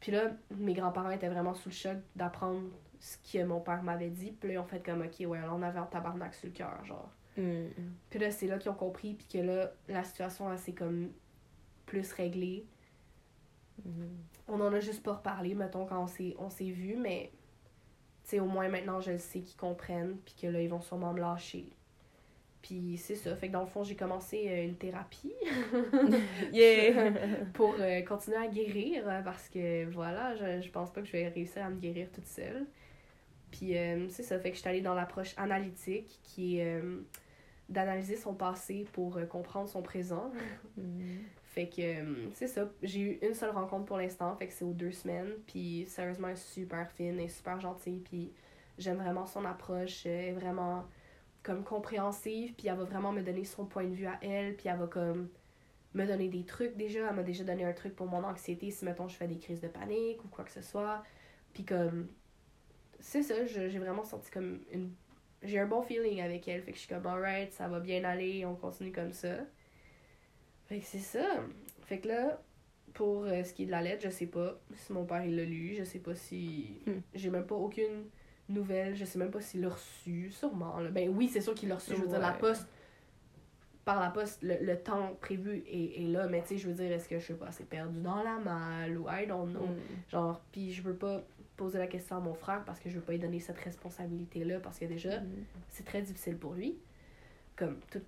Puis 0.00 0.10
là, 0.12 0.30
mes 0.56 0.72
grands-parents 0.72 1.10
étaient 1.10 1.28
vraiment 1.28 1.52
sous 1.54 1.68
le 1.68 1.74
choc 1.74 1.96
d'apprendre 2.14 2.62
ce 2.98 3.16
que 3.30 3.44
mon 3.44 3.60
père 3.60 3.82
m'avait 3.82 4.08
dit, 4.08 4.30
puis 4.30 4.48
là, 4.48 4.54
ils 4.54 4.58
ont 4.58 4.64
fait 4.64 4.80
comme, 4.82 5.02
ok, 5.02 5.26
ouais, 5.28 5.38
là, 5.38 5.52
on 5.52 5.60
avait 5.62 5.78
un 5.78 5.86
tabarnak 5.86 6.34
sur 6.34 6.46
le 6.46 6.54
cœur, 6.54 6.82
genre. 6.84 7.10
Mm. 7.36 7.66
Puis 8.10 8.18
là, 8.18 8.30
c'est 8.30 8.46
là 8.46 8.58
qu'ils 8.58 8.70
ont 8.70 8.74
compris, 8.74 9.14
puis 9.14 9.26
que 9.26 9.38
là, 9.38 9.72
la 9.88 10.04
situation, 10.04 10.50
elle 10.50 10.58
s'est 10.58 10.72
comme 10.72 11.10
plus 11.86 12.12
réglée. 12.12 12.66
Mm. 13.84 13.90
On 14.48 14.60
en 14.60 14.72
a 14.72 14.80
juste 14.80 15.02
pas 15.02 15.14
reparlé, 15.14 15.54
mettons, 15.54 15.86
quand 15.86 16.02
on 16.02 16.06
s'est, 16.50 16.70
vu, 16.70 16.96
mais 16.96 17.30
tu 18.24 18.30
sais, 18.30 18.40
au 18.40 18.46
moins 18.46 18.68
maintenant, 18.68 19.00
je 19.00 19.12
le 19.12 19.18
sais 19.18 19.40
qu'ils 19.40 19.56
comprennent, 19.56 20.16
puis 20.24 20.34
que 20.40 20.46
là, 20.46 20.60
ils 20.60 20.68
vont 20.68 20.80
sûrement 20.80 21.12
me 21.12 21.20
lâcher. 21.20 21.72
Puis 22.62 22.96
c'est 22.96 23.14
ça. 23.14 23.36
Fait 23.36 23.46
que 23.46 23.52
dans 23.52 23.60
le 23.60 23.68
fond, 23.68 23.84
j'ai 23.84 23.94
commencé 23.94 24.48
euh, 24.48 24.64
une 24.64 24.76
thérapie 24.76 25.34
pour 27.54 27.76
euh, 27.78 28.02
continuer 28.02 28.38
à 28.38 28.48
guérir, 28.48 29.08
euh, 29.08 29.22
parce 29.22 29.48
que 29.48 29.84
voilà, 29.90 30.34
je, 30.34 30.60
je 30.60 30.70
pense 30.70 30.92
pas 30.92 31.00
que 31.00 31.06
je 31.06 31.12
vais 31.12 31.28
réussir 31.28 31.64
à 31.64 31.70
me 31.70 31.78
guérir 31.78 32.08
toute 32.10 32.26
seule. 32.26 32.66
Puis 33.50 33.76
euh, 33.76 34.08
c'est 34.08 34.22
ça. 34.22 34.38
Fait 34.38 34.50
que 34.50 34.56
je 34.56 34.60
suis 34.60 34.68
allée 34.68 34.80
dans 34.80 34.94
l'approche 34.94 35.34
analytique, 35.36 36.18
qui 36.22 36.58
est 36.58 36.80
d'analyser 37.68 38.16
son 38.16 38.34
passé 38.34 38.86
pour 38.92 39.16
euh, 39.16 39.26
comprendre 39.26 39.68
son 39.68 39.82
présent. 39.82 40.30
Mm. 40.76 41.00
Fait 41.44 41.68
que 41.70 41.80
euh, 41.80 42.28
c'est 42.34 42.48
ça. 42.48 42.68
J'ai 42.82 43.00
eu 43.00 43.18
une 43.26 43.32
seule 43.32 43.48
rencontre 43.48 43.86
pour 43.86 43.96
l'instant, 43.96 44.36
fait 44.36 44.46
que 44.46 44.52
c'est 44.52 44.64
aux 44.64 44.74
deux 44.74 44.92
semaines. 44.92 45.30
Puis 45.46 45.86
sérieusement, 45.88 46.28
elle 46.28 46.34
est 46.34 46.36
super 46.36 46.90
fine 46.92 47.18
et 47.18 47.28
super 47.28 47.58
gentille. 47.60 48.00
Puis 48.00 48.30
j'aime 48.76 48.98
vraiment 48.98 49.24
son 49.24 49.42
approche. 49.46 50.04
Elle 50.04 50.26
est 50.26 50.32
vraiment 50.32 50.84
comme 51.42 51.64
compréhensive. 51.64 52.52
Puis 52.58 52.68
elle 52.68 52.76
va 52.76 52.84
vraiment 52.84 53.10
me 53.10 53.22
donner 53.22 53.44
son 53.46 53.64
point 53.64 53.84
de 53.84 53.94
vue 53.94 54.04
à 54.06 54.18
elle. 54.20 54.54
Puis 54.54 54.68
elle 54.68 54.76
va 54.78 54.86
comme 54.86 55.30
me 55.94 56.04
donner 56.06 56.28
des 56.28 56.44
trucs 56.44 56.76
déjà. 56.76 57.08
Elle 57.08 57.16
m'a 57.16 57.22
déjà 57.22 57.42
donné 57.42 57.64
un 57.64 57.72
truc 57.72 57.96
pour 57.96 58.06
mon 58.06 58.22
anxiété 58.22 58.70
si, 58.70 58.84
mettons, 58.84 59.08
je 59.08 59.16
fais 59.16 59.26
des 59.26 59.38
crises 59.38 59.62
de 59.62 59.68
panique 59.68 60.22
ou 60.26 60.28
quoi 60.28 60.44
que 60.44 60.52
ce 60.52 60.60
soit. 60.60 61.02
Puis 61.54 61.64
comme. 61.64 62.06
C'est 63.00 63.22
ça, 63.22 63.46
je- 63.46 63.70
j'ai 63.70 63.78
vraiment 63.78 64.04
senti 64.04 64.30
comme 64.30 64.60
une. 64.72 64.90
J'ai 65.46 65.58
un 65.60 65.66
bon 65.66 65.82
feeling 65.82 66.20
avec 66.20 66.46
elle. 66.48 66.62
Fait 66.62 66.72
que 66.72 66.76
je 66.76 66.82
suis 66.82 66.94
comme, 66.94 67.06
alright, 67.06 67.52
ça 67.52 67.68
va 67.68 67.80
bien 67.80 68.04
aller, 68.04 68.44
on 68.44 68.54
continue 68.54 68.92
comme 68.92 69.12
ça. 69.12 69.36
Fait 70.66 70.80
que 70.80 70.84
c'est 70.86 70.98
ça. 70.98 71.24
Fait 71.84 71.98
que 71.98 72.08
là, 72.08 72.42
pour 72.92 73.24
euh, 73.24 73.44
ce 73.44 73.52
qui 73.52 73.62
est 73.64 73.66
de 73.66 73.70
la 73.70 73.82
lettre, 73.82 74.02
je 74.04 74.10
sais 74.10 74.26
pas 74.26 74.58
si 74.74 74.92
mon 74.92 75.04
père 75.04 75.24
il 75.24 75.36
l'a 75.36 75.44
lu, 75.44 75.74
je 75.78 75.84
sais 75.84 75.98
pas 76.00 76.14
si. 76.14 76.78
Hmm. 76.86 77.00
J'ai 77.14 77.30
même 77.30 77.46
pas 77.46 77.54
aucune 77.54 78.04
nouvelle, 78.48 78.96
je 78.96 79.04
sais 79.04 79.18
même 79.18 79.30
pas 79.30 79.40
s'il 79.40 79.60
l'a 79.60 79.68
reçu, 79.68 80.30
sûrement. 80.30 80.78
là. 80.80 80.90
Ben 80.90 81.08
oui, 81.08 81.28
c'est 81.28 81.40
sûr 81.40 81.54
qu'il 81.54 81.68
l'a 81.68 81.76
reçu, 81.76 81.92
je 81.94 82.00
veux 82.00 82.08
dire, 82.08 82.18
la 82.18 82.32
poste. 82.32 82.66
Par 83.84 84.00
la 84.00 84.10
poste, 84.10 84.42
le, 84.42 84.56
le 84.60 84.76
temps 84.76 85.14
prévu 85.20 85.62
est, 85.68 86.02
est 86.02 86.06
là, 86.08 86.26
mais 86.26 86.42
tu 86.42 86.48
sais, 86.48 86.58
je 86.58 86.66
veux 86.66 86.74
dire, 86.74 86.90
est-ce 86.90 87.08
que 87.08 87.20
je 87.20 87.26
sais 87.26 87.34
pas, 87.34 87.52
c'est 87.52 87.68
perdu 87.68 88.00
dans 88.00 88.20
la 88.24 88.36
malle 88.38 88.98
ou 88.98 89.06
I 89.08 89.28
don't 89.28 89.50
know. 89.50 89.66
Mm. 89.66 90.10
Genre, 90.10 90.40
puis 90.50 90.72
je 90.72 90.82
veux 90.82 90.96
pas 90.96 91.22
poser 91.56 91.78
la 91.78 91.86
question 91.86 92.16
à 92.16 92.20
mon 92.20 92.34
frère 92.34 92.64
parce 92.64 92.80
que 92.80 92.88
je 92.90 92.96
veux 92.96 93.00
pas 93.04 93.12
lui 93.12 93.18
donner 93.18 93.40
cette 93.40 93.58
responsabilité-là 93.58 94.60
parce 94.60 94.78
que 94.78 94.84
déjà, 94.84 95.20
Mm. 95.20 95.26
c'est 95.70 95.84
très 95.84 96.02
difficile 96.02 96.36
pour 96.36 96.54
lui. 96.54 96.76
Comme 97.56 97.78
tout, 97.90 98.02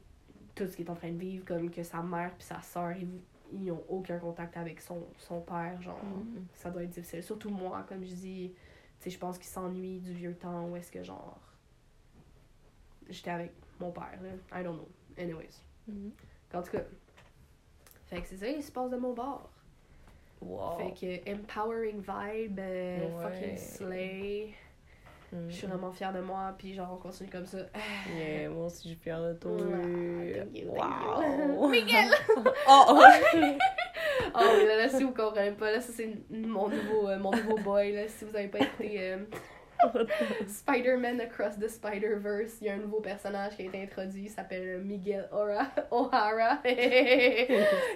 tout 0.54 0.66
ce 0.66 0.76
qu'il 0.76 0.86
est 0.86 0.90
en 0.90 0.94
train 0.94 1.10
de 1.12 1.18
vivre, 1.18 1.44
comme 1.46 1.70
que 1.70 1.82
sa 1.82 2.02
mère 2.02 2.34
puis 2.34 2.44
sa 2.44 2.60
soeur, 2.60 2.92
ils, 2.92 3.08
ils 3.52 3.64
n'ont 3.64 3.82
aucun 3.88 4.18
contact 4.18 4.56
avec 4.58 4.80
son, 4.80 5.06
son 5.16 5.40
père, 5.40 5.80
genre, 5.80 6.02
Mm. 6.04 6.44
ça 6.54 6.70
doit 6.70 6.82
être 6.82 6.90
difficile. 6.90 7.22
Surtout 7.22 7.48
moi, 7.50 7.84
comme 7.88 8.04
je 8.04 8.14
dis, 8.14 8.52
tu 9.00 9.04
sais, 9.04 9.10
je 9.10 9.18
pense 9.18 9.38
qu'il 9.38 9.46
s'ennuie 9.48 10.00
du 10.00 10.12
vieux 10.12 10.34
temps 10.34 10.68
où 10.68 10.76
est-ce 10.76 10.90
que, 10.90 11.02
genre, 11.02 11.38
j'étais 13.08 13.30
avec 13.30 13.52
mon 13.80 13.90
père, 13.90 14.18
là. 14.22 14.60
I 14.60 14.64
don't 14.64 14.76
know. 14.76 14.88
Anyways. 15.16 15.62
Mhm. 15.86 16.10
En 16.54 16.62
tout 16.62 16.72
cas. 16.72 16.82
Fait 18.06 18.20
que 18.22 18.28
c'est 18.28 18.36
ça, 18.36 18.48
il 18.48 18.62
se 18.62 18.72
passe 18.72 18.90
de 18.90 18.96
mon 18.96 19.12
bord. 19.14 19.50
Wow. 20.40 20.78
Fait 20.78 20.92
que 21.24 21.30
empowering 21.32 22.00
vibe, 22.00 22.58
euh, 22.60 22.98
Ouais. 23.00 23.22
fucking 23.22 23.56
slay. 23.56 24.48
Je 25.48 25.52
suis 25.54 25.66
vraiment 25.66 25.92
fière 25.92 26.12
de 26.14 26.20
moi, 26.20 26.54
puis 26.56 26.72
genre 26.72 26.90
on 26.94 26.96
continue 26.96 27.28
comme 27.28 27.44
ça. 27.44 27.58
Yeah, 28.16 28.48
moi 28.48 28.66
aussi, 28.66 28.88
je 28.88 28.94
suis 28.94 29.02
fière 29.02 29.20
de 29.22 29.34
toi. 29.34 29.58
You. 30.54 30.70
Wow. 30.70 31.68
Miguel! 31.70 32.10
oh, 32.68 32.84
oh. 32.88 33.02
Oh, 34.34 34.38
là, 34.66 34.76
là, 34.76 34.88
si 34.88 35.02
vous 35.04 35.12
comprenez 35.12 35.52
pas, 35.52 35.70
là, 35.72 35.80
ça 35.80 35.92
c'est 35.92 36.08
mon 36.30 36.68
nouveau, 36.68 37.08
euh, 37.08 37.18
mon 37.18 37.30
nouveau 37.30 37.56
boy, 37.58 37.92
là. 37.92 38.08
Si 38.08 38.24
vous 38.24 38.34
avez 38.36 38.48
pas 38.48 38.58
écouté 38.58 38.98
euh, 39.00 39.18
Spider-Man 40.46 41.20
Across 41.20 41.58
the 41.58 41.68
Spider-Verse, 41.68 42.58
il 42.60 42.66
y 42.66 42.70
a 42.70 42.74
un 42.74 42.78
nouveau 42.78 43.00
personnage 43.00 43.56
qui 43.56 43.62
a 43.62 43.64
été 43.66 43.82
introduit, 43.82 44.24
il 44.24 44.30
s'appelle 44.30 44.82
Miguel 44.82 45.28
Ora- 45.32 45.70
O'Hara, 45.90 46.58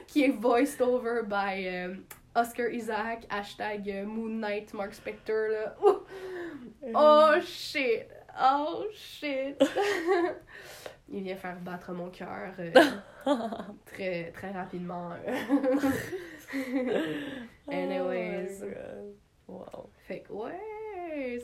qui 0.06 0.24
est 0.24 0.36
voiced 0.36 0.80
over 0.80 1.22
by 1.24 1.66
euh, 1.68 1.94
Oscar 2.34 2.68
Isaac, 2.70 3.26
hashtag 3.28 3.88
euh, 3.88 4.04
Moon 4.06 4.40
Knight, 4.40 4.72
Mark 4.74 4.92
Spector, 4.94 5.50
là. 5.50 5.74
Ouh! 5.84 6.02
Oh 6.94 7.40
shit! 7.40 8.08
Oh 8.40 8.86
shit! 8.92 9.56
Il 11.08 11.22
vient 11.22 11.36
faire 11.36 11.60
battre 11.60 11.92
mon 11.92 12.10
cœur 12.10 12.52
euh, 12.58 12.72
très, 13.86 14.32
très 14.32 14.50
rapidement. 14.50 15.10
Anyways. 17.68 18.62
Oh. 19.48 19.52
Wow. 19.52 19.90
Fait 20.08 20.20
que 20.20 20.32
ouais, 20.32 20.58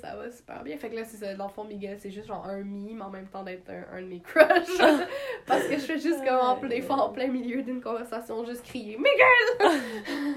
ça 0.01 0.17
va 0.17 0.31
super 0.31 0.63
bien. 0.63 0.77
Fait 0.77 0.91
que 0.91 0.97
là, 0.97 1.05
c'est 1.05 1.17
ça. 1.17 1.35
Dans 1.35 1.47
le 1.47 1.53
fond, 1.53 1.65
Miguel, 1.65 1.97
c'est 1.99 2.11
juste 2.11 2.27
genre 2.29 2.45
un 2.47 2.63
meme 2.63 3.03
en 3.03 3.11
même 3.11 3.27
temps 3.27 3.43
d'être 3.43 3.69
un, 3.71 3.97
un 3.97 4.03
de 4.03 4.07
mes 4.07 4.21
crushs. 4.21 4.79
Parce 5.47 5.65
que 5.67 5.75
je 5.75 5.81
fais 5.81 5.99
juste 5.99 6.25
comme 6.25 6.39
en 6.41 6.57
plein, 6.57 6.81
en 6.89 7.09
plein 7.11 7.29
milieu 7.29 7.63
d'une 7.63 7.81
conversation, 7.81 8.45
juste 8.45 8.65
crier 8.65 8.97
Miguel! 8.97 9.81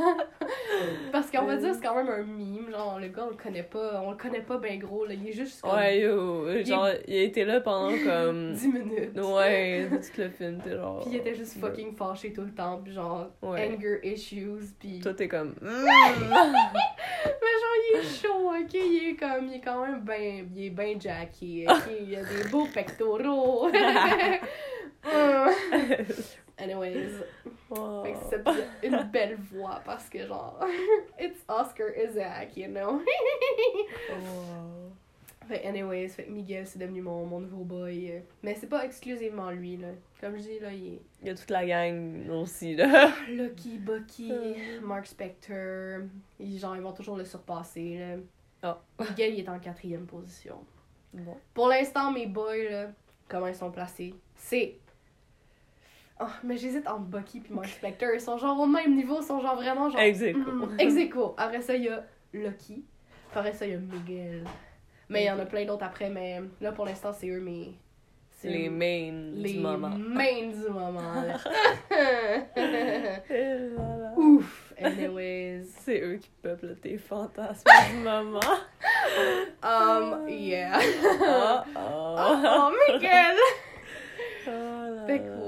Parce 1.11 1.29
qu'on 1.29 1.45
va 1.45 1.57
dire, 1.57 1.73
c'est 1.75 1.81
quand 1.81 1.95
même 1.95 2.09
un 2.09 2.23
meme. 2.23 2.71
Genre, 2.71 2.99
le 2.99 3.07
gars, 3.09 3.23
on 3.27 3.29
le 3.31 3.35
connaît 3.35 3.63
pas. 3.63 4.01
On 4.03 4.11
le 4.11 4.17
connaît 4.17 4.41
pas 4.41 4.57
ben 4.57 4.79
gros. 4.79 5.05
Là. 5.05 5.13
Il 5.13 5.27
est 5.29 5.33
juste 5.33 5.61
comme 5.61 5.71
Ouais, 5.75 5.99
yo. 5.99 6.63
Genre, 6.63 6.89
il 7.07 7.15
a 7.17 7.21
été 7.23 7.45
là 7.45 7.61
pendant 7.61 7.91
comme. 8.03 8.53
10 8.53 8.67
minutes. 8.67 9.17
Ouais, 9.19 9.87
tout 9.89 10.21
le 10.21 10.29
film, 10.29 10.59
t'es 10.63 10.71
genre. 10.75 11.01
Puis 11.01 11.11
il 11.11 11.17
était 11.17 11.35
juste 11.35 11.59
fucking 11.59 11.95
fâché 11.95 12.33
tout 12.33 12.41
le 12.43 12.51
temps. 12.53 12.79
Puis 12.83 12.93
genre, 12.93 13.29
Ouais. 13.41 13.71
anger 13.75 13.99
issues. 14.03 14.73
Puis. 14.79 14.99
Toi, 15.01 15.13
t'es 15.13 15.27
comme. 15.27 15.55
Il 17.89 17.99
est 17.99 18.03
chaud, 18.21 18.49
ok? 18.49 18.73
Il 18.73 19.09
est 19.09 19.15
comme, 19.15 19.47
il 19.47 19.55
est 19.55 19.61
quand 19.61 19.85
même 19.85 20.01
ben, 20.01 20.49
il 20.55 20.65
est 20.65 20.69
ben 20.69 20.99
jacké, 21.01 21.65
ok? 21.67 21.91
Il 22.01 22.15
a 22.15 22.23
des 22.23 22.49
beaux 22.49 22.67
pectoraux. 22.73 23.67
Hum. 25.03 25.49
Anyways, 26.59 27.09
Wow. 27.71 28.03
fait 28.03 28.13
que 28.13 28.19
c'est 28.51 28.87
une 28.87 29.01
belle 29.11 29.35
voix 29.51 29.81
parce 29.83 30.07
que 30.09 30.27
genre, 30.27 30.59
it's 31.19 31.43
Oscar 31.49 31.87
Isaac, 31.97 32.55
you 32.57 32.67
know? 32.67 33.01
Wow. 34.09 34.91
Fait 35.51 35.67
anyways, 35.67 36.07
fait 36.07 36.27
Miguel 36.29 36.65
c'est 36.65 36.79
devenu 36.79 37.01
mon, 37.01 37.25
mon 37.25 37.41
nouveau 37.41 37.65
boy. 37.65 38.23
Mais 38.41 38.55
c'est 38.55 38.67
pas 38.67 38.85
exclusivement 38.85 39.51
lui, 39.51 39.75
là. 39.75 39.89
Comme 40.21 40.37
je 40.37 40.43
dis, 40.43 40.59
là, 40.59 40.71
il 40.71 40.93
est 40.93 41.01
Il 41.21 41.27
y 41.27 41.29
a 41.29 41.35
toute 41.35 41.49
la 41.49 41.65
gang 41.65 42.29
aussi, 42.29 42.73
là. 42.73 43.11
Lucky, 43.29 43.77
Bucky, 43.77 44.31
Euh. 44.31 44.79
Mark 44.81 45.05
Spector, 45.05 46.03
ils, 46.39 46.57
genre, 46.57 46.77
ils 46.77 46.81
vont 46.81 46.93
toujours 46.93 47.17
le 47.17 47.25
surpasser, 47.25 47.97
là. 47.99 48.15
Ah. 48.63 48.81
Miguel, 49.09 49.33
il 49.33 49.39
est 49.41 49.49
en 49.49 49.59
quatrième 49.59 50.05
position. 50.05 50.55
Bon. 51.13 51.35
Pour 51.53 51.67
l'instant, 51.67 52.13
mes 52.13 52.27
boys, 52.27 52.69
là, 52.69 52.91
comment 53.27 53.47
ils 53.47 53.55
sont 53.55 53.71
placés, 53.71 54.15
c'est... 54.35 54.77
Oh, 56.21 56.27
mais 56.45 56.55
j'hésite 56.55 56.87
entre 56.87 57.01
Bucky 57.01 57.41
puis 57.41 57.53
Mark 57.53 57.67
Spector. 57.67 58.11
Ils 58.13 58.21
sont 58.21 58.37
genre 58.37 58.57
au 58.57 58.67
même 58.67 58.95
niveau, 58.95 59.17
ils 59.19 59.25
sont 59.25 59.41
genre 59.41 59.55
vraiment 59.57 59.89
genre... 59.89 59.99
Ex 59.99 60.21
aequo. 60.21 61.31
Mm. 61.31 61.33
Après 61.35 61.61
ça, 61.61 61.75
il 61.75 61.83
y 61.83 61.89
a 61.89 62.05
Lucky. 62.31 62.85
Après 63.35 63.51
ça, 63.51 63.65
il 63.65 63.73
y 63.73 63.75
a 63.75 63.79
Miguel. 63.79 64.45
Mais 65.11 65.23
il 65.23 65.27
y 65.27 65.31
en 65.31 65.39
a 65.39 65.45
plein 65.45 65.65
d'autres 65.65 65.83
après, 65.83 66.09
mais 66.09 66.39
là, 66.61 66.71
pour 66.71 66.85
l'instant, 66.85 67.11
c'est 67.13 67.27
eux 67.29 67.41
mes... 67.41 67.77
Les 68.43 68.69
mains 68.69 69.33
les 69.35 69.53
du 69.53 69.59
moment. 69.59 69.89
mains 69.89 70.47
du 70.47 70.67
moment, 70.67 70.99
voilà. 73.77 74.13
Ouf! 74.17 74.73
Anyways. 74.81 75.63
C'est 75.81 76.01
eux 76.01 76.15
qui 76.15 76.31
peuplent 76.41 76.75
tes 76.81 76.97
fantasmes 76.97 77.69
du 77.91 77.97
moment. 77.99 78.39
Um, 79.61 80.27
yeah. 80.27 80.79
Oh, 81.21 81.59
oh, 81.75 82.15
oh. 82.17 82.71
Miguel! 82.91 83.35
Oh 84.47 84.49
là 84.49 85.05
Fait 85.05 85.19
là. 85.19 85.19
que 85.19 85.29
ouais, 85.29 85.40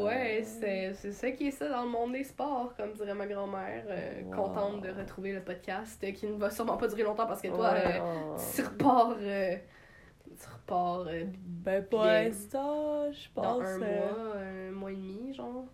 c'est 0.43 1.11
ça 1.11 1.31
qui 1.31 1.47
est 1.47 1.51
ça 1.51 1.69
dans 1.69 1.83
le 1.83 1.89
monde 1.89 2.13
des 2.13 2.23
sports, 2.23 2.73
comme 2.75 2.93
dirait 2.93 3.13
ma 3.13 3.25
grand-mère. 3.27 3.83
euh, 3.87 4.21
Wow. 4.23 4.31
Contente 4.35 4.81
de 4.81 4.89
retrouver 4.91 5.33
le 5.33 5.41
podcast 5.41 6.03
euh, 6.03 6.11
qui 6.11 6.27
ne 6.27 6.33
va 6.37 6.49
sûrement 6.49 6.77
pas 6.77 6.87
durer 6.87 7.03
longtemps 7.03 7.25
parce 7.27 7.41
que 7.41 7.47
toi, 7.49 7.73
euh, 7.73 8.35
tu 8.55 8.61
repars. 8.61 9.17
tu 9.17 10.47
repars 10.51 11.05
Ben, 11.45 11.85
pour 11.85 12.03
l'instant, 12.05 13.11
je 13.11 13.27
pense. 13.33 13.43
dans 13.43 13.61
un 13.61 13.77
mois, 13.77 14.35
un 14.37 14.71
mois 14.71 14.91
et 14.91 14.95
demi, 14.95 15.33
genre. 15.33 15.65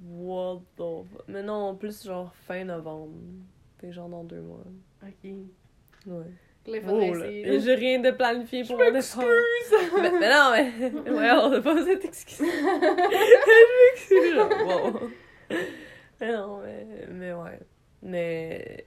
What 0.00 0.60
the 0.76 1.04
fuck? 1.12 1.24
Mais 1.28 1.42
non, 1.42 1.74
plus 1.76 2.04
genre 2.04 2.32
fin 2.34 2.64
novembre. 2.64 3.14
Que 3.78 3.90
genre 3.90 4.08
dans 4.08 4.24
deux 4.24 4.40
mois. 4.40 4.64
Ok. 5.02 5.30
Ouais. 6.06 6.24
Là, 6.70 6.76
il 6.76 6.82
faudrait 6.82 7.10
Oh, 7.10 7.14
essayer. 7.16 7.60
J'ai 7.60 7.74
rien 7.74 7.98
de 8.00 8.10
planifié 8.10 8.64
pour 8.64 8.78
Je 8.78 8.90
mon 8.90 8.94
effort. 8.98 9.24
mais, 10.02 10.10
mais 10.18 10.30
non, 10.30 10.50
mais. 10.52 11.10
Ouais, 11.10 11.30
on 11.32 11.48
n'a 11.50 11.60
pas 11.60 11.74
besoin 11.74 11.94
de 11.94 11.98
t'excuser. 12.00 12.44
je 12.50 13.90
m'excuse, 13.90 14.34
genre. 14.34 14.50
Wow. 14.66 15.10
Mais 16.20 16.32
non, 16.32 16.60
mais. 16.62 16.86
Mais 17.10 17.32
ouais. 17.32 17.58
Mais. 18.02 18.84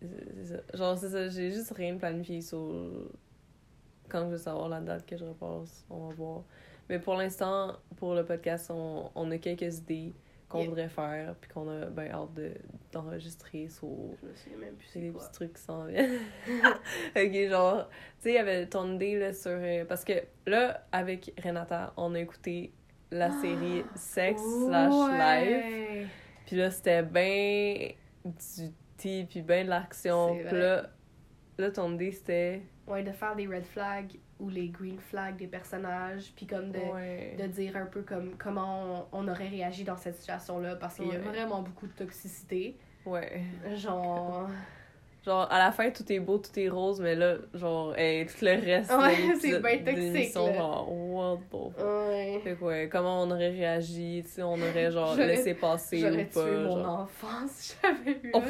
c'est- 0.00 0.08
C'est 0.36 0.44
ça. 0.56 0.62
Genre, 0.74 0.98
c'est 0.98 1.08
ça. 1.10 1.28
J'ai 1.28 1.50
juste 1.50 1.72
rien 1.76 1.96
planifié 1.96 2.40
sur. 2.40 2.58
Quand 4.08 4.26
je 4.26 4.32
vais 4.32 4.38
savoir 4.38 4.68
la 4.68 4.80
date 4.80 5.06
que 5.06 5.16
je 5.16 5.24
repasse, 5.24 5.84
on 5.88 6.08
va 6.08 6.14
voir. 6.14 6.42
Mais 6.88 6.98
pour 6.98 7.14
l'instant, 7.14 7.76
pour 7.96 8.14
le 8.14 8.24
podcast, 8.24 8.70
on, 8.70 9.10
on 9.14 9.30
a 9.30 9.38
quelques 9.38 9.78
idées 9.78 10.12
qu'on 10.52 10.58
Yeah. 10.60 10.68
voudrait 10.68 10.88
faire, 10.88 11.34
puis 11.40 11.50
qu'on 11.50 11.68
a 11.68 11.86
ben 11.86 12.10
hâte 12.10 12.34
de- 12.34 12.52
d'enregistrer 12.92 13.68
sur 13.68 13.88
Je 14.20 14.26
me 14.26 14.34
souviens 14.34 14.58
même 14.58 14.74
plus 14.74 14.86
c'est 14.88 15.00
des 15.00 15.10
petits 15.10 15.32
trucs 15.32 15.54
qui 15.54 15.62
s'en 15.62 15.86
viennent. 15.86 16.18
ok, 17.16 17.48
genre, 17.48 17.88
tu 17.88 17.94
sais, 18.20 18.30
il 18.30 18.34
y 18.34 18.38
avait 18.38 18.66
ton 18.66 18.94
idée 18.94 19.18
là, 19.18 19.32
sur. 19.32 19.50
euh, 19.52 19.84
parce 19.86 20.04
que 20.04 20.12
là, 20.46 20.84
avec 20.92 21.32
Renata, 21.42 21.92
on 21.96 22.14
a 22.14 22.20
écouté 22.20 22.72
la 23.10 23.30
série 23.40 23.84
Sex 23.94 24.40
slash 24.66 24.92
Life. 25.10 26.08
Puis 26.46 26.56
là, 26.56 26.70
c'était 26.70 27.02
bien 27.02 27.88
du 28.24 28.70
thé, 28.96 29.24
puis 29.28 29.42
bien 29.42 29.64
de 29.64 29.70
l'action. 29.70 30.36
Puis 30.36 30.56
là, 30.58 30.86
là, 31.58 31.70
ton 31.70 31.92
idée 31.94 32.12
c'était. 32.12 32.62
Ouais, 32.86 33.02
de 33.02 33.12
faire 33.12 33.36
des 33.36 33.46
red 33.46 33.64
flags 33.64 34.18
ou 34.42 34.48
les 34.50 34.68
green 34.68 34.98
flags 34.98 35.36
des 35.36 35.46
personnages, 35.46 36.32
puis 36.36 36.46
comme 36.46 36.70
de, 36.72 36.78
Ouais. 36.78 37.36
de 37.38 37.46
dire 37.46 37.76
un 37.76 37.86
peu 37.86 38.02
comme 38.02 38.36
comment 38.36 39.06
on, 39.12 39.20
on 39.20 39.28
aurait 39.28 39.48
réagi 39.48 39.84
dans 39.84 39.96
cette 39.96 40.16
situation-là, 40.16 40.76
parce 40.76 40.96
qu'il 40.96 41.06
y 41.08 41.14
a 41.16 41.18
vraiment 41.20 41.62
beaucoup 41.62 41.86
de 41.86 41.92
toxicité. 41.92 42.76
Ouais. 43.06 43.42
Genre. 43.76 44.48
Genre, 45.24 45.46
à 45.52 45.58
la 45.60 45.70
fin, 45.70 45.88
tout 45.90 46.10
est 46.12 46.18
beau, 46.18 46.38
tout 46.38 46.58
est 46.58 46.68
rose, 46.68 47.00
mais 47.00 47.14
là, 47.14 47.34
genre, 47.54 47.94
hey, 47.96 48.26
tout 48.26 48.44
le 48.44 48.54
reste. 48.60 48.90
Ouais, 48.90 49.34
c'est 49.40 49.60
bien 49.62 49.78
toxique, 49.78 50.34
là. 50.34 50.52
genre, 50.54 50.88
what 50.90 51.38
the. 51.48 51.80
Ouais. 51.80 52.40
Fait 52.42 52.54
que 52.56 52.64
ouais, 52.64 52.88
comment 52.90 53.22
on 53.22 53.30
aurait 53.30 53.50
réagi, 53.50 54.22
tu 54.24 54.30
sais, 54.32 54.42
on 54.42 54.54
aurait 54.54 54.90
genre 54.90 55.06
J'aurais- 55.14 55.28
laissé 55.28 55.54
passer 55.54 55.98
ou 56.02 56.08
J'aurais 56.08 56.24
pas. 56.24 56.42
tué 56.42 56.56
mon 56.56 56.82
genre. 56.82 57.00
enfant 57.02 57.46
si 57.48 57.76
j'avais 57.80 58.18
eu. 58.20 58.32
Oh, 58.34 58.40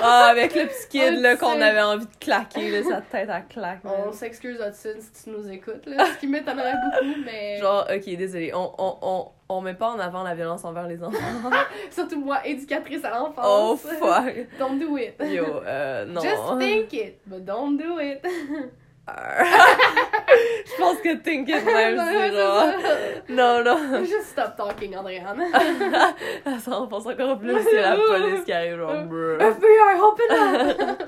ah, 0.00 0.28
avec 0.30 0.54
le 0.54 0.66
petit 0.68 0.88
kid 0.90 1.14
On 1.18 1.20
là 1.22 1.36
qu'on 1.36 1.60
avait 1.60 1.82
envie 1.82 2.06
de 2.06 2.16
claquer, 2.20 2.70
là, 2.70 2.82
sa 2.88 3.00
tête 3.00 3.28
à 3.28 3.40
claque. 3.40 3.80
On 3.84 4.12
s'excuse, 4.12 4.60
Hudson, 4.64 4.94
si 5.00 5.24
tu 5.24 5.30
nous 5.30 5.50
écoutes, 5.50 5.86
là. 5.86 6.06
Ce 6.14 6.20
qui 6.20 6.28
m'étonnerait 6.28 6.74
beaucoup, 6.74 7.14
mais. 7.24 7.58
Genre, 7.58 7.84
ok, 7.92 8.04
désolé, 8.16 8.52
on, 8.54 8.72
on, 8.78 8.96
on, 9.02 9.28
on 9.48 9.60
met 9.60 9.74
pas 9.74 9.88
en 9.88 9.98
avant 9.98 10.22
la 10.22 10.34
violence 10.34 10.64
envers 10.64 10.86
les 10.86 11.02
enfants. 11.02 11.18
Surtout 11.90 12.20
moi, 12.20 12.46
éducatrice 12.46 13.04
à 13.04 13.10
l'enfance. 13.10 13.44
oh 13.46 13.76
fuck. 13.76 14.34
Don't 14.58 14.78
do 14.78 14.96
it. 14.98 15.14
Yo, 15.20 15.62
euh, 15.66 16.04
non. 16.04 16.20
Just 16.20 16.58
think 16.58 16.92
it, 16.92 17.20
but 17.26 17.44
don't 17.44 17.76
do 17.76 17.98
it. 18.00 18.20
Je 19.08 20.76
pense 20.78 20.98
que 20.98 21.16
think 21.16 21.48
it 21.48 21.64
même, 21.64 21.98
c'est. 21.98 23.32
Non, 23.32 23.64
non. 23.64 24.04
Just 24.04 24.26
stop 24.32 24.54
talking, 24.56 24.94
Andréane. 24.96 25.44
Ça 26.60 26.78
enfonce 26.78 27.06
encore 27.06 27.38
plus, 27.38 27.56
c'est 27.62 27.80
la 27.80 27.96
police 27.96 28.44
qui 28.44 28.52
arrive, 28.52 28.76
genre, 28.76 29.04
bruh. 29.04 29.38
FBI, 29.40 30.00
open 30.00 30.30
up! 30.30 31.02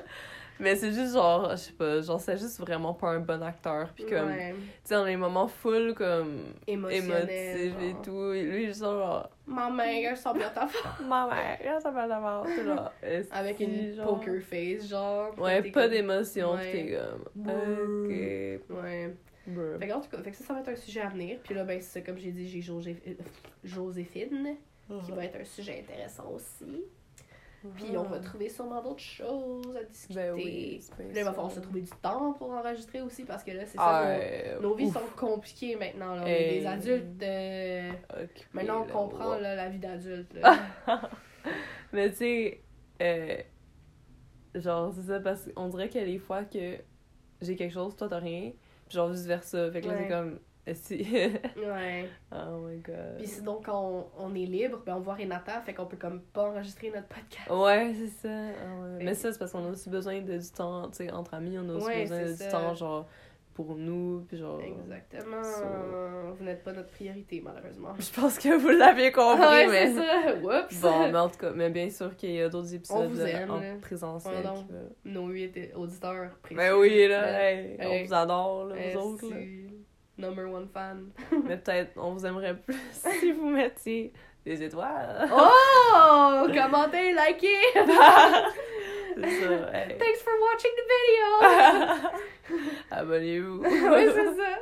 Mais 0.61 0.77
c'est 0.77 0.93
juste 0.93 1.15
genre, 1.15 1.51
je 1.53 1.57
sais 1.57 1.73
pas, 1.73 2.01
genre 2.03 2.21
c'est 2.21 2.37
juste 2.37 2.61
vraiment 2.61 2.93
pas 2.95 3.09
un 3.11 3.21
bon 3.21 3.43
acteur. 3.43 3.89
Puis 3.95 4.05
comme, 4.07 4.29
Ouais. 4.29 4.53
tu 4.59 4.65
sais, 4.85 4.95
dans 4.95 5.05
les 5.05 5.17
moments 5.17 5.49
full 5.49 5.95
comme 5.95 6.39
Émotionnel. 6.67 7.29
émotifs 7.31 7.83
et 7.83 7.95
tout, 8.05 8.33
et 8.33 8.43
lui, 8.43 8.67
juste 8.67 8.81
genre, 8.81 9.29
Maman, 9.47 9.83
elle 9.83 10.17
sent 10.17 10.35
bien 10.35 10.51
ta 10.51 10.67
femme. 10.67 11.09
maman, 11.09 11.33
comment 11.63 11.81
ça 11.81 11.91
va 11.91 12.07
d'abord? 12.07 12.45
T'es 12.55 12.65
genre, 12.65 12.93
Avec 13.33 13.61
une 13.61 13.95
genre? 13.95 14.21
poker 14.21 14.41
face, 14.43 14.89
genre. 14.89 15.39
Ouais, 15.39 15.63
pas 15.71 15.83
comme- 15.83 15.91
d'émotion, 15.91 16.53
Ouais. 16.53 16.71
pis 16.71 16.73
t'es 16.87 16.97
comme, 16.97 17.25
Brrr. 17.35 18.05
ok. 18.05 18.83
Ouais. 18.85 19.15
Bruh. 19.47 19.79
Fait 19.81 19.89
que, 19.89 19.93
en 19.95 20.01
tout 20.01 20.11
cas, 20.11 20.23
fait 20.23 20.31
que 20.31 20.37
ça, 20.37 20.45
ça 20.45 20.53
va 20.55 20.61
être 20.61 20.69
un 20.69 20.77
sujet 20.77 21.01
à 21.01 21.09
venir. 21.09 21.39
Puis 21.43 21.55
là, 21.55 21.65
ben, 21.65 21.81
c'est 21.81 22.03
comme 22.03 22.19
j'ai 22.19 22.31
dit, 22.31 22.47
j'ai 22.47 22.61
José- 22.61 23.03
euh, 23.09 23.15
Joséphine, 23.65 24.57
qui 25.05 25.13
va 25.13 25.25
être 25.25 25.41
un 25.41 25.45
sujet 25.45 25.83
intéressant 25.89 26.31
aussi. 26.35 26.85
Puis 27.77 27.97
on 27.97 28.05
va 28.05 28.19
trouver 28.21 28.49
sûrement 28.49 28.83
d'autres 28.83 29.01
choses 29.03 29.77
à 29.77 29.83
discuter. 29.85 30.15
Ben 30.15 30.33
oui, 30.35 30.81
là, 30.99 31.05
il 31.17 31.25
va 31.25 31.33
falloir 31.33 31.51
se 31.53 31.61
trouver 31.61 31.83
du 31.83 31.91
temps 32.01 32.33
pour 32.33 32.51
enregistrer 32.53 33.03
aussi, 33.03 33.25
parce 33.25 33.45
que 33.45 33.51
là, 33.51 33.67
c'est 33.67 33.77
ça, 33.77 33.83
Ah, 33.87 34.05
nos- 34.05 34.23
euh, 34.23 34.61
nos, 34.61 34.75
vies 34.75 34.87
ouf. 34.87 34.95
sont 34.95 35.01
compliquées 35.17 35.77
maintenant. 35.77 36.15
Là. 36.15 36.23
On 36.23 36.27
Hey. 36.27 36.57
est 36.57 36.61
des 36.61 36.67
adultes. 36.67 37.23
euh, 37.23 37.93
Maintenant, 38.55 38.83
on 38.83 38.87
là, 38.87 38.93
comprend 38.93 39.31
ouais. 39.33 39.41
là, 39.43 39.55
la 39.57 39.69
vie 39.69 39.79
d'adulte. 39.79 40.33
Mais 41.93 42.11
tu 42.11 42.17
sais, 42.17 42.63
euh, 43.03 43.37
genre, 44.55 44.93
c'est 44.95 45.03
ça, 45.03 45.21
parce 45.21 45.49
qu'on 45.55 45.69
dirait 45.69 45.89
a 46.03 46.05
des 46.07 46.19
fois 46.19 46.45
que 46.45 46.77
j'ai 47.41 47.57
quelque 47.57 47.73
chose, 47.75 47.97
toi 47.97 48.09
t'as 48.09 48.19
rien, 48.19 48.53
puis 48.89 48.97
genre 48.97 49.09
vice 49.09 49.27
versa. 49.27 49.71
Fait 49.71 49.81
que 49.81 49.89
là, 49.89 49.95
Ouais. 49.95 50.01
c'est 50.05 50.09
comme. 50.09 50.39
Si. 50.73 50.97
ouais. 51.57 52.09
oh 52.33 52.59
my 52.67 52.79
god. 52.79 53.17
Puis 53.19 53.27
c'est 53.27 53.43
donc 53.43 53.65
quand 53.67 54.07
on, 54.19 54.25
on 54.25 54.35
est 54.35 54.47
libre, 54.47 54.83
ben 54.87 54.95
on 54.97 55.01
voit 55.01 55.15
Renata, 55.15 55.61
fait 55.63 55.75
qu'on 55.75 55.87
peut 55.87 55.97
comme 55.97 56.21
pas 56.21 56.51
enregistrer 56.51 56.91
notre 56.95 57.09
podcast. 57.09 57.51
Ouais, 57.51 57.93
c'est 57.95 58.29
ça. 58.29 58.35
Ah 58.63 58.83
ouais. 58.83 59.05
Mais 59.05 59.15
ça, 59.15 59.33
c'est 59.33 59.39
parce 59.39 59.53
qu'on 59.53 59.65
a 59.67 59.71
aussi 59.71 59.91
besoin 59.91 60.21
de 60.21 60.37
du 60.39 60.51
temps, 60.51 60.89
tu 60.91 60.99
sais, 60.99 61.11
entre 61.11 61.35
amis, 61.35 61.59
on 61.59 61.69
a 61.71 61.73
aussi 61.73 61.87
Ouais, 61.87 62.03
besoin 62.03 62.23
de 62.25 62.33
du 62.33 62.49
temps, 62.49 62.75
genre, 62.75 63.07
pour 63.55 63.75
nous, 63.75 64.25
puis 64.29 64.39
genre. 64.39 64.61
Exactement. 64.61 65.43
So- 65.43 66.35
Vous 66.39 66.45
n'êtes 66.45 66.63
pas 66.63 66.73
notre 66.73 66.91
priorité, 66.91 67.43
malheureusement. 67.45 67.95
Je 67.99 68.21
pense 68.21 68.39
que 68.39 68.57
vous 68.57 68.69
l'aviez 68.69 69.11
compris, 69.13 69.41
ouais, 69.43 69.67
mais. 69.67 69.87
c'est 69.89 69.95
ça. 69.97 70.35
Whoops. 70.43 70.81
Bon, 70.81 71.11
mais 71.11 71.19
en 71.19 71.29
tout 71.29 71.39
cas, 71.39 71.51
mais 71.51 71.71
bien 71.71 71.91
sûr 71.91 72.15
qu'il 72.17 72.31
y 72.33 72.41
a 72.43 72.49
d'autres 72.49 72.73
épisodes 72.75 73.11
vous 73.11 73.21
euh, 73.21 73.27
aime, 73.27 73.51
en 73.51 73.61
là. 73.61 73.75
présentiel. 73.83 74.45
Nos 75.05 75.27
huit 75.29 75.59
auditeurs 75.75 76.31
précieux. 76.43 76.57
Ben 76.59 76.75
oui, 76.75 77.09
là, 77.09 77.51
hey, 77.51 77.77
on 77.81 78.05
vous 78.07 78.15
adore, 78.15 78.67
là, 78.67 78.77
vous 78.95 78.99
autres, 79.01 79.29
là. 79.31 79.37
Number 80.21 80.47
one 80.49 80.69
fan. 80.73 81.11
Mais 81.45 81.57
peut-être 81.57 81.93
on 81.97 82.13
vous 82.13 82.27
aimerait 82.27 82.57
plus 82.57 82.77
si 82.93 83.33
vous 83.33 83.49
mettiez 83.49 84.13
des 84.45 84.63
étoiles. 84.63 85.29
Oh! 85.33 86.47
Commentez, 86.55 87.13
likez! 87.13 87.73
ça. 87.75 88.53
hey. 89.17 89.99
Thanks 89.99 90.23
for 90.23 90.33
watching 90.41 90.73
the 90.77 90.87
video! 90.91 92.57
Abonnez-vous. 92.91 93.63
oui, 93.63 94.07
c'est 94.15 94.35
ça. 94.37 94.59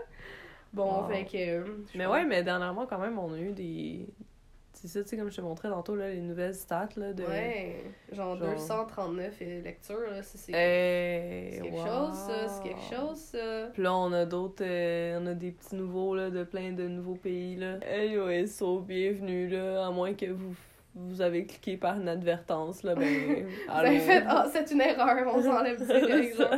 Bon, 0.73 1.03
Wow. 1.03 1.09
fait 1.09 1.25
que. 1.25 1.65
Mais 1.95 2.07
ouais, 2.07 2.25
mais 2.25 2.43
dernièrement, 2.43 2.87
quand 2.87 2.99
même, 2.99 3.19
on 3.19 3.33
a 3.33 3.39
eu 3.39 3.53
des. 3.53 4.07
C'est 4.81 4.87
ça, 4.87 5.03
tu 5.03 5.09
sais, 5.09 5.17
comme 5.17 5.29
je 5.31 5.37
te 5.37 5.41
montrais 5.41 5.69
tantôt, 5.71 5.97
là, 5.97 6.09
les 6.09 6.21
nouvelles 6.21 6.55
stats, 6.55 6.89
là, 6.97 7.13
de. 7.13 7.25
Ouais, 7.25 7.83
genre, 8.13 8.37
genre- 8.37 8.55
239 8.55 9.41
lectures, 9.65 10.09
là, 10.11 10.23
ça, 10.23 10.39
c'est 10.39 10.53
Hey, 10.53 11.61
quelque 11.61 11.75
wow. 11.75 11.87
chose, 11.87 12.15
ça, 12.17 12.49
c'est 12.49 12.63
quelque 12.63 12.95
chose, 12.97 13.17
ça. 13.19 13.67
Puis 13.73 13.83
là, 13.83 13.93
on 13.95 14.13
a 14.13 14.25
d'autres. 14.25 14.63
euh, 14.65 15.19
on 15.21 15.27
a 15.27 15.35
des 15.35 15.51
petits 15.51 15.75
nouveaux, 15.75 16.15
là, 16.15 16.31
de 16.31 16.45
plein 16.45 16.71
de 16.73 16.87
nouveaux 16.87 17.17
pays, 17.17 17.57
là. 17.57 17.79
Anyway, 17.93 18.47
so, 18.47 18.79
bienvenue, 18.79 19.49
là. 19.49 19.87
À 19.87 19.91
moins 19.91 20.15
que 20.15 20.27
vous. 20.27 20.55
Vous 20.95 21.21
avez 21.21 21.45
cliqué 21.47 21.77
par 21.77 21.97
une 22.01 22.09
advertance, 22.09 22.83
là, 22.83 22.95
ben. 22.95 23.47
Avez 23.69 23.99
fait, 24.01 24.23
ah, 24.29 24.47
c'est 24.53 24.71
une 24.71 24.81
erreur, 24.81 25.27
on 25.33 25.43
s'enlève 25.43 25.77
direct, 25.87 26.37
genre. 26.37 26.55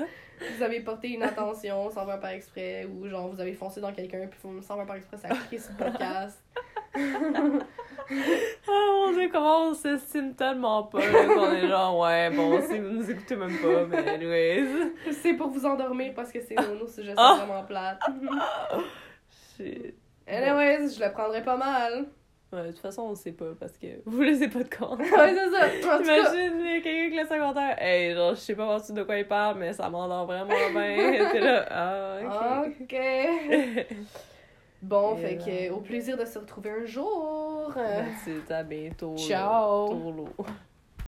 Vous 0.57 0.63
avez 0.63 0.81
porté 0.81 1.09
une 1.09 1.23
attention 1.23 1.91
sans 1.91 2.07
faire 2.07 2.19
par 2.21 2.31
exprès, 2.31 2.87
ou 2.87 3.07
genre, 3.07 3.29
vous 3.29 3.41
avez 3.41 3.53
foncé 3.53 3.81
dans 3.81 3.93
quelqu'un, 3.93 4.27
puis 4.27 4.39
sans 4.63 4.77
faire 4.77 4.87
par 4.87 4.97
exprès, 4.97 5.17
ça 5.19 5.29
a 5.29 5.35
cliqué 5.35 5.59
sur 5.59 5.73
le 5.79 5.85
podcast. 5.85 6.39
Oh 8.73 9.07
mon 9.07 9.13
dieu, 9.13 9.29
comment 9.31 9.69
on 9.69 9.75
s'estime 9.75 10.35
tellement 10.35 10.83
pas, 10.83 11.01
qu'on 11.01 11.53
est 11.53 11.69
genre, 11.69 11.99
ouais, 12.01 12.31
bon, 12.31 12.61
si 12.61 12.79
vous 12.79 12.89
nous 12.91 13.09
écoutez 13.09 13.37
même 13.37 13.57
pas, 13.59 13.87
mais 13.87 14.09
anyways. 14.09 14.93
c'est 15.13 15.35
pour 15.35 15.49
vous 15.49 15.65
endormir 15.65 16.13
parce 16.15 16.33
que 16.33 16.41
c'est 16.41 16.57
nos, 16.57 16.75
nos 16.75 16.89
sujets 16.89 17.15
sont 17.15 17.37
vraiment 17.37 17.63
plates. 17.65 18.01
Shit. 19.57 19.95
Anyways, 20.27 20.95
je 20.95 21.05
le 21.05 21.13
prendrais 21.13 21.45
pas 21.45 21.57
mal. 21.57 22.07
Ouais, 22.53 22.65
de 22.65 22.73
toute 22.73 22.81
façon, 22.81 23.03
on 23.03 23.15
sait 23.15 23.31
pas 23.31 23.53
parce 23.59 23.79
que 23.79 23.87
vous 24.05 24.23
laissez 24.23 24.49
pas 24.49 24.65
de 24.65 24.75
compte. 24.75 24.99
ouais, 24.99 25.07
c'est 25.09 25.83
ça. 25.83 25.97
En 25.97 26.03
Imagine, 26.03 26.59
il 26.59 26.67
y 26.67 26.77
a 26.77 26.81
quelqu'un 26.81 27.11
qui 27.11 27.17
laisse 27.17 27.31
un 27.31 27.39
commentaire. 27.39 27.77
Hey, 27.81 28.13
genre, 28.15 28.35
je 28.35 28.41
sais 28.41 28.55
pas 28.57 28.79
de 28.79 29.03
quoi 29.05 29.19
il 29.19 29.29
parle, 29.29 29.59
mais 29.59 29.73
ça 29.73 29.89
m'endort 29.89 30.27
vraiment 30.27 30.49
bien. 30.49 31.29
T'es 31.33 31.41
là, 31.41 31.67
ah, 31.71 32.63
ok. 32.67 32.75
Ok. 32.83 32.97
Bon, 34.83 35.17
Et 35.17 35.21
fait 35.21 35.37
que 35.37 35.73
au 35.73 35.81
plaisir 35.81 36.17
de 36.17 36.25
se 36.25 36.39
retrouver 36.39 36.71
un 36.71 36.87
jour. 36.87 37.73
Euh, 37.77 38.03
C'est 38.25 38.53
à 38.53 38.63
bientôt. 38.63 39.17
Ciao. 39.17 40.25